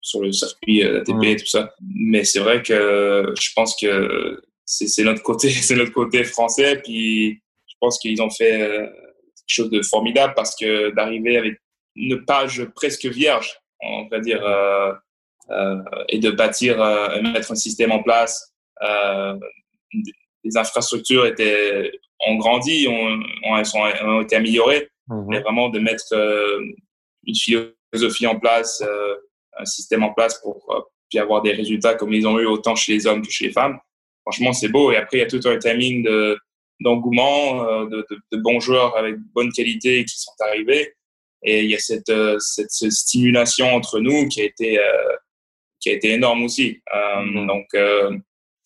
sur 0.00 0.22
le 0.22 0.32
circuit 0.32 0.82
ATP 0.82 1.08
mhm. 1.10 1.24
et 1.24 1.36
tout 1.36 1.46
ça. 1.46 1.74
Mais 1.94 2.24
c'est 2.24 2.40
vrai 2.40 2.62
que 2.62 3.34
je 3.38 3.50
pense 3.54 3.76
que 3.78 4.42
c'est 4.64 5.04
notre 5.04 5.22
côté, 5.22 5.50
c'est 5.50 5.76
notre 5.76 5.92
côté 5.92 6.24
français. 6.24 6.80
Puis 6.82 7.42
je 7.66 7.74
pense 7.80 7.98
qu'ils 7.98 8.22
ont 8.22 8.30
fait 8.30 8.62
euh, 8.62 8.86
quelque 8.86 9.48
chose 9.48 9.70
de 9.70 9.82
formidable 9.82 10.34
parce 10.34 10.56
que 10.56 10.90
d'arriver 10.94 11.36
avec 11.36 11.60
une 11.96 12.24
page 12.24 12.64
presque 12.74 13.06
vierge, 13.06 13.58
on 13.80 14.08
va 14.08 14.20
dire, 14.20 14.44
euh, 14.44 14.92
euh, 15.50 15.82
et 16.08 16.18
de 16.18 16.30
bâtir, 16.30 16.80
euh, 16.80 17.20
mettre 17.22 17.52
un 17.52 17.56
système 17.56 17.92
en 17.92 18.02
place. 18.02 18.53
Euh, 18.82 19.38
les 20.42 20.56
infrastructures 20.56 21.26
étaient, 21.26 21.92
ont 22.26 22.36
grandi, 22.36 22.86
ont, 22.88 23.22
ont, 23.50 23.64
sont, 23.64 23.80
ont 23.80 24.20
été 24.22 24.36
améliorées, 24.36 24.88
mmh 25.08 25.24
mais 25.28 25.40
vraiment 25.40 25.68
de 25.68 25.78
mettre 25.78 26.14
une 27.26 27.34
philosophie 27.34 28.26
en 28.26 28.38
place, 28.38 28.82
un 29.56 29.64
système 29.64 30.02
en 30.02 30.12
place 30.12 30.40
pour 30.40 30.90
puis 31.08 31.18
avoir 31.18 31.42
des 31.42 31.52
résultats 31.52 31.94
comme 31.94 32.12
ils 32.12 32.26
ont 32.26 32.38
eu 32.38 32.46
autant 32.46 32.74
chez 32.74 32.92
les 32.92 33.06
hommes 33.06 33.22
que 33.22 33.30
chez 33.30 33.46
les 33.46 33.52
femmes 33.52 33.78
franchement, 34.24 34.52
c'est 34.52 34.68
beau. 34.68 34.90
Et 34.92 34.96
après, 34.96 35.18
il 35.18 35.20
y 35.20 35.24
a 35.24 35.26
tout 35.26 35.40
un 35.44 35.58
timing 35.58 36.02
de, 36.02 36.38
d'engouement, 36.80 37.68
euh, 37.68 37.84
de, 37.86 38.06
de, 38.10 38.18
de, 38.32 38.38
bons 38.38 38.60
joueurs 38.60 38.96
avec 38.96 39.16
bonne 39.34 39.52
qualité 39.52 40.04
qui 40.04 40.18
sont 40.18 40.32
arrivés. 40.40 40.94
Et 41.42 41.62
il 41.62 41.70
y 41.70 41.74
a 41.74 41.78
cette, 41.78 42.08
euh, 42.08 42.38
cette, 42.38 42.70
stimulation 42.70 43.74
entre 43.74 44.00
nous 44.00 44.28
qui 44.28 44.40
a 44.40 44.44
été, 44.44 44.78
euh, 44.78 45.16
qui 45.80 45.90
a 45.90 45.92
été 45.92 46.12
énorme 46.12 46.44
aussi. 46.44 46.80
Mm-hmm. 46.92 47.46
Donc, 47.46 47.66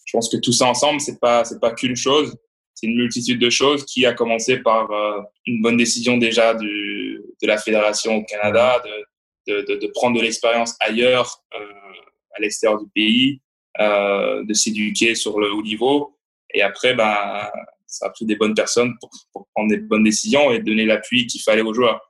je 0.08 0.16
pense 0.16 0.30
que 0.30 0.38
tout 0.38 0.52
ça 0.52 0.66
ensemble, 0.66 1.00
c'est 1.00 1.20
pas, 1.20 1.44
c'est 1.44 1.60
pas 1.60 1.72
qu'une 1.74 1.96
chose. 1.96 2.34
C'est 2.74 2.86
une 2.86 2.96
multitude 2.96 3.38
de 3.38 3.50
choses 3.50 3.84
qui 3.84 4.06
a 4.06 4.14
commencé 4.14 4.58
par 4.58 4.88
une 5.44 5.60
bonne 5.60 5.76
décision 5.76 6.16
déjà 6.16 6.54
du, 6.54 7.20
de 7.42 7.46
la 7.46 7.58
fédération 7.58 8.16
au 8.16 8.24
Canada 8.24 8.80
de, 9.46 9.60
de, 9.62 9.74
de 9.74 9.86
prendre 9.88 10.16
de 10.16 10.22
l'expérience 10.22 10.76
ailleurs, 10.80 11.42
à 11.52 12.40
l'extérieur 12.40 12.80
du 12.80 12.88
pays, 12.94 13.42
euh, 13.80 14.44
de 14.44 14.54
s'éduquer 14.54 15.14
sur 15.14 15.38
le 15.38 15.52
haut 15.52 15.62
niveau. 15.62 16.16
Et 16.54 16.62
après, 16.62 16.94
ben, 16.94 17.48
ça 17.86 18.06
a 18.06 18.10
pris 18.10 18.24
des 18.24 18.36
bonnes 18.36 18.54
personnes 18.54 18.94
pour, 19.00 19.10
pour 19.32 19.46
prendre 19.54 19.70
des 19.70 19.76
bonnes 19.76 20.04
décisions 20.04 20.50
et 20.50 20.60
donner 20.60 20.86
l'appui 20.86 21.26
qu'il 21.26 21.42
fallait 21.42 21.62
aux 21.62 21.74
joueurs. 21.74 22.00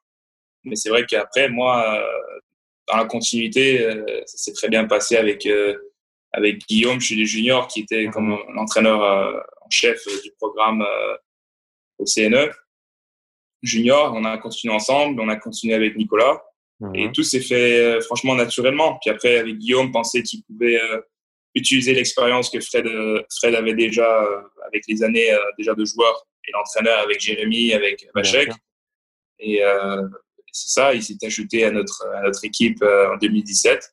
Mais 0.64 0.76
c'est 0.76 0.90
vrai 0.90 1.04
qu'après, 1.04 1.48
moi, 1.48 1.98
euh, 1.98 2.40
dans 2.88 2.96
la 2.96 3.04
continuité, 3.06 3.82
euh, 3.84 4.04
ça 4.26 4.38
s'est 4.38 4.52
très 4.52 4.68
bien 4.68 4.84
passé 4.86 5.16
avec, 5.16 5.46
avec 6.32 6.66
Guillaume 6.66 7.00
chez 7.00 7.14
les 7.14 7.26
juniors, 7.26 7.68
qui 7.68 7.80
était 7.80 8.06
comme 8.08 8.38
l'entraîneur 8.54 9.00
en 9.60 9.70
chef 9.70 10.04
du 10.22 10.32
programme 10.38 10.84
au 11.98 12.04
CNE. 12.04 12.50
Junior, 13.62 14.12
on 14.14 14.24
a 14.24 14.38
continué 14.38 14.74
ensemble, 14.74 15.20
on 15.20 15.28
a 15.28 15.36
continué 15.36 15.74
avec 15.74 15.96
Nicolas. 15.96 16.42
Et 16.94 17.06
mhm. 17.06 17.12
tout 17.12 17.24
s'est 17.24 17.40
fait 17.40 18.00
franchement 18.02 18.36
naturellement. 18.36 18.98
Puis 19.00 19.10
après, 19.10 19.38
avec 19.38 19.58
Guillaume, 19.58 19.90
penser 19.90 20.22
qu'il 20.22 20.44
pouvait 20.44 20.80
utiliser 21.54 21.92
l'expérience 21.92 22.50
que 22.50 22.60
Fred, 22.60 22.86
Fred 23.36 23.54
avait 23.54 23.74
déjà 23.74 24.24
avec 24.66 24.84
les 24.86 25.02
années 25.02 25.30
déjà 25.56 25.74
de 25.74 25.84
joueur 25.84 26.24
et 26.46 26.52
l'entraîneur 26.52 27.00
avec 27.00 27.20
Jérémy, 27.20 27.72
avec 27.72 28.06
Vachek. 28.14 28.50
Et 29.40 29.60
c'est 30.52 30.80
ça, 30.80 30.94
il 30.94 31.02
s'est 31.02 31.18
ajouté 31.24 31.64
à 31.64 31.70
notre, 31.70 32.06
à 32.14 32.22
notre 32.22 32.44
équipe 32.44 32.82
en 32.82 33.16
2017. 33.16 33.92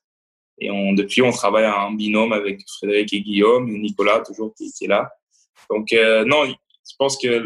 Et 0.60 0.72
on, 0.72 0.94
depuis, 0.94 1.22
on 1.22 1.32
travaille 1.32 1.68
en 1.68 1.92
binôme 1.92 2.34
avec 2.34 2.62
Frédéric 2.78 3.14
et 3.14 3.22
Guillaume, 3.22 3.70
Nicolas 3.70 4.22
toujours 4.22 4.54
qui, 4.56 4.72
qui 4.72 4.86
est 4.86 4.88
là. 4.88 5.12
Donc, 5.70 5.92
non, 6.26 6.46
je 6.46 6.96
pense 6.98 7.18
que 7.18 7.44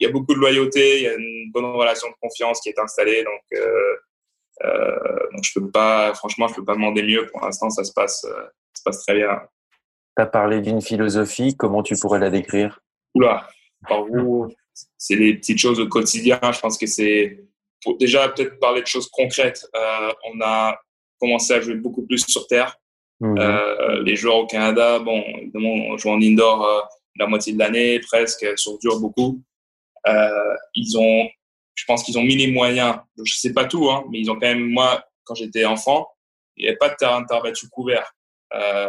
il 0.00 0.06
y 0.06 0.08
a 0.08 0.12
beaucoup 0.12 0.34
de 0.34 0.38
loyauté, 0.38 0.96
il 0.96 1.02
y 1.02 1.08
a 1.08 1.14
une 1.14 1.50
bonne 1.52 1.66
relation 1.66 2.08
de 2.08 2.14
confiance 2.20 2.60
qui 2.60 2.70
est 2.70 2.78
installée. 2.78 3.22
Donc, 3.22 3.42
euh, 3.52 3.96
euh, 4.64 5.18
donc 5.32 5.44
je 5.44 5.60
peux 5.60 5.70
pas, 5.70 6.14
franchement, 6.14 6.48
je 6.48 6.54
peux 6.54 6.64
pas 6.64 6.74
demander 6.74 7.02
mieux. 7.02 7.26
Pour 7.26 7.42
l'instant, 7.42 7.68
ça 7.68 7.84
se 7.84 7.92
passe, 7.92 8.24
euh, 8.24 8.44
ça 8.72 8.78
se 8.78 8.82
passe 8.82 9.02
très 9.04 9.14
bien. 9.14 9.40
Tu 10.16 10.22
as 10.22 10.26
parlé 10.26 10.60
d'une 10.62 10.80
philosophie, 10.80 11.54
comment 11.54 11.82
tu 11.82 11.96
pourrais 11.96 12.18
la 12.18 12.30
décrire? 12.30 12.80
Oula, 13.14 13.46
c'est 14.96 15.16
les 15.16 15.34
petites 15.34 15.58
choses 15.58 15.78
au 15.78 15.88
quotidien. 15.88 16.40
Je 16.50 16.60
pense 16.60 16.78
que 16.78 16.86
c'est 16.86 17.44
déjà 17.98 18.28
peut-être 18.30 18.58
parler 18.58 18.80
de 18.80 18.86
choses 18.86 19.08
concrètes. 19.10 19.66
Euh, 19.74 20.12
on 20.32 20.40
a 20.40 20.80
commencé 21.20 21.52
à 21.52 21.60
jouer 21.60 21.74
beaucoup 21.74 22.04
plus 22.06 22.24
sur 22.26 22.46
terre. 22.46 22.76
Mmh. 23.20 23.38
Euh, 23.38 24.02
les 24.02 24.16
joueurs 24.16 24.36
au 24.36 24.46
Canada, 24.46 24.98
bon, 24.98 25.22
évidemment, 25.38 25.74
on 25.90 25.98
joue 25.98 26.08
en 26.08 26.20
indoor 26.20 26.64
euh, 26.64 26.80
la 27.16 27.26
moitié 27.26 27.52
de 27.52 27.58
l'année, 27.58 28.00
presque, 28.00 28.46
sur 28.56 28.78
dur 28.78 28.98
beaucoup. 28.98 29.42
Euh, 30.08 30.56
ils 30.74 30.96
ont, 30.98 31.28
je 31.74 31.84
pense 31.84 32.02
qu'ils 32.02 32.18
ont 32.18 32.22
mis 32.22 32.36
les 32.36 32.50
moyens. 32.50 32.96
Je 33.22 33.34
sais 33.34 33.52
pas 33.52 33.66
tout, 33.66 33.90
hein, 33.90 34.04
mais 34.10 34.20
ils 34.20 34.30
ont 34.30 34.34
quand 34.34 34.48
même, 34.48 34.70
moi, 34.70 35.04
quand 35.24 35.34
j'étais 35.34 35.66
enfant, 35.66 36.08
il 36.56 36.62
n'y 36.62 36.68
avait 36.68 36.78
pas 36.78 36.88
de 36.88 36.96
terrain 36.96 37.20
de 37.20 37.68
couvert. 37.68 38.14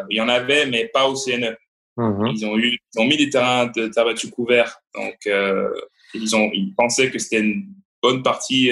Il 0.09 0.15
y 0.15 0.21
en 0.21 0.29
avait, 0.29 0.65
mais 0.65 0.87
pas 0.87 1.07
au 1.07 1.15
CNE. 1.15 1.55
Mhm. 1.97 2.27
Ils 2.27 2.45
ont 2.45 2.57
eu, 2.57 2.79
ils 2.93 3.01
ont 3.01 3.05
mis 3.05 3.17
des 3.17 3.29
terrains 3.29 3.67
de 3.67 3.87
terre 3.87 4.05
battu 4.05 4.29
couverts. 4.29 4.77
Donc, 4.95 5.17
ils 6.13 6.35
ont, 6.35 6.49
ils 6.53 6.73
pensaient 6.75 7.11
que 7.11 7.19
c'était 7.19 7.41
une 7.41 7.67
bonne 8.01 8.23
partie, 8.23 8.71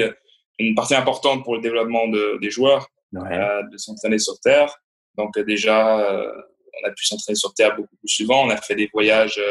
une 0.58 0.74
partie 0.74 0.96
importante 0.96 1.44
pour 1.44 1.56
le 1.56 1.62
développement 1.62 2.08
de, 2.08 2.40
des 2.42 2.50
joueurs, 2.50 2.88
euh, 3.16 3.64
de 3.72 3.78
s'entraîner 3.78 4.20
sur 4.20 4.40
terre. 4.40 4.74
Donc, 5.18 5.38
euh, 5.38 5.44
déjà, 5.44 6.00
euh, 6.00 6.32
on 6.82 6.88
a 6.88 6.92
pu 6.92 7.06
s'entraîner 7.06 7.36
sur 7.36 7.54
terre 7.54 7.76
beaucoup 7.76 7.96
plus 7.98 8.10
souvent. 8.10 8.46
On 8.46 8.50
a 8.50 8.58
fait 8.58 8.76
des 8.76 8.90
voyages 8.94 9.42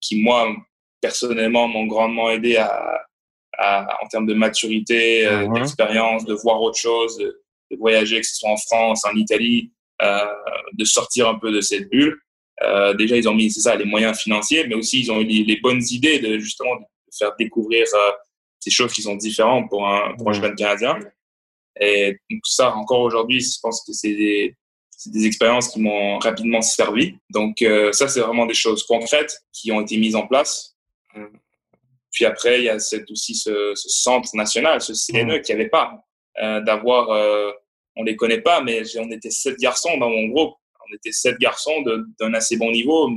qui, 0.00 0.22
moi, 0.22 0.54
personnellement 1.00 1.68
m'ont 1.68 1.86
grandement 1.86 2.30
aidé 2.30 2.56
à, 2.56 3.06
à, 3.58 3.98
en 4.02 4.06
termes 4.08 4.26
de 4.26 4.34
maturité, 4.34 5.26
euh, 5.26 5.46
mhm. 5.46 5.54
d'expérience, 5.54 6.24
de 6.24 6.34
voir 6.34 6.60
autre 6.60 6.78
chose, 6.78 7.16
de, 7.18 7.42
voyager, 7.78 8.20
que 8.20 8.26
ce 8.26 8.36
soit 8.36 8.50
en 8.50 8.56
France, 8.56 9.04
en 9.04 9.14
Italie, 9.16 9.72
euh, 10.02 10.18
de 10.74 10.84
sortir 10.84 11.28
un 11.28 11.38
peu 11.38 11.50
de 11.52 11.60
cette 11.60 11.90
bulle. 11.90 12.16
Euh, 12.62 12.94
déjà, 12.94 13.16
ils 13.16 13.28
ont 13.28 13.34
mis, 13.34 13.50
c'est 13.50 13.60
ça, 13.60 13.74
les 13.74 13.84
moyens 13.84 14.18
financiers, 14.18 14.66
mais 14.66 14.74
aussi 14.74 15.00
ils 15.00 15.10
ont 15.10 15.20
eu 15.20 15.24
les, 15.24 15.60
bonnes 15.60 15.82
idées 15.90 16.18
de 16.20 16.38
justement 16.38 16.76
de 16.76 16.84
faire 17.18 17.34
découvrir 17.38 17.84
euh, 17.92 18.12
ces 18.60 18.70
choses 18.70 18.92
qui 18.92 19.02
sont 19.02 19.16
différentes 19.16 19.68
pour 19.68 19.86
un, 19.86 20.14
pour 20.16 20.30
un 20.30 20.32
jeune 20.32 20.54
Canadien. 20.54 20.98
Et 21.80 22.18
donc 22.30 22.40
ça, 22.44 22.74
encore 22.74 23.00
aujourd'hui, 23.00 23.40
je 23.40 23.58
pense 23.62 23.84
que 23.86 23.92
c'est 23.92 24.14
des, 24.14 24.54
des 25.06 25.26
expériences 25.26 25.68
qui 25.68 25.80
m'ont 25.80 26.18
rapidement 26.18 26.62
servi. 26.62 27.16
Donc 27.30 27.62
euh, 27.62 27.92
ça, 27.92 28.08
c'est 28.08 28.20
vraiment 28.20 28.46
des 28.46 28.54
choses 28.54 28.84
concrètes 28.84 29.36
qui 29.52 29.72
ont 29.72 29.80
été 29.80 29.96
mises 29.96 30.16
en 30.16 30.26
place. 30.26 30.76
Puis 32.16 32.24
après, 32.24 32.60
il 32.60 32.64
y 32.64 32.70
a 32.70 32.76
aussi 32.76 33.34
ce, 33.34 33.72
ce, 33.74 33.88
centre 33.90 34.30
national, 34.34 34.80
ce 34.80 34.94
CNE, 34.94 35.36
mm. 35.36 35.42
qui 35.42 35.52
n'y 35.52 35.60
avait 35.60 35.68
pas. 35.68 36.00
Euh, 36.42 36.62
D'avoir, 36.62 37.10
euh, 37.10 37.50
on 37.94 38.04
les 38.04 38.16
connaît 38.16 38.40
pas, 38.40 38.62
mais 38.62 38.82
on 38.98 39.10
était 39.10 39.30
sept 39.30 39.58
garçons 39.58 39.98
dans 39.98 40.08
mon 40.08 40.28
groupe. 40.28 40.54
On 40.80 40.94
était 40.94 41.12
sept 41.12 41.38
garçons 41.38 41.84
d'un 42.18 42.32
assez 42.32 42.56
bon 42.56 42.70
niveau. 42.70 43.10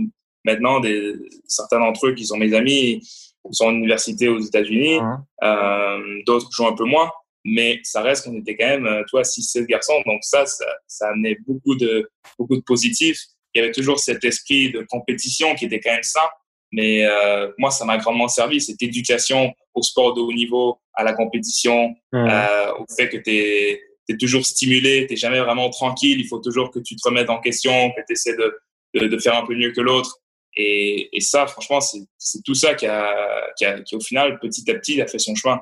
Maintenant, 0.43 0.81
des, 0.81 1.15
certains 1.47 1.79
d'entre 1.79 2.07
eux 2.07 2.13
qui 2.13 2.25
sont 2.25 2.37
mes 2.37 2.53
amis, 2.53 3.01
ils 3.49 3.53
sont 3.55 3.67
en 3.67 3.73
université 3.73 4.27
aux 4.27 4.39
États-Unis. 4.39 4.99
Mm. 4.99 5.25
Euh, 5.43 6.21
D'autres 6.25 6.49
jouent 6.51 6.67
un 6.67 6.75
peu 6.75 6.85
moins. 6.85 7.09
Mais 7.45 7.79
ça 7.83 8.01
reste 8.01 8.25
qu'on 8.25 8.37
était 8.37 8.57
quand 8.57 8.67
même, 8.67 8.85
euh, 8.85 9.03
toi, 9.09 9.23
six, 9.23 9.43
sept 9.43 9.65
garçons. 9.65 10.01
Donc 10.05 10.19
ça, 10.23 10.45
ça, 10.45 10.65
ça 10.87 11.09
amenait 11.09 11.37
beaucoup 11.47 11.75
de, 11.75 12.09
beaucoup 12.37 12.55
de 12.55 12.61
positifs. 12.61 13.19
Il 13.53 13.61
y 13.61 13.63
avait 13.63 13.71
toujours 13.71 13.99
cet 13.99 14.23
esprit 14.23 14.71
de 14.71 14.85
compétition 14.89 15.55
qui 15.55 15.65
était 15.65 15.79
quand 15.79 15.91
même 15.91 16.03
ça 16.03 16.29
mais 16.71 17.05
euh, 17.05 17.51
moi, 17.57 17.71
ça 17.71 17.85
m'a 17.85 17.97
grandement 17.97 18.27
servi, 18.27 18.61
cette 18.61 18.81
éducation 18.81 19.53
au 19.73 19.81
sport 19.81 20.13
de 20.13 20.21
haut 20.21 20.33
niveau, 20.33 20.79
à 20.93 21.03
la 21.03 21.13
compétition, 21.13 21.95
mmh. 22.11 22.17
euh, 22.29 22.73
au 22.79 22.85
fait 22.95 23.09
que 23.09 23.17
tu 23.17 23.31
es, 23.31 23.81
es, 24.09 24.17
toujours 24.17 24.45
stimulé, 24.45 25.07
tu 25.07 25.15
jamais 25.15 25.39
vraiment 25.39 25.69
tranquille, 25.69 26.19
il 26.19 26.27
faut 26.27 26.39
toujours 26.39 26.71
que 26.71 26.79
tu 26.79 26.95
te 26.95 27.07
remettes 27.07 27.29
en 27.29 27.39
question, 27.39 27.91
que 27.91 28.01
tu 28.05 28.13
essaies 28.13 28.35
de, 28.35 28.59
de, 28.95 29.07
de, 29.07 29.17
faire 29.17 29.35
un 29.35 29.45
peu 29.45 29.55
mieux 29.55 29.71
que 29.71 29.81
l'autre. 29.81 30.17
Et, 30.55 31.09
et, 31.15 31.21
ça, 31.21 31.47
franchement, 31.47 31.79
c'est 31.79 32.43
tout 32.43 32.55
ça 32.55 32.75
qui, 32.75 32.85
a, 32.85 33.47
qui, 33.57 33.65
a, 33.65 33.81
qui, 33.81 33.95
au 33.95 33.99
final, 33.99 34.39
petit 34.39 34.69
à 34.69 34.75
petit, 34.75 35.01
a 35.01 35.07
fait 35.07 35.19
son 35.19 35.35
chemin. 35.35 35.61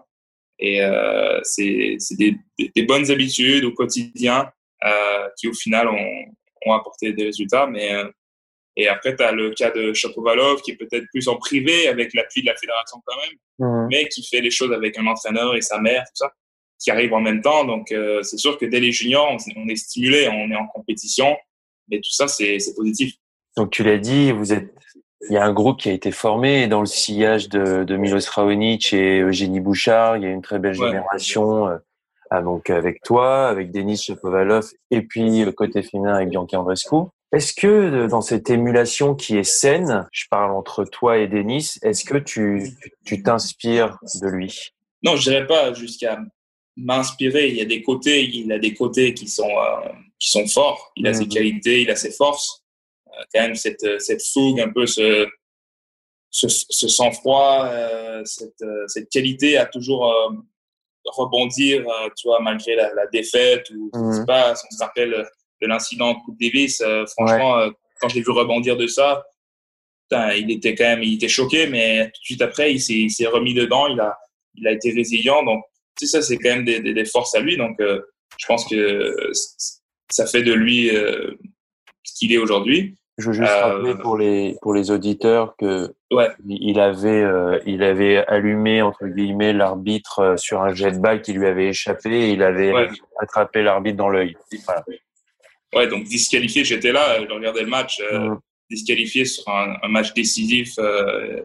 Et 0.59 0.81
euh, 0.81 1.39
c'est 1.43 1.97
des, 2.11 2.35
des, 2.57 2.71
des, 2.75 2.83
bonnes 2.83 3.11
habitudes 3.11 3.63
au 3.63 3.71
quotidien 3.71 4.51
euh, 4.83 5.29
qui, 5.37 5.47
au 5.47 5.53
final, 5.53 5.87
ont, 5.87 6.25
ont 6.65 6.73
apporté 6.73 7.13
des 7.13 7.25
résultats. 7.25 7.67
Mais 7.67 7.93
euh, 7.93 8.09
et 8.77 8.87
après, 8.87 9.15
tu 9.15 9.23
as 9.23 9.31
le 9.31 9.51
cas 9.51 9.71
de 9.71 9.91
Chapovalov 9.91 10.61
qui 10.61 10.71
est 10.71 10.75
peut-être 10.75 11.05
plus 11.11 11.27
en 11.27 11.35
privé 11.37 11.87
avec 11.87 12.13
l'appui 12.13 12.41
de 12.41 12.45
la 12.45 12.55
fédération 12.55 13.01
quand 13.05 13.15
même, 13.17 13.67
mmh. 13.67 13.87
mais 13.89 14.07
qui 14.07 14.23
fait 14.25 14.39
les 14.39 14.51
choses 14.51 14.71
avec 14.71 14.97
un 14.99 15.07
entraîneur 15.07 15.55
et 15.55 15.61
sa 15.61 15.79
mère, 15.79 16.03
tout 16.03 16.15
ça, 16.15 16.31
qui 16.79 16.91
arrive 16.91 17.11
en 17.13 17.19
même 17.19 17.41
temps. 17.41 17.65
Donc, 17.65 17.91
euh, 17.91 18.21
c'est 18.21 18.37
sûr 18.37 18.57
que 18.59 18.67
dès 18.67 18.79
les 18.79 18.91
juniors, 18.91 19.35
on, 19.55 19.67
est 19.67 19.75
stimulé, 19.75 20.27
on 20.27 20.51
est 20.51 20.55
en 20.55 20.67
compétition, 20.67 21.35
mais 21.89 21.97
tout 21.97 22.11
ça, 22.11 22.27
c'est 22.27 22.59
positif. 22.75 23.15
Donc, 23.57 23.71
tu 23.71 23.83
l'as 23.83 23.97
dit, 23.97 24.31
vous 24.31 24.53
êtes, 24.53 24.71
il 25.29 25.33
y 25.33 25.37
a 25.37 25.45
un 25.45 25.53
groupe 25.53 25.79
qui 25.79 25.89
a 25.89 25.93
été 25.93 26.11
formé 26.11 26.67
dans 26.67 26.79
le 26.79 26.85
sillage 26.85 27.49
de, 27.49 27.83
de 27.83 27.97
Milos 27.97 28.29
Raonic 28.29 28.93
et 28.93 29.21
Eugénie 29.21 29.59
Bouchard. 29.59 30.17
Il 30.17 30.23
y 30.23 30.25
a 30.25 30.29
une 30.29 30.41
très 30.41 30.59
belle 30.59 30.73
génération. 30.73 31.67
Euh, 31.67 31.77
ah, 32.29 32.41
donc 32.41 32.69
avec 32.69 33.01
toi, 33.03 33.47
avec 33.47 33.71
Denis 33.71 33.97
Chapovalov, 33.97 34.69
et 34.91 35.01
puis 35.01 35.43
euh, 35.43 35.51
côté 35.51 35.81
féminin 35.81 36.15
avec 36.15 36.29
Bianca 36.29 36.59
Andrescu. 36.59 36.95
Est-ce 37.31 37.53
que 37.53 37.67
euh, 37.67 38.07
dans 38.07 38.21
cette 38.21 38.49
émulation 38.49 39.15
qui 39.15 39.37
est 39.37 39.43
saine, 39.43 40.07
je 40.11 40.25
parle 40.29 40.51
entre 40.51 40.83
toi 40.83 41.17
et 41.17 41.27
Denis, 41.27 41.75
est-ce 41.83 42.03
que 42.03 42.17
tu 42.17 42.71
tu 43.05 43.23
t'inspires 43.23 43.97
de 44.21 44.27
lui? 44.27 44.71
Non, 45.03 45.15
je 45.15 45.29
dirais 45.29 45.47
pas 45.47 45.73
jusqu'à 45.73 46.19
m'inspirer. 46.75 47.49
Il 47.49 47.55
y 47.55 47.61
a 47.61 47.65
des 47.65 47.81
côtés, 47.81 48.23
il 48.23 48.51
a 48.51 48.59
des 48.59 48.73
côtés 48.73 49.13
qui 49.13 49.27
sont 49.27 49.49
euh, 49.49 49.89
qui 50.19 50.29
sont 50.29 50.47
forts. 50.47 50.91
Il 50.97 51.07
a 51.07 51.13
ses 51.13 51.25
mhm. 51.25 51.29
qualités, 51.29 51.81
il 51.81 51.89
a 51.89 51.95
ses 51.95 52.11
forces. 52.11 52.65
Euh, 53.17 53.23
quand 53.33 53.41
même 53.41 53.55
cette 53.55 54.01
cette 54.01 54.23
fougue, 54.23 54.59
un 54.59 54.69
peu 54.69 54.85
ce 54.85 55.27
ce, 56.29 56.47
ce 56.49 56.87
sang-froid, 56.87 57.65
euh, 57.65 58.21
cette 58.25 58.63
cette 58.87 59.09
qualité 59.09 59.57
à 59.57 59.65
toujours 59.65 60.13
rebondir, 61.05 61.85
tu 62.17 62.27
vois, 62.27 62.41
malgré 62.41 62.75
la, 62.75 62.93
la 62.93 63.07
défaite 63.07 63.69
ou 63.71 63.89
je 63.93 64.11
sais 64.11 64.19
mhm. 64.19 64.25
pas. 64.25 64.51
On 64.51 64.75
se 64.75 64.83
rappelle 64.83 65.25
de 65.61 65.67
l'incident 65.67 66.15
Coupe 66.15 66.39
Davis. 66.39 66.81
Euh, 66.81 67.05
franchement, 67.07 67.57
euh, 67.57 67.69
quand 67.99 68.09
je 68.09 68.15
l'ai 68.15 68.21
vu 68.21 68.31
rebondir 68.31 68.77
de 68.77 68.87
ça, 68.87 69.23
il 70.11 70.51
était 70.51 70.75
quand 70.75 70.85
même, 70.85 71.03
il 71.03 71.15
était 71.15 71.27
choqué, 71.27 71.67
mais 71.67 72.05
tout 72.05 72.21
de 72.21 72.25
suite 72.25 72.41
après, 72.41 72.73
il 72.73 73.11
s'est 73.11 73.27
remis 73.27 73.53
dedans, 73.53 73.87
il 73.87 73.99
a, 73.99 74.17
il 74.55 74.67
a 74.67 74.71
été 74.71 74.91
résilient. 74.91 75.43
Donc, 75.43 75.63
tu 75.99 76.05
sais, 76.05 76.21
ça, 76.21 76.21
c'est 76.21 76.37
quand 76.37 76.49
même 76.49 76.65
des, 76.65 76.79
des, 76.79 77.05
forces 77.05 77.35
à 77.35 77.39
lui. 77.39 77.57
Donc, 77.57 77.79
euh, 77.81 78.01
je 78.37 78.45
pense 78.45 78.65
que 78.69 79.31
ça 80.09 80.25
fait 80.25 80.43
de 80.43 80.53
lui 80.53 80.89
ce 80.89 82.13
qu'il 82.17 82.31
est 82.31 82.37
aujourd'hui. 82.37 82.95
Je 83.17 83.27
veux 83.27 83.33
juste 83.33 83.51
rappeler 83.51 83.95
pour 83.95 84.17
les 84.17 84.57
pour 84.61 84.73
les 84.73 84.91
auditeurs 84.91 85.55
que 85.57 85.91
ouais. 86.11 86.29
il 86.47 86.79
avait 86.79 87.25
il 87.65 87.81
avait 87.81 88.17
allumé 88.27 88.81
entre 88.81 89.07
guillemets 89.07 89.53
l'arbitre 89.53 90.35
sur 90.37 90.61
un 90.61 90.73
jet 90.73 90.91
de 90.91 90.99
balle 90.99 91.21
qui 91.21 91.33
lui 91.33 91.47
avait 91.47 91.69
échappé 91.69 92.09
et 92.11 92.29
il 92.31 92.43
avait 92.43 92.73
attrapé 93.19 93.63
l'arbitre 93.63 93.97
dans 93.97 94.09
l'œil. 94.09 94.37
Voilà. 94.65 94.85
Ouais, 95.73 95.87
donc 95.87 96.05
disqualifié, 96.05 96.63
j'étais 96.63 96.91
là, 96.91 97.19
je 97.19 97.33
regardais 97.33 97.63
le 97.63 97.67
match, 97.67 97.99
euh, 97.99 98.35
disqualifié 98.69 99.25
sur 99.25 99.49
un, 99.49 99.75
un 99.83 99.87
match 99.89 100.13
décisif 100.13 100.75
euh, 100.79 101.41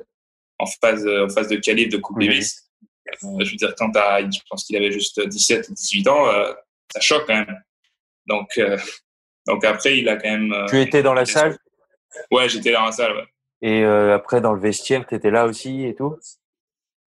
en 0.58 0.66
phase 0.66 1.06
en 1.06 1.28
phase 1.28 1.48
de 1.48 1.56
qualif 1.56 1.88
de 1.88 1.96
Coupe 1.96 2.20
Davis. 2.20 2.68
Euh, 3.08 3.44
je 3.44 3.50
veux 3.50 3.56
dire, 3.56 3.74
quand 3.76 3.90
t'as, 3.90 4.20
je 4.20 4.38
pense 4.48 4.64
qu'il 4.64 4.76
avait 4.76 4.92
juste 4.92 5.20
17 5.20 5.68
ou 5.68 5.74
18 5.74 6.08
ans, 6.08 6.28
euh, 6.28 6.52
ça 6.92 7.00
choque 7.00 7.26
quand 7.26 7.34
même. 7.34 7.62
Donc, 8.26 8.48
euh, 8.58 8.78
donc 9.46 9.64
après, 9.64 9.98
il 9.98 10.08
a 10.08 10.16
quand 10.16 10.30
même. 10.30 10.54
tu 10.68 10.80
étais 10.80 11.02
dans 11.02 11.14
la 11.14 11.24
salle? 11.24 11.58
Ouais, 12.30 12.48
j'étais 12.48 12.72
dans 12.72 12.84
la 12.84 12.92
salle. 12.92 13.16
Ouais. 13.16 13.26
Et 13.62 13.84
après, 13.84 14.40
dans 14.40 14.52
le 14.52 14.60
vestiaire, 14.60 15.06
tu 15.06 15.14
étais 15.14 15.30
là 15.30 15.46
aussi 15.46 15.84
et 15.86 15.94
tout? 15.94 16.16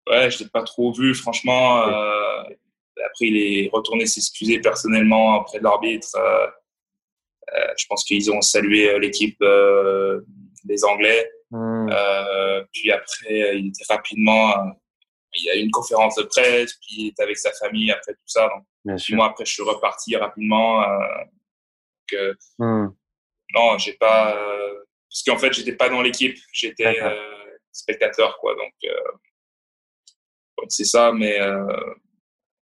Ouais, 0.09 0.29
je 0.31 0.43
l'ai 0.43 0.49
pas 0.49 0.63
trop 0.63 0.93
vu, 0.93 1.13
franchement. 1.13 1.81
après, 1.81 3.25
il 3.25 3.37
est 3.37 3.69
retourné 3.73 4.05
s'excuser 4.05 4.59
personnellement 4.59 5.39
auprès 5.39 5.59
de 5.59 5.63
l'arbitre. 5.63 6.07
Euh, 7.53 7.73
je 7.77 7.85
pense 7.87 8.03
qu'ils 8.03 8.31
ont 8.31 8.41
salué 8.41 8.89
euh, 8.89 8.99
l'équipe 8.99 9.37
euh, 9.41 10.21
des 10.63 10.83
Anglais. 10.83 11.31
Hmm. 11.51 11.87
puis 12.73 12.91
après, 12.91 13.57
il 13.57 13.67
était 13.67 13.85
rapidement 13.87 14.51
il 15.37 15.43
y 15.43 15.49
a 15.49 15.55
eu 15.55 15.59
une 15.59 15.71
conférence 15.71 16.15
de 16.15 16.23
presse, 16.23 16.73
puis 16.73 16.95
il 16.97 17.07
était 17.09 17.23
avec 17.23 17.37
sa 17.37 17.51
famille 17.53 17.91
après 17.91 18.13
tout 18.13 18.25
ça. 18.25 18.49
Donc, 18.85 18.99
Moi, 19.11 19.25
après, 19.25 19.45
je 19.45 19.53
suis 19.53 19.63
reparti 19.63 20.15
rapidement. 20.15 20.81
donc, 22.11 22.35
hmm. 22.57 22.87
non, 23.53 23.77
j'ai 23.77 23.93
pas. 23.93 24.35
Parce 25.15 25.23
qu'en 25.25 25.37
fait, 25.37 25.53
j'étais 25.53 25.75
pas 25.75 25.87
dans 25.89 26.01
l'équipe. 26.01 26.37
J'étais 26.51 26.97
spectateur, 27.71 28.37
quoi. 28.39 28.53
Donc, 28.55 28.73
donc 30.57 30.67
c'est 30.69 30.83
ça, 30.83 31.13
mais 31.13 31.39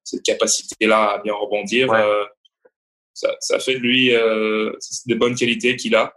cette 0.03 0.21
capacité-là 0.21 1.13
à 1.13 1.17
bien 1.17 1.33
rebondir, 1.33 1.89
ça, 3.13 3.35
ça, 3.39 3.59
fait 3.59 3.75
de 3.75 3.79
lui 3.79 4.11
des 5.07 5.15
bonnes 5.15 5.35
qualités 5.35 5.75
qu'il 5.75 5.95
a. 5.95 6.13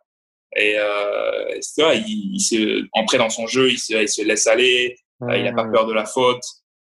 Et 0.55 0.75
euh, 0.79 1.59
il, 1.79 2.35
il 2.35 2.41
se, 2.41 2.87
entré 2.93 3.19
dans 3.19 3.29
son 3.29 3.47
jeu, 3.47 3.71
il 3.71 3.79
se, 3.79 3.95
il 3.95 4.09
se 4.09 4.23
laisse 4.23 4.47
aller, 4.47 4.97
euh, 5.23 5.37
il 5.37 5.45
n'a 5.45 5.53
pas 5.53 5.67
peur 5.67 5.87
de 5.87 5.93
la 5.93 6.07
faute, 6.07 6.43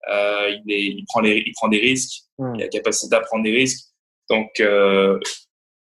euh, 0.09 0.51
il, 0.64 0.72
est, 0.72 0.86
il, 0.86 1.05
prend 1.05 1.20
les, 1.20 1.42
il 1.46 1.53
prend 1.53 1.68
des 1.68 1.78
risques, 1.78 2.22
il 2.38 2.62
a 2.62 2.64
la 2.64 2.68
capacité 2.68 3.14
à 3.14 3.20
prendre 3.20 3.44
des 3.44 3.53
risques. 3.53 3.86
Donc, 4.28 4.48
euh, 4.61 5.18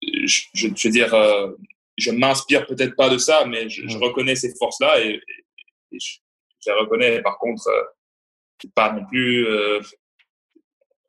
je, 0.03 0.43
je, 0.55 0.69
veux 0.69 0.91
dire, 0.91 1.13
euh, 1.13 1.49
je 1.97 2.11
m'inspire 2.11 2.67
peut-être 2.67 2.95
pas 2.97 3.09
de 3.09 3.19
ça, 3.19 3.45
mais 3.47 3.69
je, 3.69 3.87
je 3.89 3.99
reconnais 3.99 4.37
ces 4.37 4.55
forces-là 4.57 5.01
et, 5.01 5.21
et, 5.93 5.99
je, 5.99 6.19
je, 6.65 6.71
les 6.71 6.79
reconnais. 6.79 7.23
Par 7.23 7.39
contre, 7.39 7.67
euh, 7.69 7.83
pas 8.75 8.93
non 8.93 9.05
plus. 9.07 9.47
Euh, 9.47 9.81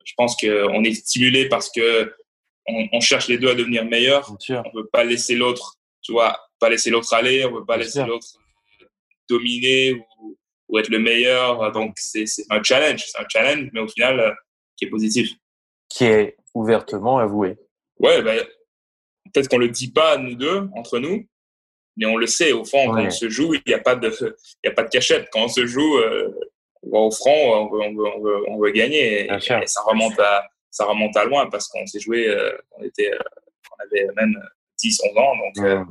je 0.04 0.12
pense 0.16 0.36
qu'on 0.36 0.84
est 0.84 0.94
stimulé 0.94 1.48
parce 1.48 1.70
que 1.70 2.14
on, 2.66 2.88
on, 2.92 3.00
cherche 3.00 3.28
les 3.28 3.38
deux 3.38 3.50
à 3.50 3.54
devenir 3.54 3.84
meilleurs. 3.84 4.30
On 4.30 4.70
peut 4.70 4.88
pas 4.92 5.04
laisser 5.04 5.34
l'autre, 5.34 5.76
tu 6.02 6.12
vois, 6.12 6.38
pas 6.58 6.68
laisser 6.68 6.90
l'autre 6.90 7.12
aller, 7.14 7.44
on 7.44 7.52
peut 7.52 7.66
pas 7.66 7.76
laisser 7.76 8.04
l'autre 8.04 8.26
dominer 9.28 9.94
ou, 9.94 10.36
ou, 10.68 10.78
être 10.78 10.88
le 10.88 10.98
meilleur. 10.98 11.72
Donc, 11.72 11.94
c'est 11.96 12.24
un 12.50 12.62
challenge. 12.62 13.04
C'est 13.06 13.20
un 13.20 13.26
challenge, 13.28 13.68
mais 13.72 13.80
au 13.80 13.88
final, 13.88 14.20
euh, 14.20 14.32
qui 14.76 14.86
est 14.86 14.90
positif. 14.90 15.30
Qui 15.88 16.04
est 16.04 16.36
ouvertement 16.54 17.18
avoué. 17.18 17.56
Ouais, 17.98 18.22
ben, 18.22 18.46
peut-être 19.32 19.48
qu'on 19.48 19.58
le 19.58 19.68
dit 19.68 19.90
pas, 19.90 20.16
nous 20.18 20.34
deux, 20.34 20.68
entre 20.74 20.98
nous, 20.98 21.26
mais 21.96 22.06
on 22.06 22.16
le 22.16 22.26
sait. 22.26 22.52
Au 22.52 22.64
fond, 22.64 22.86
quand 22.86 23.04
on 23.04 23.10
se 23.10 23.28
joue, 23.28 23.54
il 23.54 23.62
n'y 23.66 23.74
a, 23.74 23.80
pas 23.80 23.96
de, 23.96 24.10
il 24.62 24.68
y 24.68 24.70
a 24.70 24.72
pas 24.72 24.84
de 24.84 24.88
cachette. 24.88 25.28
Quand 25.32 25.44
on 25.44 25.48
se 25.48 25.66
joue, 25.66 25.98
euh, 25.98 26.32
au 26.82 27.10
front, 27.10 27.54
on 27.54 27.70
veut, 27.70 27.80
on 27.80 27.94
veut, 27.94 28.06
on 28.16 28.20
veut, 28.20 28.50
on 28.50 28.58
veut 28.58 28.70
gagner. 28.70 29.22
Et, 29.22 29.24
et, 29.24 29.66
ça, 29.66 29.82
remonte 29.84 30.18
à, 30.18 30.48
ça 30.70 30.84
remonte 30.84 31.16
à 31.16 31.24
loin 31.24 31.48
parce 31.50 31.68
qu'on 31.68 31.84
s'est 31.86 32.00
joué, 32.00 32.28
euh, 32.28 32.56
on, 32.72 32.84
était, 32.84 33.12
euh, 33.12 33.18
on 33.72 33.84
avait 33.84 34.06
même 34.14 34.34
10, 34.80 35.00
11 35.10 35.18
ans. 35.18 35.36
Donc, 35.36 35.66
euh, 35.66 35.84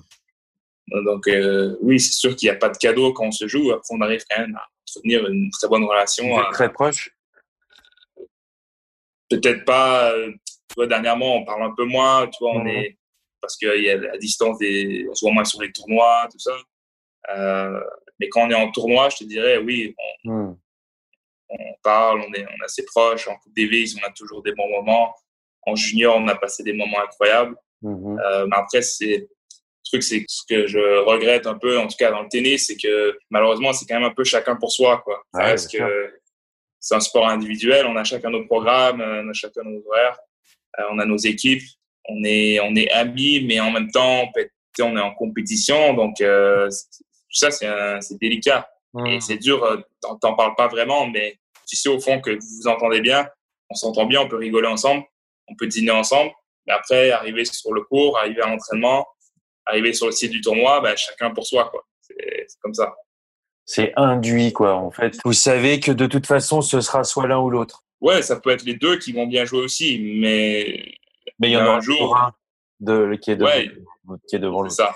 donc, 1.03 1.27
euh, 1.27 1.77
oui, 1.81 1.99
c'est 1.99 2.13
sûr 2.13 2.35
qu'il 2.35 2.49
n'y 2.49 2.55
a 2.55 2.59
pas 2.59 2.69
de 2.69 2.77
cadeau 2.77 3.11
quand 3.13 3.25
on 3.25 3.31
se 3.31 3.47
joue. 3.47 3.71
Après, 3.71 3.89
on 3.91 4.01
arrive 4.01 4.23
quand 4.29 4.41
même 4.41 4.55
à 4.55 4.65
entretenir 4.83 5.27
une 5.27 5.49
très 5.51 5.67
bonne 5.67 5.83
relation. 5.83 6.25
Très 6.53 6.71
proche? 6.71 7.11
Peut-être 9.29 9.65
pas. 9.65 10.13
Tu 10.35 10.73
vois, 10.77 10.87
dernièrement, 10.87 11.35
on 11.35 11.45
parle 11.45 11.63
un 11.63 11.73
peu 11.75 11.83
moins. 11.83 12.27
Tu 12.27 12.37
vois, 12.39 12.53
on 12.53 12.65
est 12.65 12.97
parce 13.47 13.55
qu'il 13.55 13.81
y 13.81 13.89
a 13.89 13.95
la 13.95 14.17
distance 14.17 14.57
des. 14.57 15.07
On 15.09 15.15
se 15.15 15.23
voit 15.23 15.33
moins 15.33 15.45
sur 15.45 15.61
les 15.61 15.71
tournois, 15.71 16.27
tout 16.29 16.39
ça. 16.39 16.51
Euh, 17.33 17.79
mais 18.19 18.27
quand 18.27 18.45
on 18.45 18.49
est 18.49 18.55
en 18.55 18.69
tournoi, 18.71 19.07
je 19.09 19.17
te 19.17 19.23
dirais, 19.23 19.57
oui, 19.57 19.95
on, 20.25 20.57
on 21.49 21.57
parle, 21.81 22.19
on 22.19 22.33
est, 22.33 22.45
on 22.45 22.61
est 22.61 22.65
assez 22.65 22.83
proche. 22.83 23.27
En 23.29 23.35
Coupe 23.37 23.55
Davis, 23.55 23.95
on 24.01 24.05
a 24.05 24.11
toujours 24.11 24.43
des 24.43 24.51
bons 24.51 24.69
moments. 24.69 25.15
En 25.61 25.75
junior, 25.75 26.17
on 26.17 26.27
a 26.27 26.35
passé 26.35 26.61
des 26.63 26.73
moments 26.73 26.99
incroyables. 27.01 27.55
Mhm. 27.81 28.19
Euh, 28.19 28.47
mais 28.47 28.57
après, 28.57 28.81
c'est 28.81 29.29
truc, 29.85 30.03
c'est 30.03 30.25
ce 30.27 30.41
que 30.49 30.67
je 30.67 30.99
regrette 31.05 31.47
un 31.47 31.57
peu, 31.57 31.79
en 31.79 31.87
tout 31.87 31.95
cas 31.97 32.11
dans 32.11 32.21
le 32.21 32.27
tennis, 32.27 32.67
c'est 32.67 32.75
que 32.75 33.17
malheureusement, 33.29 33.71
c'est 33.71 33.85
quand 33.85 33.95
même 33.95 34.09
un 34.09 34.13
peu 34.13 34.25
chacun 34.25 34.57
pour 34.57 34.71
soi. 34.73 35.01
Quoi. 35.05 35.23
que 35.33 36.13
c'est 36.81 36.95
un 36.95 36.99
sport 36.99 37.29
individuel, 37.29 37.85
on 37.85 37.95
a 37.95 38.03
chacun 38.03 38.29
nos 38.29 38.45
programmes, 38.45 38.99
on 39.01 39.29
a 39.29 39.33
chacun 39.33 39.63
nos 39.63 39.81
horaires, 39.87 40.19
euh, 40.79 40.83
on 40.91 40.99
a 40.99 41.05
nos 41.05 41.17
équipes, 41.17 41.63
on 42.07 42.23
est, 42.23 42.59
on 42.59 42.75
est 42.75 42.89
amis, 42.91 43.43
mais 43.45 43.59
en 43.59 43.71
même 43.71 43.91
temps, 43.91 44.31
on 44.79 44.97
est 44.97 45.01
en 45.01 45.13
compétition, 45.13 45.93
donc 45.93 46.21
euh, 46.21 46.69
tout 46.69 47.37
ça, 47.37 47.51
c'est 47.51 48.19
délicat. 48.19 48.69
Et 49.05 49.17
mmh. 49.17 49.21
c'est 49.21 49.37
dur, 49.37 49.63
euh, 49.63 49.77
t'en 50.21 50.35
parles 50.35 50.55
pas 50.55 50.67
vraiment, 50.67 51.07
mais 51.07 51.37
tu 51.67 51.75
sais 51.75 51.89
au 51.89 51.99
fond 51.99 52.19
que 52.19 52.31
vous 52.31 52.61
vous 52.61 52.67
entendez 52.67 53.01
bien, 53.01 53.27
on 53.69 53.75
s'entend 53.75 54.05
bien, 54.05 54.21
on 54.21 54.27
peut 54.27 54.37
rigoler 54.37 54.67
ensemble, 54.67 55.03
on 55.47 55.55
peut 55.55 55.67
dîner 55.67 55.91
ensemble, 55.91 56.31
mais 56.65 56.73
après, 56.73 57.11
arriver 57.11 57.45
sur 57.45 57.73
le 57.73 57.81
cours, 57.83 58.17
arriver 58.17 58.41
à 58.41 58.47
l'entraînement, 58.47 59.05
arriver 59.65 59.93
sur 59.93 60.07
le 60.07 60.13
site 60.13 60.31
du 60.31 60.41
tournoi, 60.41 60.81
bah, 60.81 60.95
chacun 60.95 61.31
pour 61.31 61.45
soi, 61.45 61.69
quoi. 61.69 61.85
C'est 62.01 62.47
comme 62.61 62.73
ça. 62.73 62.95
C'est 63.65 63.91
induit, 63.97 64.53
quoi. 64.53 64.75
En 64.75 64.91
fait, 64.91 65.17
vous 65.25 65.33
savez 65.33 65.79
que 65.79 65.91
de 65.91 66.07
toute 66.07 66.25
façon, 66.25 66.61
ce 66.61 66.79
sera 66.79 67.03
soit 67.03 67.27
l'un 67.27 67.39
ou 67.39 67.49
l'autre. 67.49 67.83
Ouais, 67.99 68.21
ça 68.21 68.39
peut 68.39 68.51
être 68.51 68.63
les 68.63 68.75
deux 68.75 68.97
qui 68.97 69.11
vont 69.11 69.27
bien 69.27 69.43
jouer 69.43 69.59
aussi, 69.59 69.99
mais 70.21 70.95
mais 71.39 71.49
il 71.49 71.53
y 71.53 71.57
en 71.57 71.65
a 71.65 71.75
un 71.75 71.79
jour 71.79 72.15
un 72.15 72.33
de 72.79 73.15
qui 73.15 73.31
est 73.31 73.35
devant, 73.35 73.49
ouais, 73.49 73.71
qui 74.27 74.35
est 74.35 74.39
devant 74.39 74.67
Ça. 74.69 74.95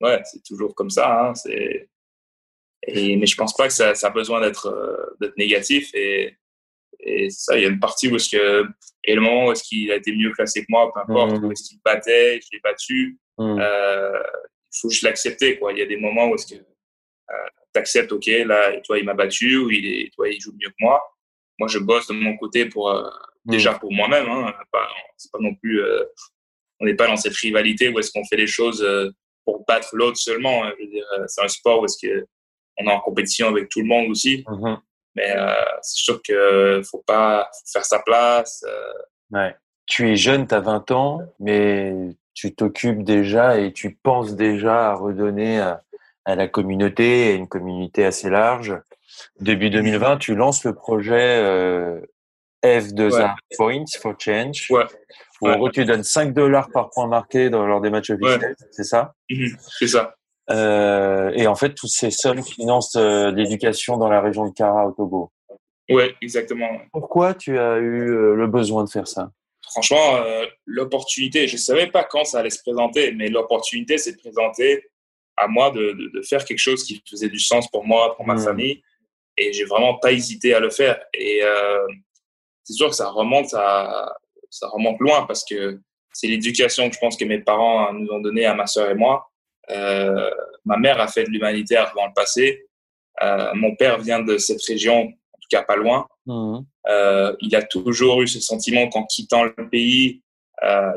Ouais, 0.00 0.20
c'est 0.24 0.42
toujours 0.42 0.74
comme 0.74 0.90
ça. 0.90 1.28
Hein, 1.28 1.34
c'est 1.34 1.88
et 2.82 3.16
mais 3.16 3.26
je 3.26 3.36
pense 3.36 3.54
pas 3.54 3.68
que 3.68 3.74
ça, 3.74 3.94
ça 3.94 4.06
a 4.06 4.10
besoin 4.10 4.40
d'être 4.40 4.66
euh, 4.66 5.16
d'être 5.20 5.36
négatif 5.36 5.90
et 5.94 6.36
et 7.02 7.30
ça, 7.30 7.56
il 7.56 7.62
y 7.62 7.66
a 7.66 7.68
une 7.68 7.80
partie 7.80 8.08
où 8.08 8.16
est-ce 8.16 8.36
que 8.36 8.66
et 9.04 9.14
le 9.14 9.20
moment 9.20 9.46
où 9.46 9.52
est-ce 9.52 9.62
qu'il 9.62 9.90
a 9.90 9.96
été 9.96 10.14
mieux 10.14 10.32
classé 10.32 10.60
que 10.60 10.66
moi, 10.68 10.92
peu 10.92 11.00
importe, 11.00 11.32
mmh. 11.32 11.44
où 11.44 11.52
est-ce 11.52 11.68
qu'il 11.68 11.78
battait, 11.82 12.40
je 12.42 12.48
l'ai 12.52 12.60
battu, 12.62 13.18
Hmm. 13.40 13.58
Euh, 13.58 14.22
il 14.72 14.80
faut 14.80 14.90
juste 14.90 15.02
l'accepter. 15.02 15.58
Quoi. 15.58 15.72
Il 15.72 15.78
y 15.78 15.82
a 15.82 15.86
des 15.86 15.96
moments 15.96 16.28
où 16.28 16.34
est-ce 16.34 16.54
que 16.54 16.60
euh, 16.60 17.48
tu 17.74 17.80
acceptes, 17.80 18.12
OK, 18.12 18.26
là, 18.26 18.78
toi, 18.82 18.98
il 18.98 19.04
m'a 19.04 19.14
battu 19.14 19.56
ou 19.56 19.70
il, 19.70 19.86
est, 19.86 20.14
toi, 20.14 20.28
il 20.28 20.38
joue 20.38 20.52
mieux 20.52 20.68
que 20.68 20.74
moi. 20.80 21.02
Moi, 21.60 21.68
je 21.68 21.78
bosse 21.78 22.08
de 22.08 22.14
mon 22.14 22.38
côté 22.38 22.64
pour, 22.64 22.90
euh, 22.90 23.02
hmm. 23.44 23.50
déjà 23.50 23.74
pour 23.74 23.92
moi-même. 23.92 24.26
Hein, 24.28 24.52
pas, 24.72 24.88
c'est 25.18 25.30
pas 25.30 25.38
non 25.38 25.54
plus, 25.54 25.82
euh, 25.82 26.02
on 26.80 26.86
n'est 26.86 26.94
pas 26.94 27.06
dans 27.06 27.16
cette 27.16 27.36
rivalité 27.36 27.90
où 27.90 27.98
est-ce 27.98 28.10
qu'on 28.10 28.24
fait 28.24 28.38
les 28.38 28.46
choses 28.46 28.82
euh, 28.82 29.10
pour 29.44 29.62
battre 29.68 29.90
l'autre 29.92 30.16
seulement. 30.16 30.64
Hein. 30.64 30.72
C'est 31.26 31.44
un 31.44 31.48
sport 31.48 31.82
où 31.82 31.84
est-ce 31.84 31.98
que 32.04 32.26
on 32.78 32.86
est 32.86 32.92
en 32.92 33.00
compétition 33.00 33.48
avec 33.48 33.68
tout 33.68 33.80
le 33.80 33.86
monde 33.86 34.10
aussi. 34.10 34.42
Hmm. 34.48 34.76
Mais 35.14 35.34
c'est 35.82 36.04
sûr 36.04 36.22
qu'il 36.22 36.82
faut 36.88 37.02
pas 37.04 37.50
faut 37.52 37.72
faire 37.72 37.84
sa 37.84 37.98
place. 37.98 38.64
Ouais. 39.32 39.54
Tu 39.86 40.08
es 40.08 40.16
jeune, 40.16 40.46
tu 40.46 40.54
as 40.54 40.60
20 40.60 40.90
ans, 40.92 41.20
mais 41.40 41.92
tu 42.32 42.54
t'occupes 42.54 43.02
déjà 43.02 43.58
et 43.58 43.72
tu 43.72 43.98
penses 44.02 44.34
déjà 44.36 44.90
à 44.90 44.94
redonner 44.94 45.60
à, 45.60 45.82
la 46.24 46.48
communauté, 46.48 47.32
à 47.32 47.34
une 47.34 47.48
communauté 47.48 48.04
assez 48.04 48.30
large. 48.30 48.80
Début 49.40 49.70
2020, 49.70 50.18
tu 50.18 50.34
lances 50.34 50.64
le 50.64 50.74
projet 50.74 51.38
euh, 51.42 52.00
F2A 52.64 53.34
Points 53.56 53.84
for 54.00 54.14
Change. 54.18 54.68
Ouais. 54.70 54.84
Où 55.42 55.70
tu 55.70 55.84
donnes 55.84 56.02
5 56.02 56.34
dollars 56.34 56.68
par 56.70 56.90
point 56.90 57.06
marqué 57.06 57.48
dans, 57.48 57.66
lors 57.66 57.80
des 57.80 57.90
matchs 57.90 58.10
officiels, 58.10 58.54
c'est 58.70 58.84
ça? 58.84 59.14
Mhm. 59.30 59.56
C'est 59.78 59.88
ça. 59.88 60.14
Euh, 60.50 61.30
et 61.34 61.46
en 61.46 61.54
fait, 61.54 61.74
tous 61.74 61.86
ces 61.86 62.10
sommes 62.10 62.42
financent 62.42 62.96
euh, 62.96 63.30
l'éducation 63.30 63.96
dans 63.96 64.08
la 64.08 64.20
région 64.20 64.48
de 64.48 64.52
Kara 64.52 64.86
au 64.86 64.92
Togo. 64.92 65.30
Oui, 65.88 66.04
exactement. 66.22 66.68
Pourquoi 66.92 67.34
tu 67.34 67.58
as 67.58 67.78
eu 67.78 68.10
euh, 68.10 68.34
le 68.34 68.46
besoin 68.46 68.84
de 68.84 68.90
faire 68.90 69.08
ça? 69.08 69.30
Franchement, 69.62 70.16
euh, 70.16 70.46
l'opportunité, 70.66 71.46
je 71.46 71.54
ne 71.54 71.58
savais 71.58 71.86
pas 71.86 72.04
quand 72.04 72.24
ça 72.24 72.40
allait 72.40 72.50
se 72.50 72.62
présenter, 72.62 73.12
mais 73.12 73.28
l'opportunité 73.28 73.98
s'est 73.98 74.16
présentée 74.16 74.84
à 75.36 75.46
moi 75.46 75.70
de, 75.70 75.92
de, 75.92 76.10
de, 76.18 76.22
faire 76.22 76.44
quelque 76.44 76.58
chose 76.58 76.84
qui 76.84 77.02
faisait 77.08 77.28
du 77.28 77.38
sens 77.38 77.68
pour 77.70 77.86
moi, 77.86 78.14
pour 78.16 78.26
ma 78.26 78.34
mmh. 78.34 78.40
famille. 78.40 78.82
Et 79.40 79.54
j'ai 79.54 79.64
vraiment 79.64 79.94
pas 79.94 80.12
hésité 80.12 80.52
à 80.52 80.60
le 80.60 80.68
faire. 80.68 81.00
Et 81.14 81.40
euh, 81.42 81.86
c'est 82.62 82.74
sûr 82.74 82.90
que 82.90 82.94
ça 82.94 83.08
remonte, 83.08 83.54
à, 83.54 84.14
ça 84.50 84.68
remonte 84.68 85.00
loin 85.00 85.24
parce 85.26 85.44
que 85.44 85.80
c'est 86.12 86.26
l'éducation 86.26 86.90
que 86.90 86.94
je 86.94 87.00
pense 87.00 87.16
que 87.16 87.24
mes 87.24 87.38
parents 87.38 87.90
nous 87.94 88.06
ont 88.10 88.20
donnée 88.20 88.44
à 88.44 88.54
ma 88.54 88.66
sœur 88.66 88.90
et 88.90 88.94
moi. 88.94 89.30
Euh, 89.70 90.30
ma 90.66 90.76
mère 90.76 91.00
a 91.00 91.08
fait 91.08 91.24
de 91.24 91.30
l'humanitaire 91.30 91.90
dans 91.96 92.06
le 92.06 92.12
passé. 92.14 92.66
Euh, 93.22 93.50
mon 93.54 93.74
père 93.76 93.98
vient 93.98 94.20
de 94.20 94.36
cette 94.36 94.62
région, 94.62 95.04
en 95.04 95.38
tout 95.40 95.48
cas 95.50 95.62
pas 95.62 95.76
loin. 95.76 96.06
Mmh. 96.26 96.58
Il 97.40 97.56
a 97.56 97.62
toujours 97.62 98.20
eu 98.20 98.28
ce 98.28 98.40
sentiment 98.40 98.88
qu'en 98.90 99.06
quittant 99.06 99.44
le 99.44 99.70
pays, 99.70 100.22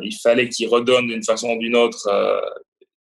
il 0.02 0.18
fallait 0.22 0.50
qu'il 0.50 0.68
redonne 0.68 1.08
d'une 1.08 1.24
façon 1.24 1.52
ou 1.52 1.60
d'une 1.60 1.78
autre, 1.78 2.10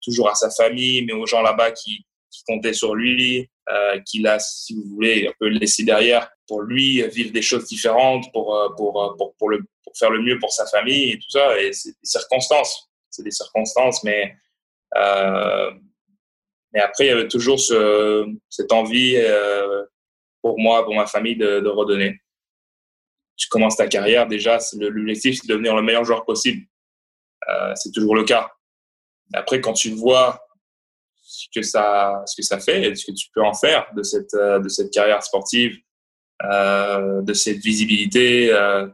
toujours 0.01 0.29
à 0.29 0.35
sa 0.35 0.49
famille, 0.51 1.03
mais 1.05 1.13
aux 1.13 1.25
gens 1.25 1.41
là-bas 1.41 1.71
qui, 1.71 2.05
qui, 2.45 2.53
comptaient 2.53 2.73
sur 2.73 2.95
lui, 2.95 3.49
euh, 3.69 3.99
qu'il 4.01 4.27
a, 4.27 4.39
si 4.39 4.75
vous 4.75 4.83
voulez, 4.95 5.27
un 5.27 5.33
peu 5.39 5.47
laissé 5.47 5.83
derrière 5.83 6.29
pour 6.47 6.61
lui 6.61 7.01
vivre 7.09 7.31
des 7.31 7.41
choses 7.41 7.65
différentes, 7.65 8.31
pour, 8.31 8.55
euh, 8.55 8.69
pour, 8.75 9.15
pour, 9.17 9.35
pour, 9.35 9.49
le, 9.49 9.59
pour 9.83 9.97
faire 9.97 10.09
le 10.09 10.21
mieux 10.21 10.39
pour 10.39 10.51
sa 10.51 10.65
famille 10.65 11.11
et 11.11 11.17
tout 11.17 11.29
ça. 11.29 11.53
C'est 11.71 11.91
des 11.91 12.05
circonstances. 12.05 12.89
C'est 13.09 13.23
des 13.23 13.31
circonstances, 13.31 14.03
mais, 14.03 14.35
euh, 14.97 15.71
mais 16.73 16.79
après, 16.79 17.05
il 17.05 17.07
y 17.07 17.11
avait 17.11 17.27
toujours 17.27 17.59
ce, 17.59 18.25
cette 18.49 18.71
envie 18.71 19.17
pour 20.41 20.59
moi, 20.59 20.83
pour 20.83 20.95
ma 20.95 21.05
famille, 21.05 21.37
de, 21.37 21.67
redonner 21.67 22.19
tu 23.35 23.47
commences 23.49 23.77
ta 23.77 23.87
carrière, 23.87 24.27
déjà, 24.27 24.59
l'objectif, 24.79 25.39
c'est 25.39 25.47
de 25.47 25.53
devenir 25.53 25.75
le 25.75 25.81
meilleur 25.81 26.05
joueur 26.05 26.25
possible. 26.25 26.65
Euh, 27.49 27.73
c'est 27.75 27.91
toujours 27.91 28.15
le 28.15 28.23
cas. 28.23 28.51
Après, 29.33 29.59
quand 29.59 29.73
tu 29.73 29.89
vois 29.91 30.42
ce 31.43 31.59
que 31.59 31.65
ça, 31.65 32.23
ce 32.25 32.35
que 32.35 32.41
ça 32.41 32.59
fait 32.59 32.87
et 32.87 32.95
ce 32.95 33.05
que 33.05 33.11
tu 33.11 33.27
peux 33.33 33.43
en 33.43 33.53
faire 33.53 33.87
de 33.95 34.03
cette, 34.03 34.33
euh, 34.33 34.59
de 34.59 34.69
cette 34.69 34.91
carrière 34.91 35.23
sportive, 35.23 35.77
euh, 36.43 37.21
de 37.21 37.33
cette 37.33 37.57
visibilité, 37.57 38.51
euh, 38.51 38.87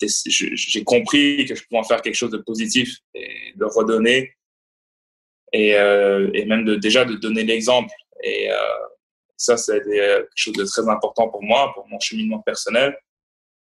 j'ai 0.00 0.84
compris 0.84 1.46
que 1.46 1.54
je 1.54 1.62
pouvais 1.64 1.80
en 1.80 1.84
faire 1.84 2.02
quelque 2.02 2.14
chose 2.14 2.30
de 2.30 2.38
positif 2.38 2.98
et 3.14 3.52
de 3.54 3.64
redonner. 3.64 4.32
et, 5.52 5.70
et 5.70 6.44
même 6.44 6.76
déjà 6.76 7.04
de 7.04 7.14
donner 7.14 7.44
l'exemple. 7.44 7.92
Et 8.22 8.48
ça, 9.36 9.56
c'est 9.56 9.82
quelque 9.82 10.28
chose 10.34 10.54
de 10.54 10.64
très 10.64 10.88
important 10.88 11.28
pour 11.28 11.42
moi, 11.42 11.72
pour 11.74 11.86
mon 11.88 11.98
cheminement 12.00 12.40
personnel. 12.40 12.96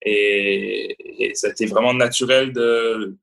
Et, 0.04 0.96
et 1.24 1.34
ça 1.34 1.48
a 1.48 1.50
été 1.50 1.66
vraiment 1.66 1.94
naturel 1.94 2.52
de, 2.52 3.16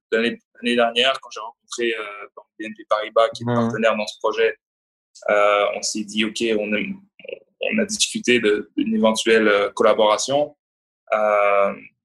l'année 0.62 0.76
dernière, 0.76 1.20
quand 1.22 1.30
j'ai 1.32 1.40
rencontré 1.40 1.94
euh, 1.94 2.42
BNP 2.60 2.86
Paribas, 2.90 3.30
qui 3.30 3.44
est 3.44 3.46
mmh. 3.46 3.56
partenaire 3.56 3.96
dans 3.96 4.08
ce 4.08 4.18
projet. 4.20 4.56
Euh, 5.30 5.66
on 5.76 5.82
s'est 5.82 6.04
dit, 6.04 6.26
OK, 6.26 6.44
on, 6.58 6.72
on 7.62 7.80
a 7.80 7.86
discuté 7.86 8.40
d'une 8.40 8.96
éventuelle 8.96 9.48
euh, 9.48 9.70
collaboration. 9.72 10.56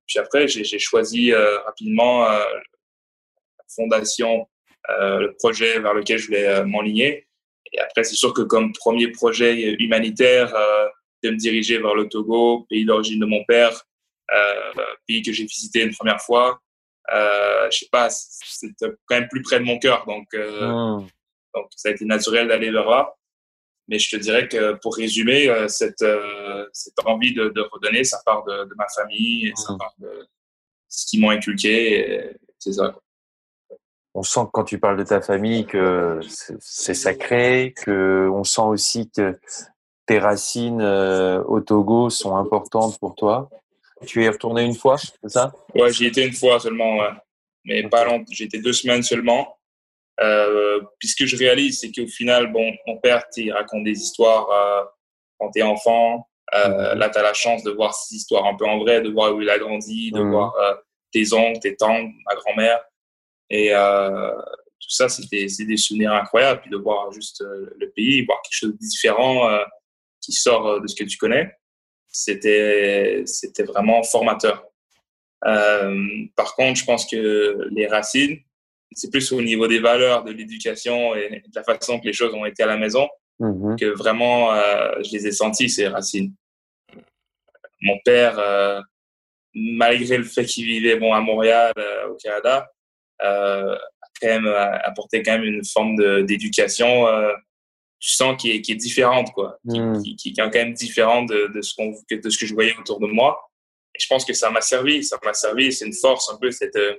Puis 0.06 0.18
après, 0.18 0.48
j'ai 0.48 0.78
choisi 0.78 1.32
rapidement 1.34 2.24
la 2.28 2.46
fondation, 3.74 4.46
le 4.88 5.34
projet 5.38 5.78
vers 5.80 5.94
lequel 5.94 6.18
je 6.18 6.26
voulais 6.26 6.64
m'enligner. 6.64 7.26
Et 7.72 7.80
après, 7.80 8.04
c'est 8.04 8.14
sûr 8.14 8.34
que 8.34 8.42
comme 8.42 8.72
premier 8.72 9.08
projet 9.08 9.74
humanitaire, 9.78 10.54
de 11.24 11.30
me 11.30 11.36
diriger 11.36 11.78
vers 11.78 11.94
le 11.94 12.08
Togo, 12.08 12.66
pays 12.68 12.84
d'origine 12.84 13.18
de 13.18 13.26
mon 13.26 13.42
père, 13.44 13.84
euh, 14.32 14.84
pays 15.06 15.22
que 15.22 15.32
j'ai 15.32 15.44
visité 15.44 15.82
une 15.82 15.94
première 15.94 16.20
fois. 16.20 16.60
Euh, 17.12 17.70
je 17.70 17.78
sais 17.78 17.88
pas, 17.90 18.08
c'est 18.10 18.68
quand 18.78 19.16
même 19.18 19.28
plus 19.28 19.42
près 19.42 19.58
de 19.58 19.64
mon 19.64 19.78
cœur, 19.78 20.06
donc 20.06 20.26
euh, 20.34 21.00
hmm. 21.00 21.06
donc 21.54 21.66
ça 21.76 21.90
a 21.90 21.92
été 21.92 22.04
naturel 22.04 22.48
d'aller 22.48 22.70
vers 22.70 22.88
là. 22.88 23.14
Mais 23.86 23.98
je 23.98 24.16
te 24.16 24.16
dirais 24.16 24.48
que 24.48 24.72
pour 24.80 24.96
résumer, 24.96 25.52
cette, 25.68 26.04
cette 26.72 26.94
envie 27.04 27.34
de, 27.34 27.50
de, 27.50 27.60
redonner, 27.70 28.02
ça 28.02 28.18
part 28.24 28.42
de, 28.44 28.64
de 28.64 28.74
ma 28.76 28.86
famille, 28.96 29.48
et 29.48 29.52
ça 29.54 29.74
hmm. 29.74 29.78
part 29.78 29.94
de 29.98 30.26
ce 30.88 31.06
qu'ils 31.06 31.20
m'ont 31.20 31.28
inculqué, 31.28 32.34
c'est 32.58 32.72
ça. 32.72 32.94
On 34.14 34.22
sent 34.22 34.40
que 34.46 34.50
quand 34.52 34.64
tu 34.64 34.78
parles 34.78 34.96
de 34.96 35.04
ta 35.04 35.20
famille 35.20 35.66
que 35.66 36.20
c'est 36.60 36.94
sacré, 36.94 37.74
que 37.76 38.30
on 38.32 38.44
sent 38.44 38.62
aussi 38.62 39.10
que 39.10 39.38
tes 40.06 40.18
racines 40.18 40.80
au 40.80 41.60
Togo 41.60 42.08
sont 42.08 42.36
importantes 42.36 42.98
pour 42.98 43.14
toi. 43.16 43.50
Tu 44.04 44.24
es 44.24 44.28
retourné 44.28 44.62
une 44.62 44.74
fois, 44.74 44.96
c'est 44.98 45.28
ça? 45.28 45.52
Ouais, 45.74 45.92
j'y 45.92 46.06
étais 46.06 46.26
une 46.26 46.32
fois 46.32 46.60
seulement, 46.60 47.00
mais 47.64 47.88
pas 47.88 48.04
longtemps. 48.04 48.24
Été 48.38 48.58
deux 48.58 48.72
semaines 48.72 49.02
seulement. 49.02 49.56
Euh, 50.20 50.80
puis 50.98 51.08
ce 51.08 51.16
que 51.16 51.26
je 51.26 51.36
réalise, 51.36 51.80
c'est 51.80 51.90
qu'au 51.90 52.06
final, 52.06 52.52
bon, 52.52 52.72
mon 52.86 52.98
père, 52.98 53.24
il 53.36 53.52
raconte 53.52 53.84
des 53.84 53.98
histoires 53.98 54.48
euh, 54.50 54.84
quand 55.38 55.50
t'es 55.50 55.62
enfant. 55.62 56.28
Euh, 56.54 56.92
mhm. 56.92 56.98
Là, 56.98 57.10
tu 57.10 57.18
as 57.18 57.22
la 57.22 57.34
chance 57.34 57.62
de 57.62 57.70
voir 57.70 57.94
ces 57.94 58.16
histoires 58.16 58.46
un 58.46 58.54
peu 58.54 58.66
en 58.66 58.78
vrai, 58.78 59.00
de 59.00 59.10
voir 59.10 59.34
où 59.34 59.40
il 59.40 59.50
a 59.50 59.58
grandi, 59.58 60.12
de 60.12 60.20
mhm. 60.20 60.30
voir 60.30 60.54
euh, 60.56 60.74
tes 61.12 61.32
oncles, 61.32 61.60
tes 61.60 61.76
tantes, 61.76 62.10
ma 62.26 62.34
grand-mère. 62.36 62.80
Et 63.50 63.74
euh, 63.74 64.32
tout 64.80 64.90
ça, 64.90 65.08
c'était 65.08 65.46
des 65.46 65.76
souvenirs 65.76 66.12
incroyables. 66.12 66.60
Puis 66.60 66.70
de 66.70 66.76
voir 66.76 67.10
juste 67.12 67.42
le 67.42 67.90
pays, 67.90 68.24
voir 68.24 68.40
quelque 68.42 68.56
chose 68.56 68.72
de 68.72 68.78
différent 68.78 69.58
qui 70.20 70.32
sort 70.32 70.80
de 70.80 70.86
ce 70.86 70.94
que 70.94 71.04
tu 71.04 71.16
connais 71.18 71.50
c'était 72.14 73.22
c'était 73.26 73.64
vraiment 73.64 74.02
formateur. 74.04 74.64
Euh, 75.44 76.06
par 76.36 76.54
contre, 76.54 76.78
je 76.78 76.84
pense 76.84 77.06
que 77.06 77.68
les 77.72 77.88
racines, 77.88 78.38
c'est 78.92 79.10
plus 79.10 79.32
au 79.32 79.42
niveau 79.42 79.66
des 79.66 79.80
valeurs, 79.80 80.22
de 80.22 80.30
l'éducation 80.30 81.14
et 81.16 81.28
de 81.28 81.54
la 81.54 81.64
façon 81.64 81.98
que 81.98 82.06
les 82.06 82.12
choses 82.12 82.32
ont 82.34 82.46
été 82.46 82.62
à 82.62 82.66
la 82.66 82.76
maison 82.76 83.08
mm-hmm. 83.40 83.78
que 83.78 83.86
vraiment 83.86 84.54
euh, 84.54 84.92
je 85.04 85.10
les 85.10 85.26
ai 85.26 85.32
sentis 85.32 85.68
ces 85.68 85.88
racines. 85.88 86.32
Mon 87.82 87.98
père, 88.04 88.38
euh, 88.38 88.80
malgré 89.52 90.16
le 90.16 90.24
fait 90.24 90.44
qu'il 90.44 90.66
vivait 90.66 90.96
bon 90.96 91.12
à 91.12 91.20
Montréal, 91.20 91.72
au 92.08 92.14
Canada, 92.14 92.70
a 93.18 93.76
quand 94.20 94.28
même 94.28 94.46
apporté 94.46 95.22
quand 95.22 95.32
même 95.32 95.44
une 95.44 95.64
forme 95.64 96.24
d'éducation 96.24 97.06
tu 98.04 98.10
sens 98.10 98.36
qui 98.36 98.50
est, 98.50 98.60
qui 98.60 98.72
est 98.72 98.76
différente, 98.76 99.32
quoi, 99.32 99.58
qui, 99.66 99.80
hmm. 99.80 100.02
qui, 100.02 100.16
qui, 100.16 100.28
est 100.28 100.34
quand 100.34 100.52
même 100.52 100.74
différente 100.74 101.30
de, 101.30 101.50
de 101.54 101.62
ce 101.62 101.74
qu'on, 101.74 101.90
de 101.90 102.28
ce 102.28 102.36
que 102.36 102.44
je 102.44 102.52
voyais 102.52 102.76
autour 102.78 103.00
de 103.00 103.06
moi. 103.06 103.50
Et 103.94 103.98
je 103.98 104.06
pense 104.08 104.26
que 104.26 104.34
ça 104.34 104.50
m'a 104.50 104.60
servi, 104.60 105.02
ça 105.02 105.18
m'a 105.24 105.32
servi, 105.32 105.72
c'est 105.72 105.86
une 105.86 105.94
force 105.94 106.30
un 106.30 106.36
peu 106.36 106.50
cette, 106.50 106.76
euh, 106.76 106.96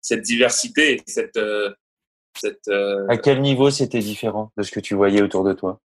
cette 0.00 0.22
diversité, 0.22 1.02
cette, 1.06 1.36
euh, 1.36 1.70
cette. 2.34 2.66
Euh, 2.68 3.06
à 3.10 3.18
quel 3.18 3.42
niveau 3.42 3.70
c'était 3.70 3.98
différent 3.98 4.50
de 4.56 4.62
ce 4.62 4.70
que 4.70 4.80
tu 4.80 4.94
voyais 4.94 5.20
autour 5.20 5.44
de 5.44 5.52
toi? 5.52 5.82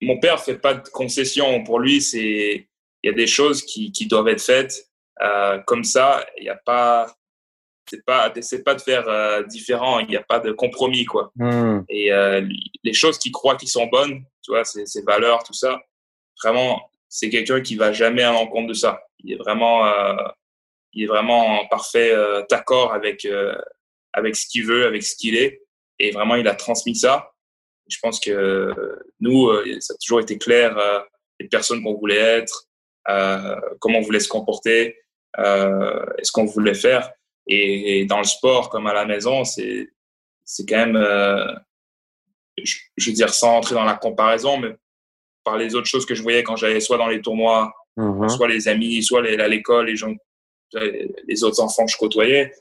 Mon 0.00 0.18
père 0.18 0.42
fait 0.42 0.56
pas 0.56 0.72
de 0.72 0.88
concessions. 0.88 1.62
Pour 1.64 1.80
lui, 1.80 2.00
c'est 2.00 2.66
il 3.02 3.06
y 3.06 3.10
a 3.10 3.12
des 3.12 3.26
choses 3.26 3.62
qui, 3.62 3.92
qui 3.92 4.06
doivent 4.06 4.28
être 4.28 4.40
faites 4.40 4.88
euh, 5.20 5.58
comme 5.66 5.84
ça. 5.84 6.26
Il 6.38 6.44
n'y 6.44 6.48
a 6.48 6.56
pas 6.64 7.14
c'est 7.88 8.04
pas 8.04 8.32
c'est 8.40 8.62
pas 8.62 8.74
de 8.74 8.80
faire 8.80 9.08
euh, 9.08 9.42
différent 9.42 9.98
il 9.98 10.08
n'y 10.08 10.16
a 10.16 10.22
pas 10.22 10.40
de 10.40 10.52
compromis 10.52 11.04
quoi. 11.04 11.30
Hmm. 11.36 11.82
et 11.88 12.12
euh, 12.12 12.46
les 12.82 12.92
choses 12.92 13.18
qu'il 13.18 13.32
croit 13.32 13.56
qui 13.56 13.66
sont 13.66 13.86
bonnes 13.86 14.22
tu 14.42 14.50
vois 14.50 14.64
ses, 14.64 15.02
valeurs 15.06 15.42
tout 15.44 15.52
ça 15.52 15.80
vraiment 16.42 16.90
c'est 17.08 17.28
quelqu'un 17.28 17.60
qui 17.60 17.76
va 17.76 17.92
jamais 17.92 18.24
à 18.24 18.32
l'encontre 18.32 18.66
de 18.66 18.74
ça. 18.74 19.04
Il 19.20 19.32
est 19.32 19.36
vraiment 19.36 19.86
euh, 19.86 20.16
il 20.92 21.04
est 21.04 21.06
vraiment 21.06 21.60
en 21.60 21.68
parfait 21.68 22.12
accord 22.50 22.92
avec 22.92 23.26
avec 24.12 24.34
ce 24.34 24.48
qu'il 24.48 24.66
veut 24.66 24.84
avec 24.86 25.04
ce 25.04 25.14
qu'il 25.14 25.36
est. 25.36 25.62
Et 26.00 26.10
vraiment 26.10 26.34
il 26.34 26.48
a 26.48 26.56
transmis 26.56 26.96
ça. 26.96 27.30
Je 27.88 27.98
pense 28.02 28.18
que 28.18 28.72
nous 29.20 29.48
ça 29.78 29.94
a 29.94 29.96
toujours 30.04 30.20
été 30.20 30.38
clair 30.38 30.76
les 31.38 31.46
personnes 31.46 31.84
qu'on 31.84 31.94
voulait 31.94 32.16
être 32.16 32.64
comment 33.78 33.98
on 33.98 34.02
voulait 34.02 34.18
se 34.18 34.28
comporter 34.28 34.96
et 35.38 36.24
ce 36.24 36.32
qu'on 36.32 36.46
voulait 36.46 36.74
faire 36.74 37.12
et, 37.46 38.04
dans 38.06 38.18
le 38.18 38.24
sport 38.24 38.70
comme 38.70 38.86
à 38.86 38.94
la 38.94 39.04
maison, 39.04 39.44
c'est 39.44 39.90
c'est 40.46 40.68
quand 40.68 40.76
même, 40.76 40.96
euh, 40.96 41.54
je, 42.62 42.76
je, 42.96 43.10
veux 43.10 43.14
dire, 43.14 43.32
sans 43.32 43.56
entrer 43.56 43.74
dans 43.74 43.84
la 43.84 43.94
comparaison, 43.94 44.58
mais 44.58 44.76
par 45.42 45.56
les 45.56 45.74
autres 45.74 45.86
choses 45.86 46.04
que 46.04 46.14
je 46.14 46.22
voyais 46.22 46.42
quand 46.42 46.56
j'allais 46.56 46.80
soit 46.80 46.98
dans 46.98 47.08
les 47.08 47.22
tournois, 47.22 47.72
mm-hmm. 47.96 48.28
soit 48.28 48.48
les 48.48 48.68
amis, 48.68 49.02
soit 49.02 49.22
les, 49.22 49.38
à 49.38 49.48
l'école, 49.48 49.86
les 49.86 49.96
gens, 49.96 50.14
les 50.74 51.44
autres 51.44 51.60
enfants 51.60 51.86
que 51.86 51.92
je 51.92 51.96
côtoyais, 51.96 52.52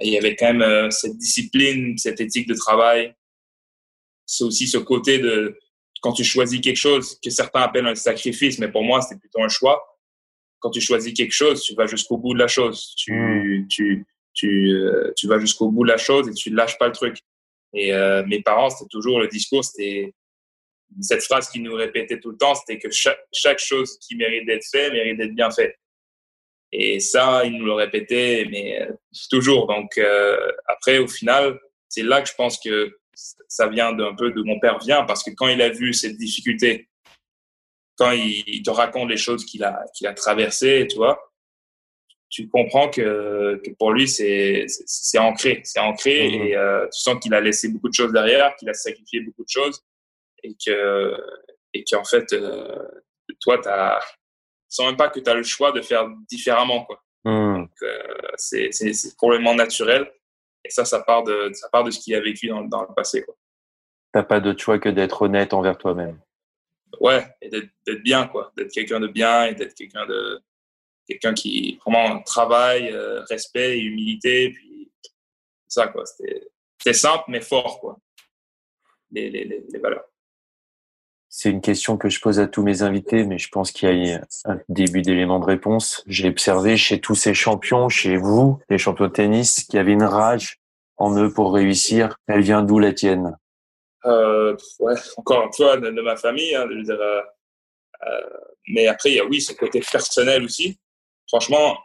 il 0.00 0.12
y 0.12 0.18
avait 0.18 0.36
quand 0.36 0.46
même 0.46 0.62
euh, 0.62 0.90
cette 0.90 1.16
discipline, 1.16 1.96
cette 1.98 2.20
éthique 2.20 2.48
de 2.48 2.54
travail. 2.54 3.14
C'est 4.26 4.44
aussi 4.44 4.66
ce 4.68 4.78
côté 4.78 5.18
de 5.18 5.58
quand 6.00 6.12
tu 6.12 6.24
choisis 6.24 6.60
quelque 6.60 6.76
chose 6.76 7.18
que 7.22 7.30
certains 7.30 7.60
appellent 7.60 7.86
un 7.86 7.94
sacrifice, 7.94 8.58
mais 8.58 8.70
pour 8.70 8.82
moi, 8.82 9.02
c'est 9.02 9.18
plutôt 9.18 9.42
un 9.42 9.48
choix. 9.48 9.98
Quand 10.60 10.70
tu 10.70 10.80
choisis 10.80 11.12
quelque 11.12 11.32
chose, 11.32 11.62
tu 11.62 11.74
vas 11.74 11.86
jusqu'au 11.86 12.16
bout 12.16 12.34
de 12.34 12.38
la 12.38 12.48
chose. 12.48 12.94
Tu, 12.96 13.12
mm. 13.12 13.68
tu, 13.68 14.06
tu, 14.34 14.72
euh, 14.72 15.12
tu 15.16 15.26
vas 15.26 15.38
jusqu'au 15.38 15.70
bout 15.70 15.84
de 15.84 15.90
la 15.90 15.98
chose 15.98 16.28
et 16.28 16.32
tu 16.32 16.50
ne 16.50 16.56
lâches 16.56 16.78
pas 16.78 16.86
le 16.86 16.92
truc. 16.92 17.18
Et 17.72 17.92
euh, 17.94 18.24
mes 18.26 18.42
parents, 18.42 18.70
c'était 18.70 18.88
toujours 18.88 19.20
le 19.20 19.28
discours, 19.28 19.64
c'était 19.64 20.12
cette 21.00 21.22
phrase 21.22 21.48
qu'ils 21.48 21.62
nous 21.62 21.74
répétaient 21.74 22.18
tout 22.18 22.30
le 22.30 22.36
temps, 22.36 22.54
c'était 22.54 22.78
que 22.78 22.88
chaque, 22.90 23.58
chose 23.58 23.98
qui 23.98 24.16
mérite 24.16 24.46
d'être 24.46 24.66
fait 24.70 24.90
mérite 24.90 25.18
d'être 25.18 25.34
bien 25.34 25.50
fait. 25.50 25.76
Et 26.72 27.00
ça, 27.00 27.44
ils 27.44 27.56
nous 27.56 27.64
le 27.64 27.72
répétaient, 27.72 28.46
mais 28.50 28.82
euh, 28.82 28.92
toujours. 29.30 29.66
Donc 29.66 29.98
euh, 29.98 30.36
après, 30.66 30.98
au 30.98 31.08
final, 31.08 31.60
c'est 31.88 32.02
là 32.02 32.22
que 32.22 32.28
je 32.28 32.34
pense 32.34 32.58
que 32.58 32.96
ça 33.48 33.68
vient 33.68 33.92
d'un 33.92 34.14
peu 34.14 34.30
de 34.30 34.42
mon 34.42 34.58
père 34.58 34.78
vient, 34.78 35.04
parce 35.04 35.22
que 35.22 35.30
quand 35.30 35.48
il 35.48 35.60
a 35.62 35.68
vu 35.68 35.92
cette 35.92 36.16
difficulté, 36.16 36.88
quand 37.96 38.12
il, 38.12 38.42
il 38.46 38.62
te 38.62 38.70
raconte 38.70 39.10
les 39.10 39.16
choses 39.16 39.44
qu'il 39.44 39.62
a, 39.62 39.84
qu'il 39.94 40.06
a 40.06 40.14
traversées, 40.14 40.86
tu 40.88 40.96
vois, 40.96 41.29
tu 42.30 42.48
comprends 42.48 42.88
que, 42.88 43.60
que 43.64 43.70
pour 43.72 43.92
lui, 43.92 44.08
c'est 44.08 44.66
ancré. 45.18 45.60
C'est 45.64 45.80
ancré 45.80 46.28
mmh. 46.28 46.34
et 46.34 46.56
euh, 46.56 46.86
tu 46.86 47.00
sens 47.00 47.18
qu'il 47.20 47.34
a 47.34 47.40
laissé 47.40 47.68
beaucoup 47.68 47.88
de 47.88 47.94
choses 47.94 48.12
derrière, 48.12 48.54
qu'il 48.56 48.70
a 48.70 48.74
sacrifié 48.74 49.20
beaucoup 49.20 49.44
de 49.44 49.48
choses 49.48 49.84
et 50.42 50.54
que 50.64 51.16
et 51.74 51.84
qu'en 51.84 52.04
fait, 52.04 52.32
euh, 52.32 52.88
toi, 53.40 53.58
tu 53.58 53.68
sens 54.68 54.86
même 54.86 54.96
pas 54.96 55.08
que 55.08 55.20
tu 55.20 55.28
as 55.28 55.34
le 55.34 55.42
choix 55.42 55.72
de 55.72 55.82
faire 55.82 56.08
différemment. 56.28 56.84
Quoi. 56.84 57.02
Mmh. 57.24 57.58
Donc, 57.58 57.70
euh, 57.82 58.32
c'est 58.36 59.16
probablement 59.16 59.54
naturel. 59.54 60.10
Et 60.64 60.70
ça, 60.70 60.84
ça 60.84 61.00
part 61.00 61.24
de, 61.24 61.50
ça 61.54 61.68
part 61.70 61.84
de 61.84 61.90
ce 61.90 61.98
qu'il 61.98 62.14
a 62.14 62.20
vécu 62.20 62.48
dans, 62.48 62.62
dans 62.62 62.82
le 62.82 62.94
passé. 62.94 63.24
Tu 63.26 63.32
n'as 64.14 64.22
pas 64.22 64.40
d'autre 64.40 64.60
choix 64.60 64.78
que 64.78 64.88
d'être 64.88 65.22
honnête 65.22 65.52
envers 65.52 65.78
toi-même. 65.78 66.20
Ouais, 67.00 67.24
et 67.40 67.48
d'être 67.48 68.02
bien, 68.02 68.26
quoi. 68.26 68.52
D'être 68.56 68.72
quelqu'un 68.72 69.00
de 69.00 69.06
bien 69.06 69.46
et 69.46 69.54
d'être 69.54 69.74
quelqu'un 69.74 70.06
de, 70.06 70.42
quelqu'un 71.10 71.34
qui 71.34 71.78
vraiment 71.84 72.22
travaille, 72.22 72.90
euh, 72.90 73.22
respect 73.28 73.78
et 73.78 73.82
humilité. 73.82 74.50
Puis 74.50 74.92
ça, 75.66 75.88
quoi. 75.88 76.04
C'était 76.06 76.92
simple, 76.92 77.24
mais 77.28 77.40
fort, 77.40 77.80
quoi. 77.80 77.98
Les, 79.10 79.28
les, 79.28 79.44
les 79.44 79.78
valeurs. 79.78 80.04
C'est 81.32 81.50
une 81.50 81.60
question 81.60 81.96
que 81.96 82.08
je 82.08 82.20
pose 82.20 82.40
à 82.40 82.48
tous 82.48 82.62
mes 82.62 82.82
invités, 82.82 83.24
mais 83.24 83.38
je 83.38 83.48
pense 83.48 83.70
qu'il 83.70 84.04
y 84.04 84.12
a 84.12 84.20
un 84.46 84.60
début 84.68 85.00
d'élément 85.00 85.38
de 85.38 85.44
réponse. 85.44 86.02
J'ai 86.06 86.28
observé 86.28 86.76
chez 86.76 87.00
tous 87.00 87.14
ces 87.14 87.34
champions, 87.34 87.88
chez 87.88 88.16
vous, 88.16 88.60
les 88.68 88.78
champions 88.78 89.06
de 89.06 89.12
tennis, 89.12 89.62
qu'il 89.64 89.76
y 89.76 89.78
avait 89.78 89.92
une 89.92 90.02
rage 90.02 90.58
en 90.96 91.16
eux 91.16 91.32
pour 91.32 91.54
réussir. 91.54 92.16
Elle 92.26 92.42
vient 92.42 92.62
d'où 92.62 92.80
la 92.80 92.92
tienne? 92.92 93.36
Euh, 94.06 94.56
ouais, 94.80 94.94
Encore 95.16 95.44
une 95.44 95.52
fois, 95.52 95.76
de, 95.76 95.90
ma 96.02 96.16
famille. 96.16 96.54
Hein, 96.54 96.66
de 96.66 96.82
dire, 96.82 97.00
euh, 97.00 97.22
euh, 98.08 98.30
mais 98.68 98.88
après, 98.88 99.10
il 99.10 99.16
y 99.16 99.20
a 99.20 99.24
oui, 99.24 99.40
ce 99.40 99.52
côté 99.52 99.80
personnel 99.80 100.44
aussi 100.44 100.80
franchement, 101.30 101.78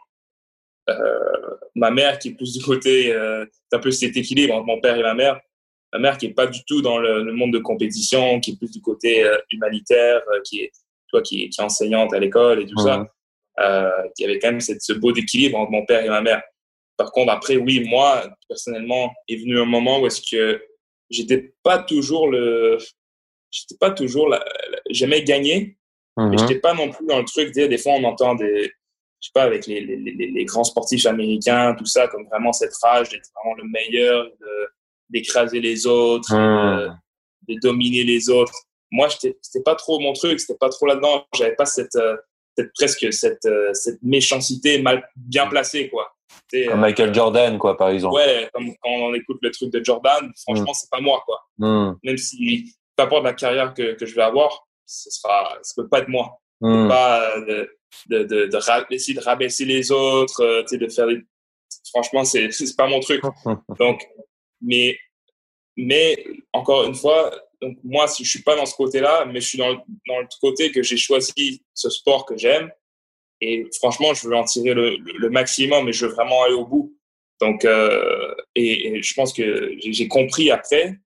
euh, 0.90 1.56
ma 1.74 1.90
mère 1.90 2.18
qui 2.18 2.28
est 2.28 2.34
plus 2.34 2.52
du 2.52 2.64
côté, 2.64 3.12
euh, 3.12 3.44
un 3.72 3.78
peu 3.78 3.90
cet 3.90 4.16
équilibre 4.16 4.54
entre 4.54 4.66
mon 4.66 4.80
père 4.80 4.96
et 4.96 5.02
ma 5.02 5.14
mère. 5.14 5.40
ma 5.92 5.98
mère 5.98 6.18
qui 6.18 6.26
est 6.26 6.34
pas 6.34 6.46
du 6.46 6.64
tout 6.64 6.82
dans 6.82 6.98
le, 6.98 7.32
monde 7.32 7.52
de 7.52 7.58
compétition, 7.58 8.40
qui 8.40 8.52
est 8.52 8.56
plus 8.56 8.70
du 8.70 8.80
côté 8.80 9.24
euh, 9.24 9.38
humanitaire, 9.50 10.20
qui 10.44 10.60
est, 10.62 10.72
toi, 11.08 11.22
qui 11.22 11.44
est, 11.44 11.48
qui 11.48 11.60
est 11.60 11.64
enseignante 11.64 12.12
à 12.12 12.18
l'école 12.18 12.62
et 12.62 12.66
tout 12.66 12.78
ça, 12.80 13.06
qui 14.14 14.24
avait 14.24 14.38
quand 14.38 14.50
même 14.50 14.60
cette, 14.60 14.82
ce 14.82 14.92
beau 14.92 15.14
équilibre 15.14 15.58
entre 15.58 15.70
mon 15.70 15.86
père 15.86 16.04
et 16.04 16.08
ma 16.08 16.20
mère. 16.20 16.42
Par 16.96 17.12
contre, 17.12 17.30
après, 17.32 17.56
oui, 17.56 17.84
moi, 17.88 18.28
personnellement, 18.48 19.12
est 19.28 19.36
venu 19.36 19.60
un 19.60 19.66
moment 19.66 20.00
où 20.00 20.06
est-ce 20.06 20.22
que 20.28 20.62
j'étais 21.10 21.54
pas 21.62 21.78
toujours 21.78 22.28
le, 22.28 22.78
j'étais 23.50 23.76
pas 23.78 23.90
toujours 23.90 24.28
la, 24.28 24.44
j'aimais 24.90 25.22
gagner, 25.22 25.76
mais 26.16 26.24
mhm. 26.24 26.38
j'étais 26.38 26.58
pas 26.58 26.74
non 26.74 26.90
plus 26.90 27.06
dans 27.06 27.18
le 27.18 27.24
truc. 27.24 27.52
Des, 27.52 27.68
des 27.68 27.78
fois, 27.78 27.92
on 27.92 28.04
entend 28.04 28.34
des, 28.34 28.72
je 29.20 29.28
sais 29.28 29.32
pas, 29.34 29.42
avec 29.42 29.66
les, 29.66 29.80
les, 29.80 29.96
les, 29.96 30.44
grands 30.44 30.64
sportifs 30.64 31.06
américains, 31.06 31.74
tout 31.76 31.86
ça, 31.86 32.06
comme 32.08 32.26
vraiment 32.26 32.52
cette 32.52 32.74
rage 32.82 33.08
d'être 33.08 33.28
vraiment 33.34 33.56
le 33.56 33.64
meilleur, 33.64 34.28
d'écraser 35.08 35.60
les 35.60 35.86
autres, 35.86 36.34
mhm. 36.34 36.98
de, 37.48 37.54
de, 37.54 37.60
dominer 37.60 38.04
les 38.04 38.28
autres. 38.28 38.52
Moi, 38.90 39.08
c'était 39.10 39.62
pas 39.64 39.74
trop 39.74 39.98
mon 40.00 40.12
truc, 40.12 40.38
c'était 40.40 40.58
pas 40.58 40.68
trop 40.68 40.86
là-dedans. 40.86 41.26
J'avais 41.34 41.54
pas 41.54 41.66
cette, 41.66 41.96
euh, 41.96 42.16
cette 42.56 42.72
presque 42.74 43.12
cette, 43.12 43.44
euh, 43.46 43.72
cette 43.72 44.02
méchanceté 44.02 44.80
mal 44.80 45.08
bien 45.16 45.46
placée, 45.46 45.88
quoi. 45.88 46.12
Comme 46.52 46.80
Michael 46.80 47.10
euh, 47.10 47.14
Jordan, 47.14 47.58
quoi, 47.58 47.76
par 47.76 47.90
exemple. 47.90 48.14
Ouais, 48.14 48.48
comme 48.52 48.68
quand 48.82 48.90
on 48.90 49.14
écoute 49.14 49.38
le 49.42 49.50
truc 49.50 49.72
de 49.72 49.84
Jordan, 49.84 50.30
franchement, 50.42 50.70
mm. 50.70 50.74
c'est 50.74 50.90
pas 50.90 51.00
moi, 51.00 51.22
quoi. 51.26 51.40
Mm. 51.58 51.96
Même 52.04 52.18
si, 52.18 52.72
peu 52.94 53.04
importe 53.04 53.24
la 53.24 53.32
carrière 53.32 53.74
que, 53.74 53.94
que 53.94 54.06
je 54.06 54.14
vais 54.14 54.22
avoir, 54.22 54.66
ce 54.84 55.10
sera, 55.10 55.58
ça 55.62 55.72
peut 55.76 55.88
pas 55.88 56.00
être 56.00 56.08
moi. 56.08 56.38
Mm. 56.60 56.88
Pas 56.88 57.34
de, 58.08 58.24
de, 58.24 58.46
de, 58.46 58.94
essayer 58.94 59.14
de 59.14 59.22
rabaisser 59.24 59.64
les 59.64 59.90
autres, 59.90 60.42
euh, 60.42 60.62
de 60.70 60.88
faire 60.88 61.06
des... 61.06 61.20
Franchement, 61.90 62.24
c'est, 62.24 62.50
pas 62.76 62.88
mon 62.88 63.00
truc. 63.00 63.22
Donc, 63.78 64.06
mais, 64.60 64.98
mais, 65.76 66.24
encore 66.52 66.84
une 66.84 66.94
fois, 66.94 67.30
donc 67.60 67.78
moi, 67.84 68.06
je 68.06 68.24
suis 68.24 68.42
pas 68.42 68.56
dans 68.56 68.66
ce 68.66 68.74
côté-là, 68.74 69.24
mais 69.26 69.40
je 69.40 69.48
suis 69.48 69.58
dans 69.58 69.70
le, 69.70 69.78
dans 70.08 70.18
le 70.20 70.26
côté 70.40 70.72
que 70.72 70.82
j'ai 70.82 70.96
choisi 70.96 71.62
ce 71.74 71.90
sport 71.90 72.26
que 72.26 72.36
j'aime 72.36 72.70
et 73.40 73.66
franchement, 73.78 74.14
je 74.14 74.28
veux 74.28 74.36
en 74.36 74.44
tirer 74.44 74.74
le, 74.74 74.96
le, 74.96 75.30
maximum 75.30 75.88
et 75.88 75.92
je 75.92 76.06
veux 76.06 76.12
vraiment 76.12 76.42
aller 76.44 76.54
au 76.54 76.66
bout. 76.66 76.96
Donc, 77.40 77.64
euh, 77.64 78.34
et, 78.54 79.02
je 79.02 79.14
pense 79.14 79.32
que 79.32 79.76
j'ai 79.78 80.08
compris 80.08 80.50
après 80.50 80.96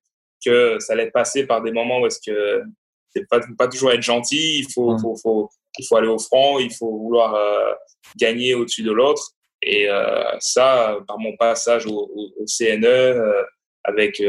que 0.44 0.78
ça 0.78 0.92
allait 0.92 1.10
passer 1.10 1.46
par 1.46 1.62
des 1.62 1.72
moments 1.72 2.00
où 2.00 2.06
est-ce 2.06 2.20
que 2.24 2.62
c'est 3.10 3.28
pas, 3.28 3.40
pas 3.58 3.66
toujours 3.66 3.90
être 3.90 4.02
gentil, 4.02 4.60
il 4.60 4.72
faut, 4.72 4.94
mmh. 4.94 5.00
faut, 5.00 5.16
faut, 5.16 5.50
il 5.78 5.86
faut 5.86 5.96
aller 5.96 6.08
au 6.08 6.18
front, 6.18 6.58
il 6.58 6.72
faut 6.72 6.98
vouloir 6.98 7.34
euh, 7.34 7.72
gagner 8.16 8.54
au-dessus 8.54 8.82
de 8.82 8.92
l'autre. 8.92 9.22
Et 9.62 9.88
euh, 9.88 10.38
ça, 10.40 10.98
par 11.06 11.18
mon 11.18 11.36
passage 11.36 11.86
au, 11.86 12.10
au, 12.14 12.44
CNE, 12.46 12.86
euh, 12.86 13.42
avec 13.84 14.22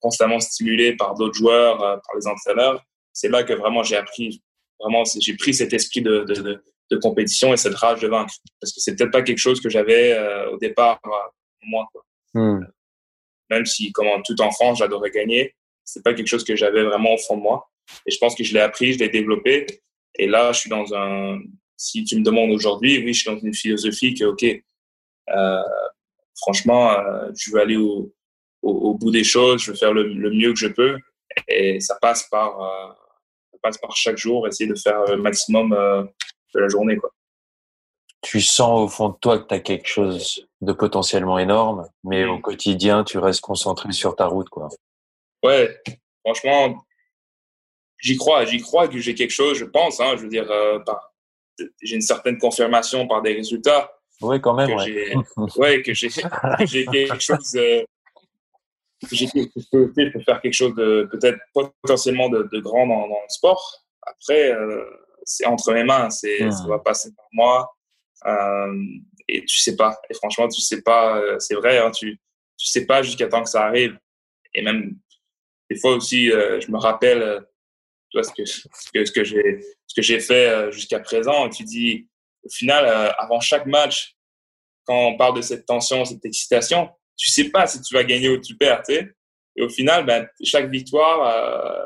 constamment 0.00 0.38
stimulé 0.38 0.94
par 0.94 1.14
d'autres 1.14 1.34
joueurs, 1.34 1.78
par 1.78 2.16
les 2.16 2.26
entraîneurs, 2.28 2.80
c'est 3.12 3.28
là 3.28 3.42
que 3.42 3.52
vraiment 3.52 3.82
j'ai 3.82 3.96
appris, 3.96 4.40
vraiment 4.78 5.02
j'ai 5.18 5.36
pris 5.36 5.52
cet 5.52 5.72
esprit 5.72 6.00
de, 6.00 6.20
de, 6.20 6.34
de 6.34 6.64
de 6.90 6.96
compétition 6.98 7.52
et 7.54 7.56
cette 7.56 7.74
rage 7.74 8.00
de 8.00 8.08
vaincre. 8.08 8.34
Parce 8.60 8.72
que 8.72 8.80
c'est 8.80 8.94
peut-être 8.94 9.10
pas 9.10 9.22
quelque 9.22 9.38
chose 9.38 9.58
que 9.58 9.70
j'avais 9.70 10.16
au 10.52 10.58
départ, 10.58 11.00
moi. 11.62 11.88
Quoi. 11.92 12.04
Hmm. 12.34 12.66
Même 13.50 13.66
si, 13.66 13.90
comme 13.92 14.08
en 14.08 14.22
tout 14.22 14.40
enfant, 14.42 14.74
j'adorais 14.74 15.10
gagner, 15.10 15.54
c'est 15.84 16.02
pas 16.02 16.14
quelque 16.14 16.26
chose 16.26 16.44
que 16.44 16.56
j'avais 16.56 16.82
vraiment 16.82 17.14
au 17.14 17.18
fond 17.18 17.36
de 17.36 17.42
moi. 17.42 17.70
Et 18.06 18.10
je 18.10 18.18
pense 18.18 18.34
que 18.34 18.44
je 18.44 18.54
l'ai 18.54 18.60
appris, 18.60 18.94
je 18.94 18.98
l'ai 18.98 19.08
développé. 19.08 19.66
Et 20.16 20.26
là, 20.26 20.52
je 20.52 20.60
suis 20.60 20.70
dans 20.70 20.94
un. 20.94 21.40
Si 21.76 22.04
tu 22.04 22.16
me 22.16 22.24
demandes 22.24 22.50
aujourd'hui, 22.50 22.98
oui, 23.04 23.12
je 23.12 23.20
suis 23.20 23.30
dans 23.30 23.38
une 23.38 23.54
philosophie 23.54 24.14
que, 24.14 24.24
ok, 24.24 24.44
euh, 25.30 25.62
franchement, 26.36 26.92
euh, 26.92 27.30
je 27.36 27.50
veux 27.50 27.60
aller 27.60 27.76
au, 27.76 28.12
au, 28.62 28.94
bout 28.94 29.10
des 29.10 29.24
choses, 29.24 29.62
je 29.62 29.72
veux 29.72 29.76
faire 29.76 29.92
le, 29.92 30.04
le, 30.04 30.30
mieux 30.30 30.52
que 30.52 30.58
je 30.58 30.68
peux. 30.68 30.98
Et 31.48 31.80
ça 31.80 31.96
passe 32.00 32.28
par, 32.28 32.62
euh, 32.62 32.92
ça 33.52 33.58
passe 33.60 33.78
par 33.78 33.96
chaque 33.96 34.16
jour, 34.16 34.46
essayer 34.46 34.70
de 34.70 34.76
faire 34.76 35.04
le 35.06 35.16
maximum 35.16 35.70
de 35.70 36.60
la 36.60 36.68
journée. 36.68 36.96
Quoi. 36.96 37.10
Tu 38.22 38.40
sens 38.40 38.80
au 38.80 38.88
fond 38.88 39.08
de 39.10 39.16
toi 39.20 39.38
que 39.38 39.48
tu 39.48 39.54
as 39.54 39.60
quelque 39.60 39.88
chose 39.88 40.46
de 40.60 40.72
potentiellement 40.72 41.38
énorme, 41.38 41.88
mais 42.04 42.24
au 42.24 42.38
quotidien, 42.38 43.04
tu 43.04 43.18
restes 43.18 43.42
concentré 43.42 43.92
sur 43.92 44.16
ta 44.16 44.26
route. 44.26 44.48
Quoi. 44.48 44.68
Ouais, 45.42 45.78
franchement, 46.24 46.82
j'y 48.04 48.16
crois. 48.16 48.44
J'y 48.44 48.60
crois 48.60 48.86
que 48.86 48.98
j'ai 48.98 49.14
quelque 49.14 49.30
chose, 49.30 49.58
je 49.58 49.64
pense. 49.64 50.00
Hein, 50.00 50.14
je 50.16 50.22
veux 50.22 50.28
dire, 50.28 50.50
euh, 50.50 50.78
j'ai 51.82 51.96
une 51.96 52.02
certaine 52.02 52.38
confirmation 52.38 53.08
par 53.08 53.22
des 53.22 53.32
résultats. 53.32 53.90
Oui, 54.20 54.40
quand 54.40 54.54
même. 54.54 54.68
Que 54.68 55.58
ouais. 55.58 55.82
que 55.84 55.94
j'ai 56.66 56.84
quelque 56.86 57.20
chose. 57.20 57.54
Euh, 57.56 57.82
que 59.08 59.16
j'ai 59.16 59.26
faire 59.26 60.40
quelque 60.40 60.52
chose 60.52 60.74
de 60.76 61.08
peut-être 61.10 61.38
potentiellement 61.52 62.28
de, 62.28 62.60
grand 62.60 62.86
dans, 62.86 63.06
le 63.06 63.28
sport. 63.28 63.80
Après, 64.02 64.52
euh, 64.52 64.84
c'est 65.24 65.46
entre 65.46 65.72
mes 65.72 65.84
mains, 65.84 66.10
c'est, 66.10 66.38
ça 66.50 66.64
hmm. 66.64 66.68
va 66.68 66.78
passer 66.78 67.10
par 67.14 67.26
moi. 67.32 67.74
Euh, 68.26 68.74
et 69.28 69.44
tu 69.44 69.58
sais 69.58 69.76
pas. 69.76 69.98
Et 70.08 70.14
franchement, 70.14 70.48
tu 70.48 70.60
sais 70.60 70.82
pas. 70.82 71.20
C'est 71.38 71.54
vrai, 71.54 71.78
hein, 71.78 71.90
tu 71.90 72.18
tu 72.56 72.66
sais 72.66 72.86
pas 72.86 73.02
jusqu'à 73.02 73.26
temps 73.26 73.42
que 73.42 73.50
ça 73.50 73.64
arrive. 73.64 73.98
Et 74.54 74.62
même 74.62 74.96
des 75.68 75.76
fois 75.76 75.96
aussi, 75.96 76.28
je 76.28 76.70
me 76.70 76.78
rappelle, 76.78 77.44
tu 78.14 78.20
vois 78.20 78.22
ce 78.22 78.32
que 78.32 78.44
ce 78.44 78.68
que, 78.92 79.04
ce 79.04 79.12
que 79.12 79.24
j'ai 79.24 79.60
ce 79.86 79.94
que 79.94 80.02
j'ai 80.02 80.20
fait 80.20 80.48
euh, 80.48 80.70
jusqu'à 80.70 81.00
présent. 81.00 81.46
Et 81.46 81.50
tu 81.50 81.64
dis, 81.64 82.06
au 82.44 82.50
final, 82.50 82.86
avant 83.18 83.40
chaque 83.40 83.66
match, 83.66 84.16
quand 84.84 85.08
on 85.08 85.16
parle 85.16 85.36
de 85.36 85.42
cette 85.42 85.66
tension, 85.66 86.04
cette 86.04 86.24
excitation, 86.24 86.90
tu 87.16 87.30
sais 87.30 87.50
pas 87.50 87.66
si 87.66 87.80
tu 87.80 87.94
vas 87.94 88.04
gagner 88.04 88.28
ou 88.28 88.40
tu 88.40 88.56
perds, 88.56 88.82
tu 88.86 88.94
sais. 88.94 89.08
Et 89.56 89.62
au 89.62 89.68
final, 89.68 90.04
ben, 90.04 90.28
chaque 90.42 90.68
victoire, 90.68 91.80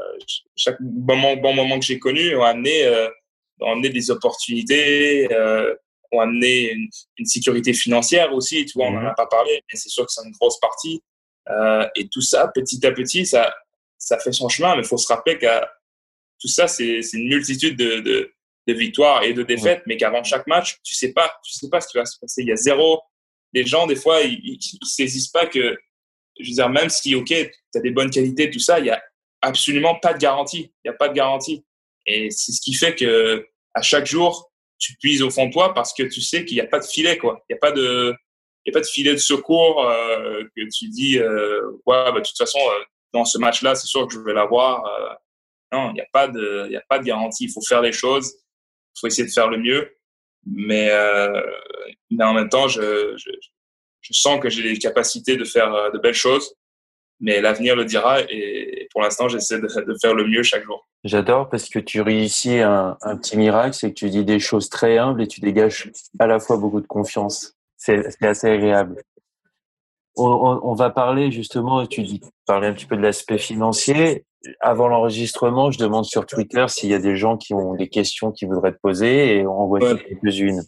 chaque 0.57 0.79
bon 0.81 1.17
moment, 1.17 1.37
bon 1.37 1.55
moment 1.55 1.79
que 1.79 1.85
j'ai 1.85 1.99
connu 1.99 2.35
ont 2.35 2.43
amené 2.43 3.09
ont 3.61 3.73
amené 3.73 3.91
des 3.91 4.11
opportunités, 4.11 5.33
euh, 5.33 5.75
ont 6.13 6.21
amené 6.21 6.73
une, 6.73 6.89
une, 7.19 7.27
sécurité 7.27 7.73
financière 7.73 8.33
aussi. 8.33 8.65
Tu 8.67 8.73
vois, 8.75 8.87
on 8.87 8.93
n'en 8.93 9.07
a 9.07 9.11
mhm. 9.11 9.15
pas 9.17 9.27
parlé, 9.27 9.63
mais 9.71 9.79
c'est 9.79 9.89
sûr 9.89 10.07
que 10.07 10.13
c'est 10.13 10.25
une 10.25 10.33
grosse 10.33 10.59
partie. 10.61 11.03
Euh, 11.51 11.87
et 11.97 12.09
tout 12.09 12.21
ça, 12.21 12.49
petit 12.55 12.85
à 12.87 12.93
petit, 12.93 13.27
ça, 13.27 13.55
ça 13.99 14.19
fait 14.19 14.33
son 14.33 14.49
chemin. 14.49 14.77
Mais 14.77 14.83
il 14.83 14.89
faut 14.89 14.97
se 14.97 15.09
rappeler 15.09 15.39
que 15.39 15.47
tout 16.41 16.49
ça, 16.49 16.69
c'est 16.69 17.01
une 17.13 17.29
multitude 17.29 17.77
de, 17.77 18.01
de, 18.01 18.33
de, 18.67 18.73
victoires 18.75 19.23
et 19.23 19.33
de 19.33 19.43
défaites, 19.43 19.83
mais 19.87 19.97
qu'avant 19.97 20.23
chaque 20.23 20.47
match, 20.47 20.79
tu 20.85 20.95
sais 20.95 21.13
pas, 21.13 21.33
tu 21.45 21.53
sais 21.53 21.69
pas 21.69 21.81
ce 21.81 21.89
qui 21.89 21.99
va 21.99 22.05
se 22.05 22.19
passer. 22.21 22.43
Il 22.43 22.49
y 22.49 22.53
a 22.53 22.57
zéro. 22.57 23.01
Les 23.53 23.65
gens, 23.65 23.87
des 23.87 23.97
fois, 23.97 24.23
ils, 24.23 24.41
ils, 24.45 24.87
saisissent 24.87 25.29
pas 25.29 25.47
que, 25.47 25.77
je 26.39 26.49
veux 26.49 26.55
dire, 26.55 26.69
même 26.69 26.91
si, 26.91 27.15
ok, 27.15 27.27
tu 27.27 27.51
as 27.75 27.81
des 27.81 27.91
bonnes 27.91 28.11
qualités, 28.11 28.51
tout 28.51 28.59
ça, 28.59 28.79
il 28.79 28.87
y 28.87 28.91
a 28.91 29.03
absolument 29.43 29.97
pas 29.97 30.13
de 30.13 30.19
garantie. 30.19 30.73
Il 30.85 30.91
n'y 30.91 30.95
a 30.95 30.97
pas 30.97 31.09
de 31.09 31.15
garantie. 31.15 31.65
Et 32.07 32.31
c'est 32.31 32.53
ce 32.53 32.61
qui 32.61 32.75
fait 32.75 32.95
que 32.95 33.47
à 33.75 33.83
chaque 33.83 34.07
jour, 34.07 34.51
tu 34.79 34.97
puises 34.97 35.23
au 35.23 35.31
fond 35.31 35.47
de 35.47 35.53
toi 35.53 35.75
parce 35.75 35.93
que 35.93 36.03
tu 36.03 36.21
sais 36.21 36.45
qu'il 36.45 36.57
n'y 36.57 36.61
a 36.61 36.67
pas 36.67 36.79
de 36.79 36.85
filet, 36.85 37.19
quoi. 37.19 37.45
Il 37.49 37.53
n'y 37.53 37.57
a 37.57 37.61
pas 37.61 37.73
de, 37.73 38.15
il 38.65 38.71
y 38.71 38.73
a 38.73 38.75
pas 38.75 38.81
de 38.81 38.87
filet 38.87 39.13
de 39.13 39.19
secours 39.19 39.83
euh, 39.83 40.45
que 40.57 40.63
tu 40.73 40.89
dis, 40.89 41.19
euh, 41.19 41.71
ouais, 41.87 42.13
bah, 42.13 42.13
de 42.13 42.21
toute 42.21 42.37
façon, 42.37 42.59
euh, 42.59 42.85
dans 43.13 43.25
ce 43.25 43.39
match-là, 43.39 43.75
c'est 43.75 43.87
sûr 43.87 44.07
que 44.07 44.15
je 44.15 44.21
vais 44.21 44.35
l'avoir. 44.35 44.85
Euh, 45.73 45.77
non, 45.77 45.91
il 45.91 45.95
n'y 45.95 46.01
a 46.01 46.07
pas 46.13 46.29
de, 46.29 46.69
y 46.71 46.77
a 46.77 46.83
pas 46.89 46.99
de 46.99 47.05
garantie. 47.05 47.45
Il 47.45 47.53
faut 47.53 47.63
faire 47.63 47.83
les 47.83 47.93
choses. 47.93 48.35
Il 48.97 49.01
faut 49.01 49.07
essayer 49.07 49.27
de 49.27 49.33
faire 49.33 49.49
le 49.49 49.59
mieux. 49.59 49.97
Mais, 50.47 50.89
euh, 50.91 51.43
mais 52.11 52.25
en 52.25 52.35
même 52.35 52.49
temps, 52.49 52.69
je, 52.69 53.15
je, 53.17 53.31
je 54.01 54.13
sens 54.13 54.41
que 54.41 54.49
j'ai 54.49 54.63
les 54.63 54.79
capacités 54.79 55.37
de 55.37 55.45
faire 55.45 55.91
de 55.93 55.99
belles 55.99 56.15
choses 56.15 56.55
mais 57.21 57.41
l'avenir 57.41 57.75
le 57.77 57.85
dira 57.85 58.21
et 58.29 58.89
pour 58.93 59.03
l'instant 59.03 59.29
j'essaie 59.29 59.61
de, 59.61 59.69
faire 60.01 60.15
le 60.15 60.27
mieux 60.27 60.43
chaque 60.43 60.65
jour. 60.65 60.87
J'adore 61.05 61.49
parce 61.49 61.69
que 61.69 61.79
tu 61.79 62.01
réussis 62.01 62.59
un, 62.59 62.97
un 63.03 63.17
petit 63.17 63.37
miracle, 63.37 63.75
c'est 63.75 63.91
que 63.91 63.95
tu 63.95 64.11
dis 64.11 64.25
des 64.25 64.41
choses 64.41 64.69
très 64.69 64.99
humbles 64.99 65.23
et 65.23 65.27
tu 65.27 65.41
dégages 65.41 65.91
à 66.19 66.27
la 66.27 66.41
fois 66.41 66.57
beaucoup 66.57 66.81
de 66.81 66.87
confiance. 66.87 67.55
C'est 67.77 68.23
assez 68.23 68.49
agréable. 68.49 69.03
On, 70.17 70.75
va 70.75 70.91
parler 70.91 71.31
justement, 71.31 71.87
tu 71.87 72.03
dis 72.03 72.21
parler 72.45 72.67
un 72.67 72.73
petit 72.73 72.87
peu 72.87 72.97
de 72.97 73.03
l'aspect 73.03 73.39
financier. 73.39 74.25
Avant 74.61 74.89
l'enregistrement, 74.89 75.71
je 75.71 75.79
demande 75.79 76.05
sur 76.05 76.25
Twitter 76.25 76.65
s'il 76.69 76.91
y 76.91 76.95
a 76.95 76.99
des 76.99 77.17
gens 77.17 77.37
qui 77.37 77.55
ont 77.55 77.75
des 77.75 77.89
questions 77.89 78.31
qu'ils 78.31 78.49
voudraient 78.49 78.73
te 78.73 78.79
poser 78.81 79.37
et 79.37 79.47
on 79.47 79.67
voit 79.67 79.81
quelques-unes. 79.81 80.63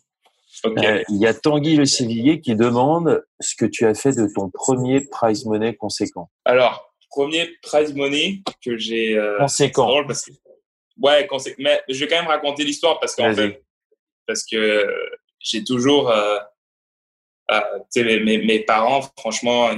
Euh, 0.66 1.02
il 1.08 1.16
y 1.16 1.26
a 1.26 1.34
Tanguy 1.34 1.76
Le 1.76 1.86
Civillier 1.86 2.40
qui 2.40 2.54
demande 2.54 3.24
ce 3.38 3.54
que 3.54 3.64
tu 3.64 3.86
as 3.86 3.94
fait 3.94 4.12
de 4.12 4.28
ton 4.34 4.50
premier 4.50 5.06
prize 5.10 5.46
money 5.46 5.74
conséquent. 5.74 6.30
Alors, 6.44 6.92
premier 7.10 7.48
prize 7.62 7.94
money 7.94 8.42
que 8.64 8.76
j'ai. 8.76 9.16
Euh, 9.16 9.38
conséquent. 9.38 10.04
parce 10.06 10.26
que, 10.26 10.32
ouais, 11.00 11.26
conséquent. 11.26 11.56
Mais 11.60 11.80
je 11.88 12.00
vais 12.00 12.08
quand 12.08 12.16
même 12.16 12.28
raconter 12.28 12.64
l'histoire 12.64 13.00
parce 13.00 13.14
qu'en 13.14 13.32
fait, 13.34 13.62
parce 14.26 14.44
que 14.44 14.86
j'ai 15.38 15.64
toujours. 15.64 16.10
Euh, 16.10 16.38
euh 17.50 17.60
mes, 17.96 18.20
mes, 18.20 18.38
mes, 18.38 18.60
parents, 18.60 19.02
franchement, 19.18 19.70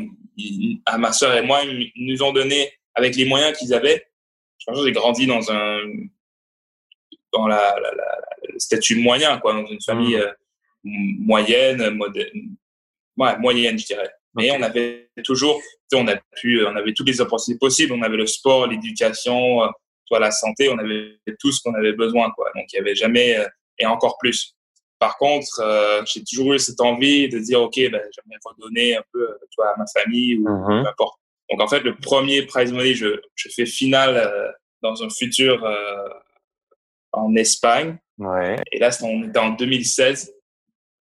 à 0.87 0.99
ma 0.99 1.13
soeur 1.13 1.37
et 1.37 1.43
moi, 1.43 1.61
ils 1.63 1.93
nous 1.97 2.23
ont 2.23 2.33
donné, 2.33 2.73
avec 2.95 3.17
les 3.17 3.25
moyens 3.25 3.57
qu'ils 3.57 3.75
avaient, 3.75 4.07
j'ai 4.59 4.93
grandi 4.93 5.27
dans 5.27 5.51
un. 5.51 5.81
dans 7.33 7.47
la, 7.47 7.75
la, 7.81 7.95
la, 7.95 8.23
le 8.49 8.59
statut 8.59 8.97
moyen, 8.97 9.39
quoi, 9.39 9.55
dans 9.55 9.67
une 9.67 9.81
famille. 9.81 10.17
Mmh 10.17 10.33
moyenne, 10.85 11.91
moderne, 11.91 12.57
ouais, 13.17 13.39
moyenne, 13.39 13.79
je 13.79 13.87
dirais. 13.87 14.11
Mais 14.35 14.51
on 14.51 14.63
avait 14.63 15.11
toujours, 15.25 15.61
on 15.95 16.09
a 16.09 16.17
pu, 16.37 16.65
on 16.67 16.75
avait 16.75 16.93
toutes 16.93 17.09
les 17.09 17.21
opportunités 17.21 17.59
possibles. 17.59 17.93
On 17.93 18.03
avait 18.03 18.17
le 18.17 18.27
sport, 18.27 18.67
l'éducation, 18.67 19.61
toi, 20.07 20.19
la 20.19 20.31
santé. 20.31 20.69
On 20.71 20.79
avait 20.79 21.19
tout 21.39 21.53
ce 21.53 21.61
qu'on 21.63 21.75
avait 21.75 21.93
besoin, 21.93 22.31
quoi. 22.33 22.51
Donc, 22.55 22.65
il 22.73 22.77
y 22.77 22.79
avait 22.79 22.95
jamais, 22.95 23.39
et 23.79 23.87
encore 23.87 24.17
plus. 24.19 24.57
Par 24.99 25.19
contre, 25.19 25.61
euh, 25.61 26.03
j'ai 26.07 26.23
toujours 26.25 26.55
eu 26.55 26.59
cette 26.59 26.81
envie 26.81 27.29
de 27.29 27.39
dire, 27.41 27.61
OK, 27.61 27.75
ben, 27.77 27.91
j'aimerais 27.91 28.39
redonner 28.45 28.97
un 28.97 29.03
peu 29.13 29.29
toi, 29.55 29.73
à 29.75 29.77
ma 29.77 29.85
famille 29.87 30.37
ou 30.37 30.49
mhm. 30.49 30.83
peu 30.83 30.89
importe. 30.89 31.19
Donc, 31.53 31.61
en 31.61 31.69
fait, 31.69 31.81
le 31.81 31.97
premier 31.97 32.43
prize 32.43 32.73
money, 32.73 32.95
je, 32.95 33.21
je 33.35 33.49
fais 33.55 33.67
finale 33.67 34.17
euh, 34.17 34.51
dans 34.83 35.03
un 35.03 35.11
futur 35.11 35.65
euh, 35.65 36.09
en 37.13 37.37
Espagne. 37.37 37.99
Ouais. 38.19 38.57
Et 38.73 38.79
là, 38.79 38.91
on 39.03 39.29
était 39.29 39.39
en 39.39 39.51
2016. 39.51 40.35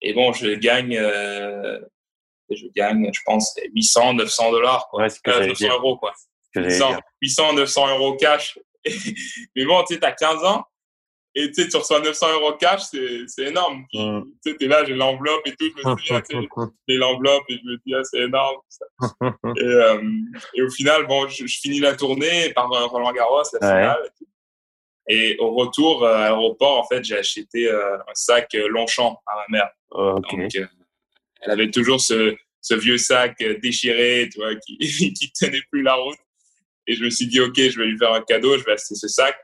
Et 0.00 0.14
bon, 0.14 0.32
je 0.32 0.54
gagne, 0.54 0.94
je 2.50 2.66
gagne, 2.74 3.10
je 3.12 3.20
pense, 3.26 3.54
800, 3.74 4.14
900 4.14 4.52
dollars, 4.52 4.88
quoi. 4.88 5.02
Ouais, 5.02 5.08
900 5.26 5.68
euros, 5.70 5.98
quoi. 5.98 6.14
800, 6.54 6.96
800, 7.20 7.52
900 7.54 7.98
euros 7.98 8.16
cash. 8.16 8.58
Mais 9.56 9.64
bon, 9.64 9.82
tu 9.84 9.94
sais, 9.94 10.00
t'as 10.00 10.12
15 10.12 10.44
ans. 10.44 10.64
Et 11.38 11.52
tu 11.52 11.70
sais, 11.70 11.78
reçois 11.78 12.00
900 12.00 12.32
euros 12.32 12.54
cash, 12.54 12.82
c'est 12.90 13.44
énorme. 13.44 13.84
Mm. 13.94 14.22
Tu 14.44 14.50
sais, 14.50 14.56
t'es 14.56 14.66
là, 14.66 14.84
j'ai 14.84 14.94
l'enveloppe 14.94 15.46
et 15.46 15.52
tout. 15.52 15.66
Je 15.76 15.88
me 15.88 15.94
dis, 15.94 16.08
ah, 16.10 16.68
j'ai 16.88 16.96
l'enveloppe 16.96 17.44
et 17.48 17.58
je 17.58 17.64
me 17.64 17.76
dis, 17.86 17.94
ah, 17.94 18.02
c'est 18.02 18.22
énorme. 18.22 18.56
et, 19.56 19.62
euh, 19.62 20.02
et, 20.54 20.62
au 20.62 20.70
final, 20.70 21.06
bon, 21.06 21.28
je, 21.28 21.46
finis 21.46 21.78
la 21.78 21.94
tournée 21.94 22.52
par 22.54 22.68
Roland 22.68 23.12
Garros, 23.12 23.44
la 23.60 23.68
finale. 23.68 24.10
Et, 25.08 25.36
au 25.38 25.54
retour 25.54 26.02
euh, 26.02 26.12
à 26.12 26.20
l'aéroport, 26.22 26.80
en 26.80 26.88
fait, 26.88 27.04
j'ai 27.04 27.18
acheté 27.18 27.70
euh, 27.70 27.96
un 27.98 28.14
sac 28.14 28.52
Longchamp 28.54 29.20
à 29.24 29.36
ma 29.36 29.58
mère. 29.58 29.70
Donc, 29.92 30.56
elle 31.40 31.50
avait 31.52 31.70
toujours 31.70 32.00
ce, 32.00 32.34
ce 32.60 32.74
vieux 32.74 32.98
sac 32.98 33.38
déchiré, 33.62 34.28
tu 34.32 34.40
vois, 34.40 34.56
qui, 34.56 34.76
qui 35.14 35.32
tenait 35.38 35.62
plus 35.70 35.82
la 35.82 35.94
route. 35.94 36.18
Et 36.88 36.94
je 36.94 37.04
me 37.04 37.10
suis 37.10 37.28
dit, 37.28 37.38
OK, 37.38 37.54
je 37.54 37.78
vais 37.78 37.86
lui 37.86 37.96
faire 37.96 38.12
un 38.12 38.22
cadeau, 38.22 38.58
je 38.58 38.64
vais 38.64 38.72
acheter 38.72 38.96
ce 38.96 39.06
sac. 39.06 39.38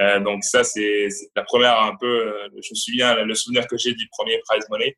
Euh, 0.00 0.20
donc 0.20 0.44
ça, 0.44 0.64
c'est 0.64 1.08
la 1.36 1.42
première 1.42 1.80
un 1.80 1.96
peu, 1.96 2.06
euh, 2.06 2.48
je 2.52 2.70
me 2.70 2.74
souviens, 2.74 3.14
le 3.24 3.34
souvenir 3.34 3.66
que 3.66 3.76
j'ai 3.76 3.94
du 3.94 4.08
premier 4.08 4.38
prize 4.48 4.68
money. 4.70 4.96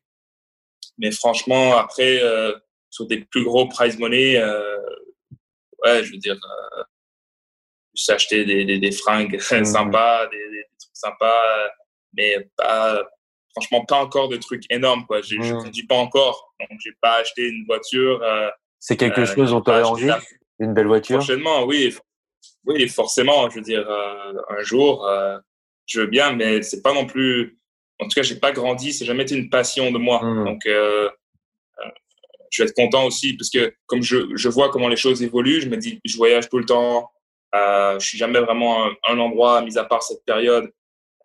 Mais 0.97 1.11
franchement, 1.11 1.75
après, 1.77 2.23
euh, 2.23 2.53
sur 2.89 3.05
des 3.07 3.17
plus 3.25 3.43
gros 3.43 3.67
prize 3.67 3.97
money, 3.99 4.41
ouais, 5.83 6.03
je 6.03 6.11
veux 6.11 6.17
dire, 6.17 6.37
j'ai 7.93 8.13
acheté 8.13 8.45
des, 8.45 8.65
des, 8.65 8.79
des 8.79 8.91
fringues 8.91 9.35
mmh. 9.51 9.65
sympas, 9.65 10.27
des, 10.27 10.37
des, 10.37 10.63
trucs 10.79 10.95
sympas, 10.95 11.69
mais 12.13 12.49
pas, 12.55 13.03
franchement, 13.51 13.85
pas 13.85 13.97
encore 13.97 14.29
de 14.29 14.37
trucs 14.37 14.63
énormes, 14.69 15.05
quoi. 15.05 15.21
Je, 15.21 15.35
ne 15.35 15.53
mmh. 15.53 15.63
conduis 15.63 15.85
pas 15.85 15.95
encore, 15.95 16.53
donc 16.59 16.79
j'ai 16.83 16.93
pas 17.01 17.17
acheté 17.17 17.49
une 17.49 17.65
voiture. 17.65 18.23
c'est 18.79 18.95
quelque 18.95 19.25
chose 19.25 19.51
dont 19.51 19.61
tu 19.61 19.71
as 19.71 19.85
envie 19.85 20.09
Une 20.59 20.73
belle 20.73 20.87
voiture? 20.87 21.17
Prochainement, 21.17 21.65
oui. 21.65 21.93
Oui, 22.65 22.87
forcément. 22.89 23.49
Je 23.49 23.55
veux 23.55 23.61
dire, 23.61 23.85
euh, 23.89 24.33
un 24.49 24.63
jour, 24.63 25.07
euh, 25.07 25.37
je 25.85 26.01
veux 26.01 26.07
bien, 26.07 26.33
mais 26.33 26.61
c'est 26.61 26.81
pas 26.81 26.93
non 26.93 27.05
plus. 27.05 27.59
En 27.99 28.05
tout 28.05 28.15
cas, 28.15 28.23
j'ai 28.23 28.35
pas 28.35 28.51
grandi. 28.51 28.93
C'est 28.93 29.05
jamais 29.05 29.23
été 29.23 29.35
une 29.35 29.49
passion 29.49 29.91
de 29.91 29.97
moi. 29.97 30.23
Mmh. 30.23 30.45
Donc, 30.45 30.65
euh, 30.65 31.09
je 32.51 32.63
vais 32.63 32.69
être 32.69 32.75
content 32.75 33.05
aussi 33.05 33.33
parce 33.33 33.49
que 33.49 33.73
comme 33.85 34.01
je, 34.01 34.35
je, 34.35 34.49
vois 34.49 34.69
comment 34.69 34.87
les 34.87 34.95
choses 34.95 35.21
évoluent, 35.21 35.61
je 35.61 35.67
me 35.67 35.77
dis, 35.77 35.99
je 36.05 36.15
voyage 36.15 36.49
tout 36.49 36.57
le 36.57 36.65
temps. 36.65 37.11
Je 37.53 38.05
suis 38.05 38.17
jamais 38.17 38.39
vraiment 38.39 38.85
un, 38.85 38.95
un, 39.07 39.19
endroit, 39.19 39.61
mis 39.61 39.77
à 39.77 39.85
part 39.85 40.03
cette 40.03 40.23
période. 40.25 40.69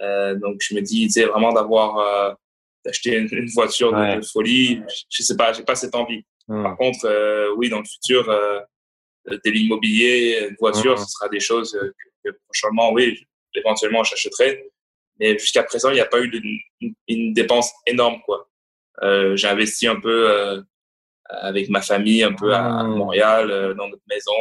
Donc, 0.00 0.60
je 0.60 0.74
me 0.74 0.80
dis, 0.80 1.06
tu 1.06 1.12
sais, 1.12 1.24
vraiment 1.24 1.52
d'avoir 1.52 2.36
d'acheter 2.84 3.16
une, 3.16 3.48
voiture 3.48 3.92
de, 3.92 4.22
folie. 4.22 4.80
Je, 5.08 5.22
sais 5.22 5.36
pas, 5.36 5.52
j'ai 5.52 5.64
pas 5.64 5.74
cette 5.74 5.94
envie. 5.94 6.24
Mmh. 6.48 6.62
Par 6.62 6.76
contre, 6.76 7.54
oui, 7.56 7.68
dans 7.68 7.78
le 7.78 7.84
futur, 7.84 8.28
de 9.36 9.50
l'immobilier, 9.50 10.48
une 10.50 10.56
voiture, 10.58 10.98
ce 10.98 11.06
sera 11.06 11.28
des 11.28 11.40
choses 11.40 11.74
euh, 11.74 11.94
que, 12.24 12.30
prochainement, 12.46 12.92
oui, 12.92 13.26
éventuellement, 13.54 14.04
j'achèterai. 14.04 14.70
Mais 15.18 15.38
jusqu'à 15.38 15.62
présent, 15.62 15.90
il 15.90 15.94
n'y 15.94 16.00
a 16.00 16.06
pas 16.06 16.20
eu 16.20 16.28
de, 16.28 16.40
une, 17.08 17.34
dépense 17.34 17.70
énorme, 17.86 18.20
quoi. 18.24 18.48
Euh, 19.02 19.36
j'ai 19.36 19.48
investi 19.48 19.86
un 19.86 20.00
peu 20.00 20.30
euh, 20.30 20.62
avec 21.28 21.68
ma 21.68 21.82
famille, 21.82 22.22
un 22.22 22.32
peu 22.32 22.54
à, 22.54 22.82
Montréal, 22.84 23.50
euh, 23.50 23.74
dans 23.74 23.88
notre 23.88 24.02
maison, 24.08 24.32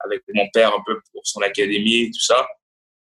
avec 0.00 0.22
mon 0.32 0.48
père 0.52 0.72
un 0.74 0.82
peu 0.86 1.00
pour 1.12 1.22
son 1.24 1.40
académie, 1.42 2.10
tout 2.12 2.20
ça. 2.20 2.46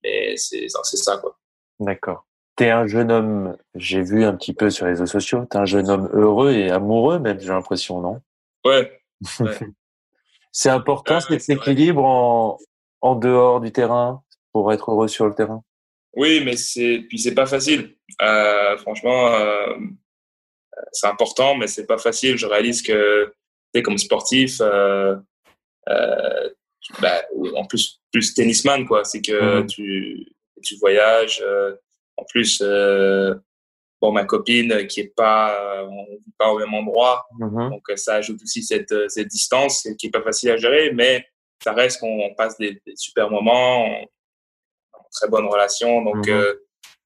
Mais 0.03 0.37
c'est 0.37 0.69
ça, 0.69 1.17
quoi. 1.19 1.39
D'accord. 1.81 2.27
Tu 2.59 2.65
es 2.65 2.71
un 2.71 2.87
jeune 2.87 3.11
homme, 3.11 3.57
j'ai 3.75 4.03
vu 4.03 4.25
un 4.25 4.35
petit 4.35 4.53
peu 4.53 4.69
sur 4.69 4.85
les 4.85 4.93
réseaux 4.93 5.07
sociaux, 5.07 5.47
tu 5.51 5.57
es 5.57 5.61
un 5.61 5.65
jeune 5.65 5.89
homme 5.89 6.11
heureux 6.13 6.53
et 6.53 6.71
amoureux, 6.71 7.19
même, 7.19 7.41
j'ai 7.41 7.49
l'impression, 7.49 8.01
non? 8.01 8.21
Ouais. 8.65 9.01
ouais. 9.41 9.59
C'est 10.53 10.69
important 10.69 11.21
cet 11.21 11.49
équilibre 11.49 12.05
en, 12.05 12.59
en 13.01 13.15
dehors 13.15 13.61
du 13.61 13.73
terrain 13.73 14.23
pour 14.53 14.73
être 14.73 14.91
heureux 14.91 15.09
sur 15.09 15.27
le 15.27 15.35
terrain? 15.35 15.65
Oui, 16.15 16.43
mais 16.45 16.57
c'est 16.57 17.05
puis 17.09 17.19
c'est 17.19 17.35
pas 17.35 17.47
facile. 17.47 17.97
Euh, 18.21 18.77
franchement, 18.77 19.29
euh, 19.29 19.75
c'est 20.93 21.07
important, 21.07 21.57
mais 21.57 21.67
c'est 21.67 21.87
pas 21.87 21.99
facile. 21.99 22.37
Je 22.37 22.47
réalise 22.47 22.83
que 22.83 23.33
tu 23.75 23.83
comme 23.83 23.97
sportif, 23.97 24.59
euh, 24.61 25.17
euh, 25.89 26.51
bah, 27.01 27.23
en 27.55 27.65
plus 27.65 28.01
plus 28.13 28.35
tennisman 28.35 28.87
quoi, 28.87 29.05
c'est 29.05 29.23
que 29.23 29.61
mmh 29.61 29.67
tu 29.67 30.27
tu 30.63 30.77
voyages. 30.77 31.43
Euh, 31.43 31.75
en 32.19 32.25
plus, 32.25 32.63
euh, 34.03 34.07
bon, 34.07 34.13
ma 34.13 34.25
copine 34.25 34.87
qui 34.87 35.01
est 35.01 35.15
pas, 35.15 35.59
euh, 35.59 35.87
on 35.87 36.05
vit 36.17 36.35
pas 36.39 36.51
au 36.51 36.59
même 36.59 36.75
endroit, 36.75 37.27
mhm. 37.39 37.71
donc 37.71 37.83
euh, 37.91 37.97
ça 37.97 38.17
ajoute 38.17 38.43
aussi 38.43 38.63
cette, 38.63 38.93
euh, 38.93 39.09
cette 39.09 39.29
distance 39.29 39.87
qui 39.99 40.07
est 40.09 40.11
pas 40.11 40.23
facile 40.23 40.51
à 40.51 40.57
gérer, 40.57 40.93
mais 40.93 41.25
ça 41.63 41.73
reste 41.73 42.01
qu'on 42.01 42.35
passe 42.37 42.57
des, 42.59 42.81
super 42.97 43.31
moments, 43.31 43.85
on, 43.87 44.07
très 45.13 45.29
bonne 45.29 45.47
relation, 45.47 46.03
donc 46.03 46.27
mhm. 46.27 46.45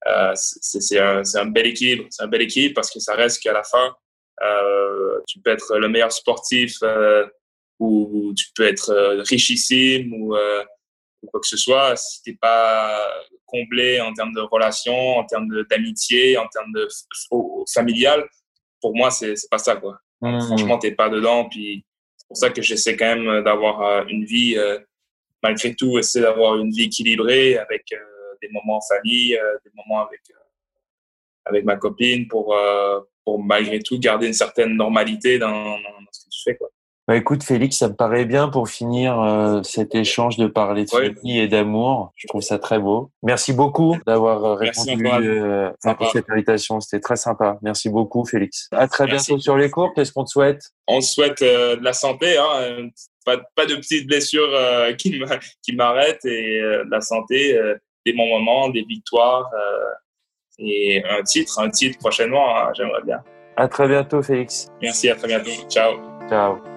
euh, 0.06 0.32
c'est 0.34 0.98
un, 0.98 1.22
un, 1.34 1.46
bel 1.46 1.66
équilibre, 1.66 2.06
c'est 2.10 2.22
un 2.22 2.28
bel 2.28 2.42
équilibre 2.42 2.74
parce 2.74 2.90
que 2.90 3.00
ça 3.00 3.14
reste 3.14 3.42
qu'à 3.42 3.52
la 3.52 3.64
fin, 3.64 3.94
euh, 4.42 5.20
tu 5.26 5.40
peux 5.40 5.50
être 5.50 5.76
le 5.76 5.88
meilleur 5.88 6.12
sportif 6.12 6.76
euh, 6.82 7.26
ou, 7.80 8.32
tu 8.36 8.46
peux 8.54 8.66
être 8.66 9.22
richissime 9.28 10.12
ou, 10.14 10.36
ou 11.26 11.30
quoi 11.30 11.40
que 11.40 11.48
ce 11.48 11.56
soit, 11.56 11.96
si 11.96 12.22
t'es 12.22 12.36
pas 12.40 13.00
comblé 13.44 14.00
en 14.00 14.12
termes 14.12 14.32
de 14.32 14.40
relations, 14.40 15.18
en 15.18 15.24
termes 15.24 15.48
d'amitié, 15.70 16.36
en 16.38 16.46
termes 16.48 16.72
de 16.72 16.88
familial, 17.72 18.28
pour 18.80 18.94
moi, 18.94 19.10
c'est 19.10 19.34
pas 19.50 19.58
ça, 19.58 19.76
quoi. 19.76 19.98
Mmh. 20.20 20.40
Franchement, 20.40 20.78
t'es 20.78 20.92
pas 20.92 21.08
dedans. 21.08 21.48
Puis 21.48 21.84
c'est 22.16 22.26
pour 22.28 22.36
ça 22.36 22.50
que 22.50 22.62
j'essaie 22.62 22.96
quand 22.96 23.16
même 23.16 23.42
d'avoir 23.42 23.82
euh, 23.82 24.04
une 24.08 24.24
vie, 24.24 24.56
euh, 24.56 24.78
malgré 25.42 25.74
tout, 25.74 25.98
essayer 25.98 26.24
d'avoir 26.24 26.56
une 26.56 26.70
vie 26.70 26.84
équilibrée 26.84 27.58
avec 27.58 27.84
euh, 27.92 27.96
des 28.42 28.48
moments 28.50 28.78
en 28.78 28.80
famille, 28.80 29.38
des 29.64 29.70
moments 29.74 30.06
avec, 30.06 30.20
avec 31.44 31.64
ma 31.64 31.76
copine 31.76 32.28
pour, 32.28 32.54
pour 33.24 33.42
malgré 33.42 33.80
tout 33.80 33.98
garder 33.98 34.26
une 34.26 34.34
certaine 34.34 34.76
normalité 34.76 35.38
dans, 35.38 35.78
dans 35.80 36.12
ce 36.12 36.24
que 36.24 36.30
tu 36.30 36.42
fais, 36.44 36.56
quoi. 36.56 36.68
Bah 37.08 37.14
écoute 37.14 37.44
Félix, 37.44 37.76
ça 37.76 37.88
me 37.88 37.94
paraît 37.94 38.24
bien 38.24 38.48
pour 38.48 38.68
finir 38.68 39.20
euh, 39.20 39.62
cet 39.62 39.94
échange 39.94 40.36
de 40.38 40.48
parler 40.48 40.84
de 40.86 40.90
famille 40.90 41.38
et 41.38 41.46
d'amour. 41.46 42.12
Je 42.16 42.26
trouve 42.26 42.40
ça 42.40 42.58
très 42.58 42.80
beau. 42.80 43.12
Merci 43.22 43.52
beaucoup 43.52 43.96
d'avoir 44.08 44.44
euh, 44.44 44.54
répondu 44.54 45.06
euh, 45.06 45.70
à 45.84 45.96
cette 46.12 46.28
invitation. 46.28 46.80
C'était 46.80 47.00
très 47.00 47.14
sympa. 47.14 47.58
Merci 47.62 47.90
beaucoup 47.90 48.24
Félix. 48.24 48.68
À 48.72 48.88
très 48.88 49.06
bientôt 49.06 49.38
sur 49.38 49.56
les 49.56 49.70
cours. 49.70 49.94
Qu'est-ce 49.94 50.12
qu'on 50.12 50.24
te 50.24 50.30
souhaite? 50.30 50.72
On 50.88 51.00
souhaite 51.00 51.42
de 51.42 51.80
la 51.80 51.92
santé, 51.92 52.38
hein, 52.38 52.88
pas, 53.24 53.38
pas, 53.54 53.66
de 53.66 53.76
petites 53.76 54.08
blessures 54.08 54.50
qui 54.98 55.76
m'arrêtent 55.76 56.24
et 56.24 56.60
de 56.60 56.90
la 56.90 57.00
santé, 57.00 57.56
des 58.04 58.14
bons 58.14 58.28
moments, 58.28 58.68
des 58.68 58.82
victoires 58.82 59.48
et 60.58 61.04
un 61.08 61.22
titre, 61.22 61.60
un 61.60 61.70
titre 61.70 61.98
prochainement. 61.98 62.56
Hein, 62.56 62.72
j'aimerais 62.76 63.02
bien. 63.04 63.22
À 63.56 63.68
très 63.68 63.86
bientôt 63.86 64.22
Félix. 64.22 64.66
Merci, 64.82 65.08
à 65.08 65.14
très 65.14 65.28
bientôt. 65.28 65.50
Ciao. 65.70 65.94
Ciao. 66.28 66.75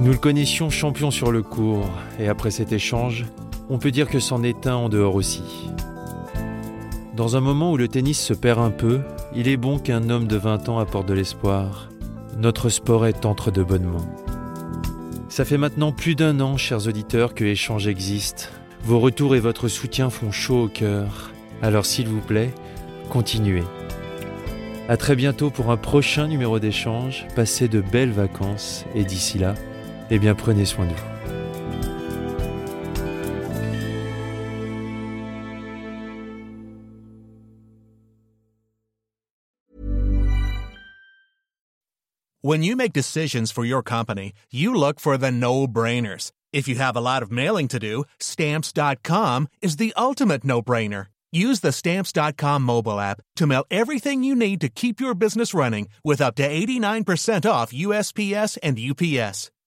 Nous 0.00 0.12
le 0.12 0.18
connaissions 0.18 0.70
champion 0.70 1.10
sur 1.10 1.30
le 1.30 1.42
court, 1.42 1.90
et 2.18 2.28
après 2.28 2.50
cet 2.50 2.72
échange, 2.72 3.26
on 3.68 3.78
peut 3.78 3.90
dire 3.90 4.08
que 4.08 4.18
c'en 4.18 4.42
est 4.42 4.66
un 4.66 4.74
en 4.74 4.88
dehors 4.88 5.14
aussi. 5.14 5.42
Dans 7.14 7.36
un 7.36 7.40
moment 7.40 7.70
où 7.72 7.76
le 7.76 7.86
tennis 7.86 8.18
se 8.18 8.32
perd 8.32 8.60
un 8.60 8.70
peu, 8.70 9.00
il 9.34 9.46
est 9.46 9.58
bon 9.58 9.78
qu'un 9.78 10.08
homme 10.08 10.26
de 10.26 10.38
20 10.38 10.70
ans 10.70 10.78
apporte 10.78 11.06
de 11.06 11.12
l'espoir. 11.12 11.90
Notre 12.38 12.70
sport 12.70 13.04
est 13.04 13.26
entre 13.26 13.50
de 13.50 13.62
bonnes 13.62 13.84
mains. 13.84 14.08
Ça 15.28 15.44
fait 15.44 15.58
maintenant 15.58 15.92
plus 15.92 16.14
d'un 16.14 16.40
an, 16.40 16.56
chers 16.56 16.86
auditeurs, 16.86 17.34
que 17.34 17.44
l'échange 17.44 17.86
existe. 17.86 18.52
Vos 18.82 19.00
retours 19.00 19.36
et 19.36 19.40
votre 19.40 19.68
soutien 19.68 20.08
font 20.08 20.32
chaud 20.32 20.62
au 20.62 20.68
cœur. 20.68 21.30
Alors 21.60 21.84
s'il 21.84 22.08
vous 22.08 22.22
plaît, 22.22 22.54
continuez. 23.10 23.64
À 24.88 24.96
très 24.96 25.14
bientôt 25.14 25.50
pour 25.50 25.70
un 25.70 25.76
prochain 25.76 26.26
numéro 26.26 26.58
d'échange. 26.58 27.26
Passez 27.36 27.68
de 27.68 27.82
belles 27.82 28.12
vacances 28.12 28.86
et 28.94 29.04
d'ici 29.04 29.38
là, 29.38 29.54
eh 30.10 30.18
bien 30.18 30.34
prenez 30.34 30.66
soin 30.66 30.86
de 30.86 30.94
vous. 30.94 31.20
When 42.42 42.62
you 42.62 42.74
make 42.74 42.94
decisions 42.94 43.52
for 43.52 43.66
your 43.66 43.82
company, 43.82 44.32
you 44.50 44.74
look 44.74 44.98
for 44.98 45.18
the 45.18 45.30
no-brainers. 45.30 46.32
If 46.54 46.66
you 46.66 46.76
have 46.76 46.96
a 46.96 47.00
lot 47.00 47.22
of 47.22 47.30
mailing 47.30 47.68
to 47.68 47.78
do, 47.78 48.04
stamps.com 48.18 49.48
is 49.60 49.76
the 49.76 49.92
ultimate 49.94 50.42
no-brainer. 50.42 51.06
Use 51.32 51.60
the 51.60 51.70
stamps.com 51.70 52.62
mobile 52.62 52.98
app 52.98 53.20
to 53.36 53.46
mail 53.46 53.64
everything 53.70 54.24
you 54.24 54.34
need 54.34 54.60
to 54.62 54.68
keep 54.68 55.00
your 55.00 55.14
business 55.14 55.54
running 55.54 55.88
with 56.02 56.20
up 56.20 56.34
to 56.36 56.48
89% 56.48 57.48
off 57.48 57.72
USPS 57.72 58.58
and 58.62 58.78
UPS. 58.78 59.50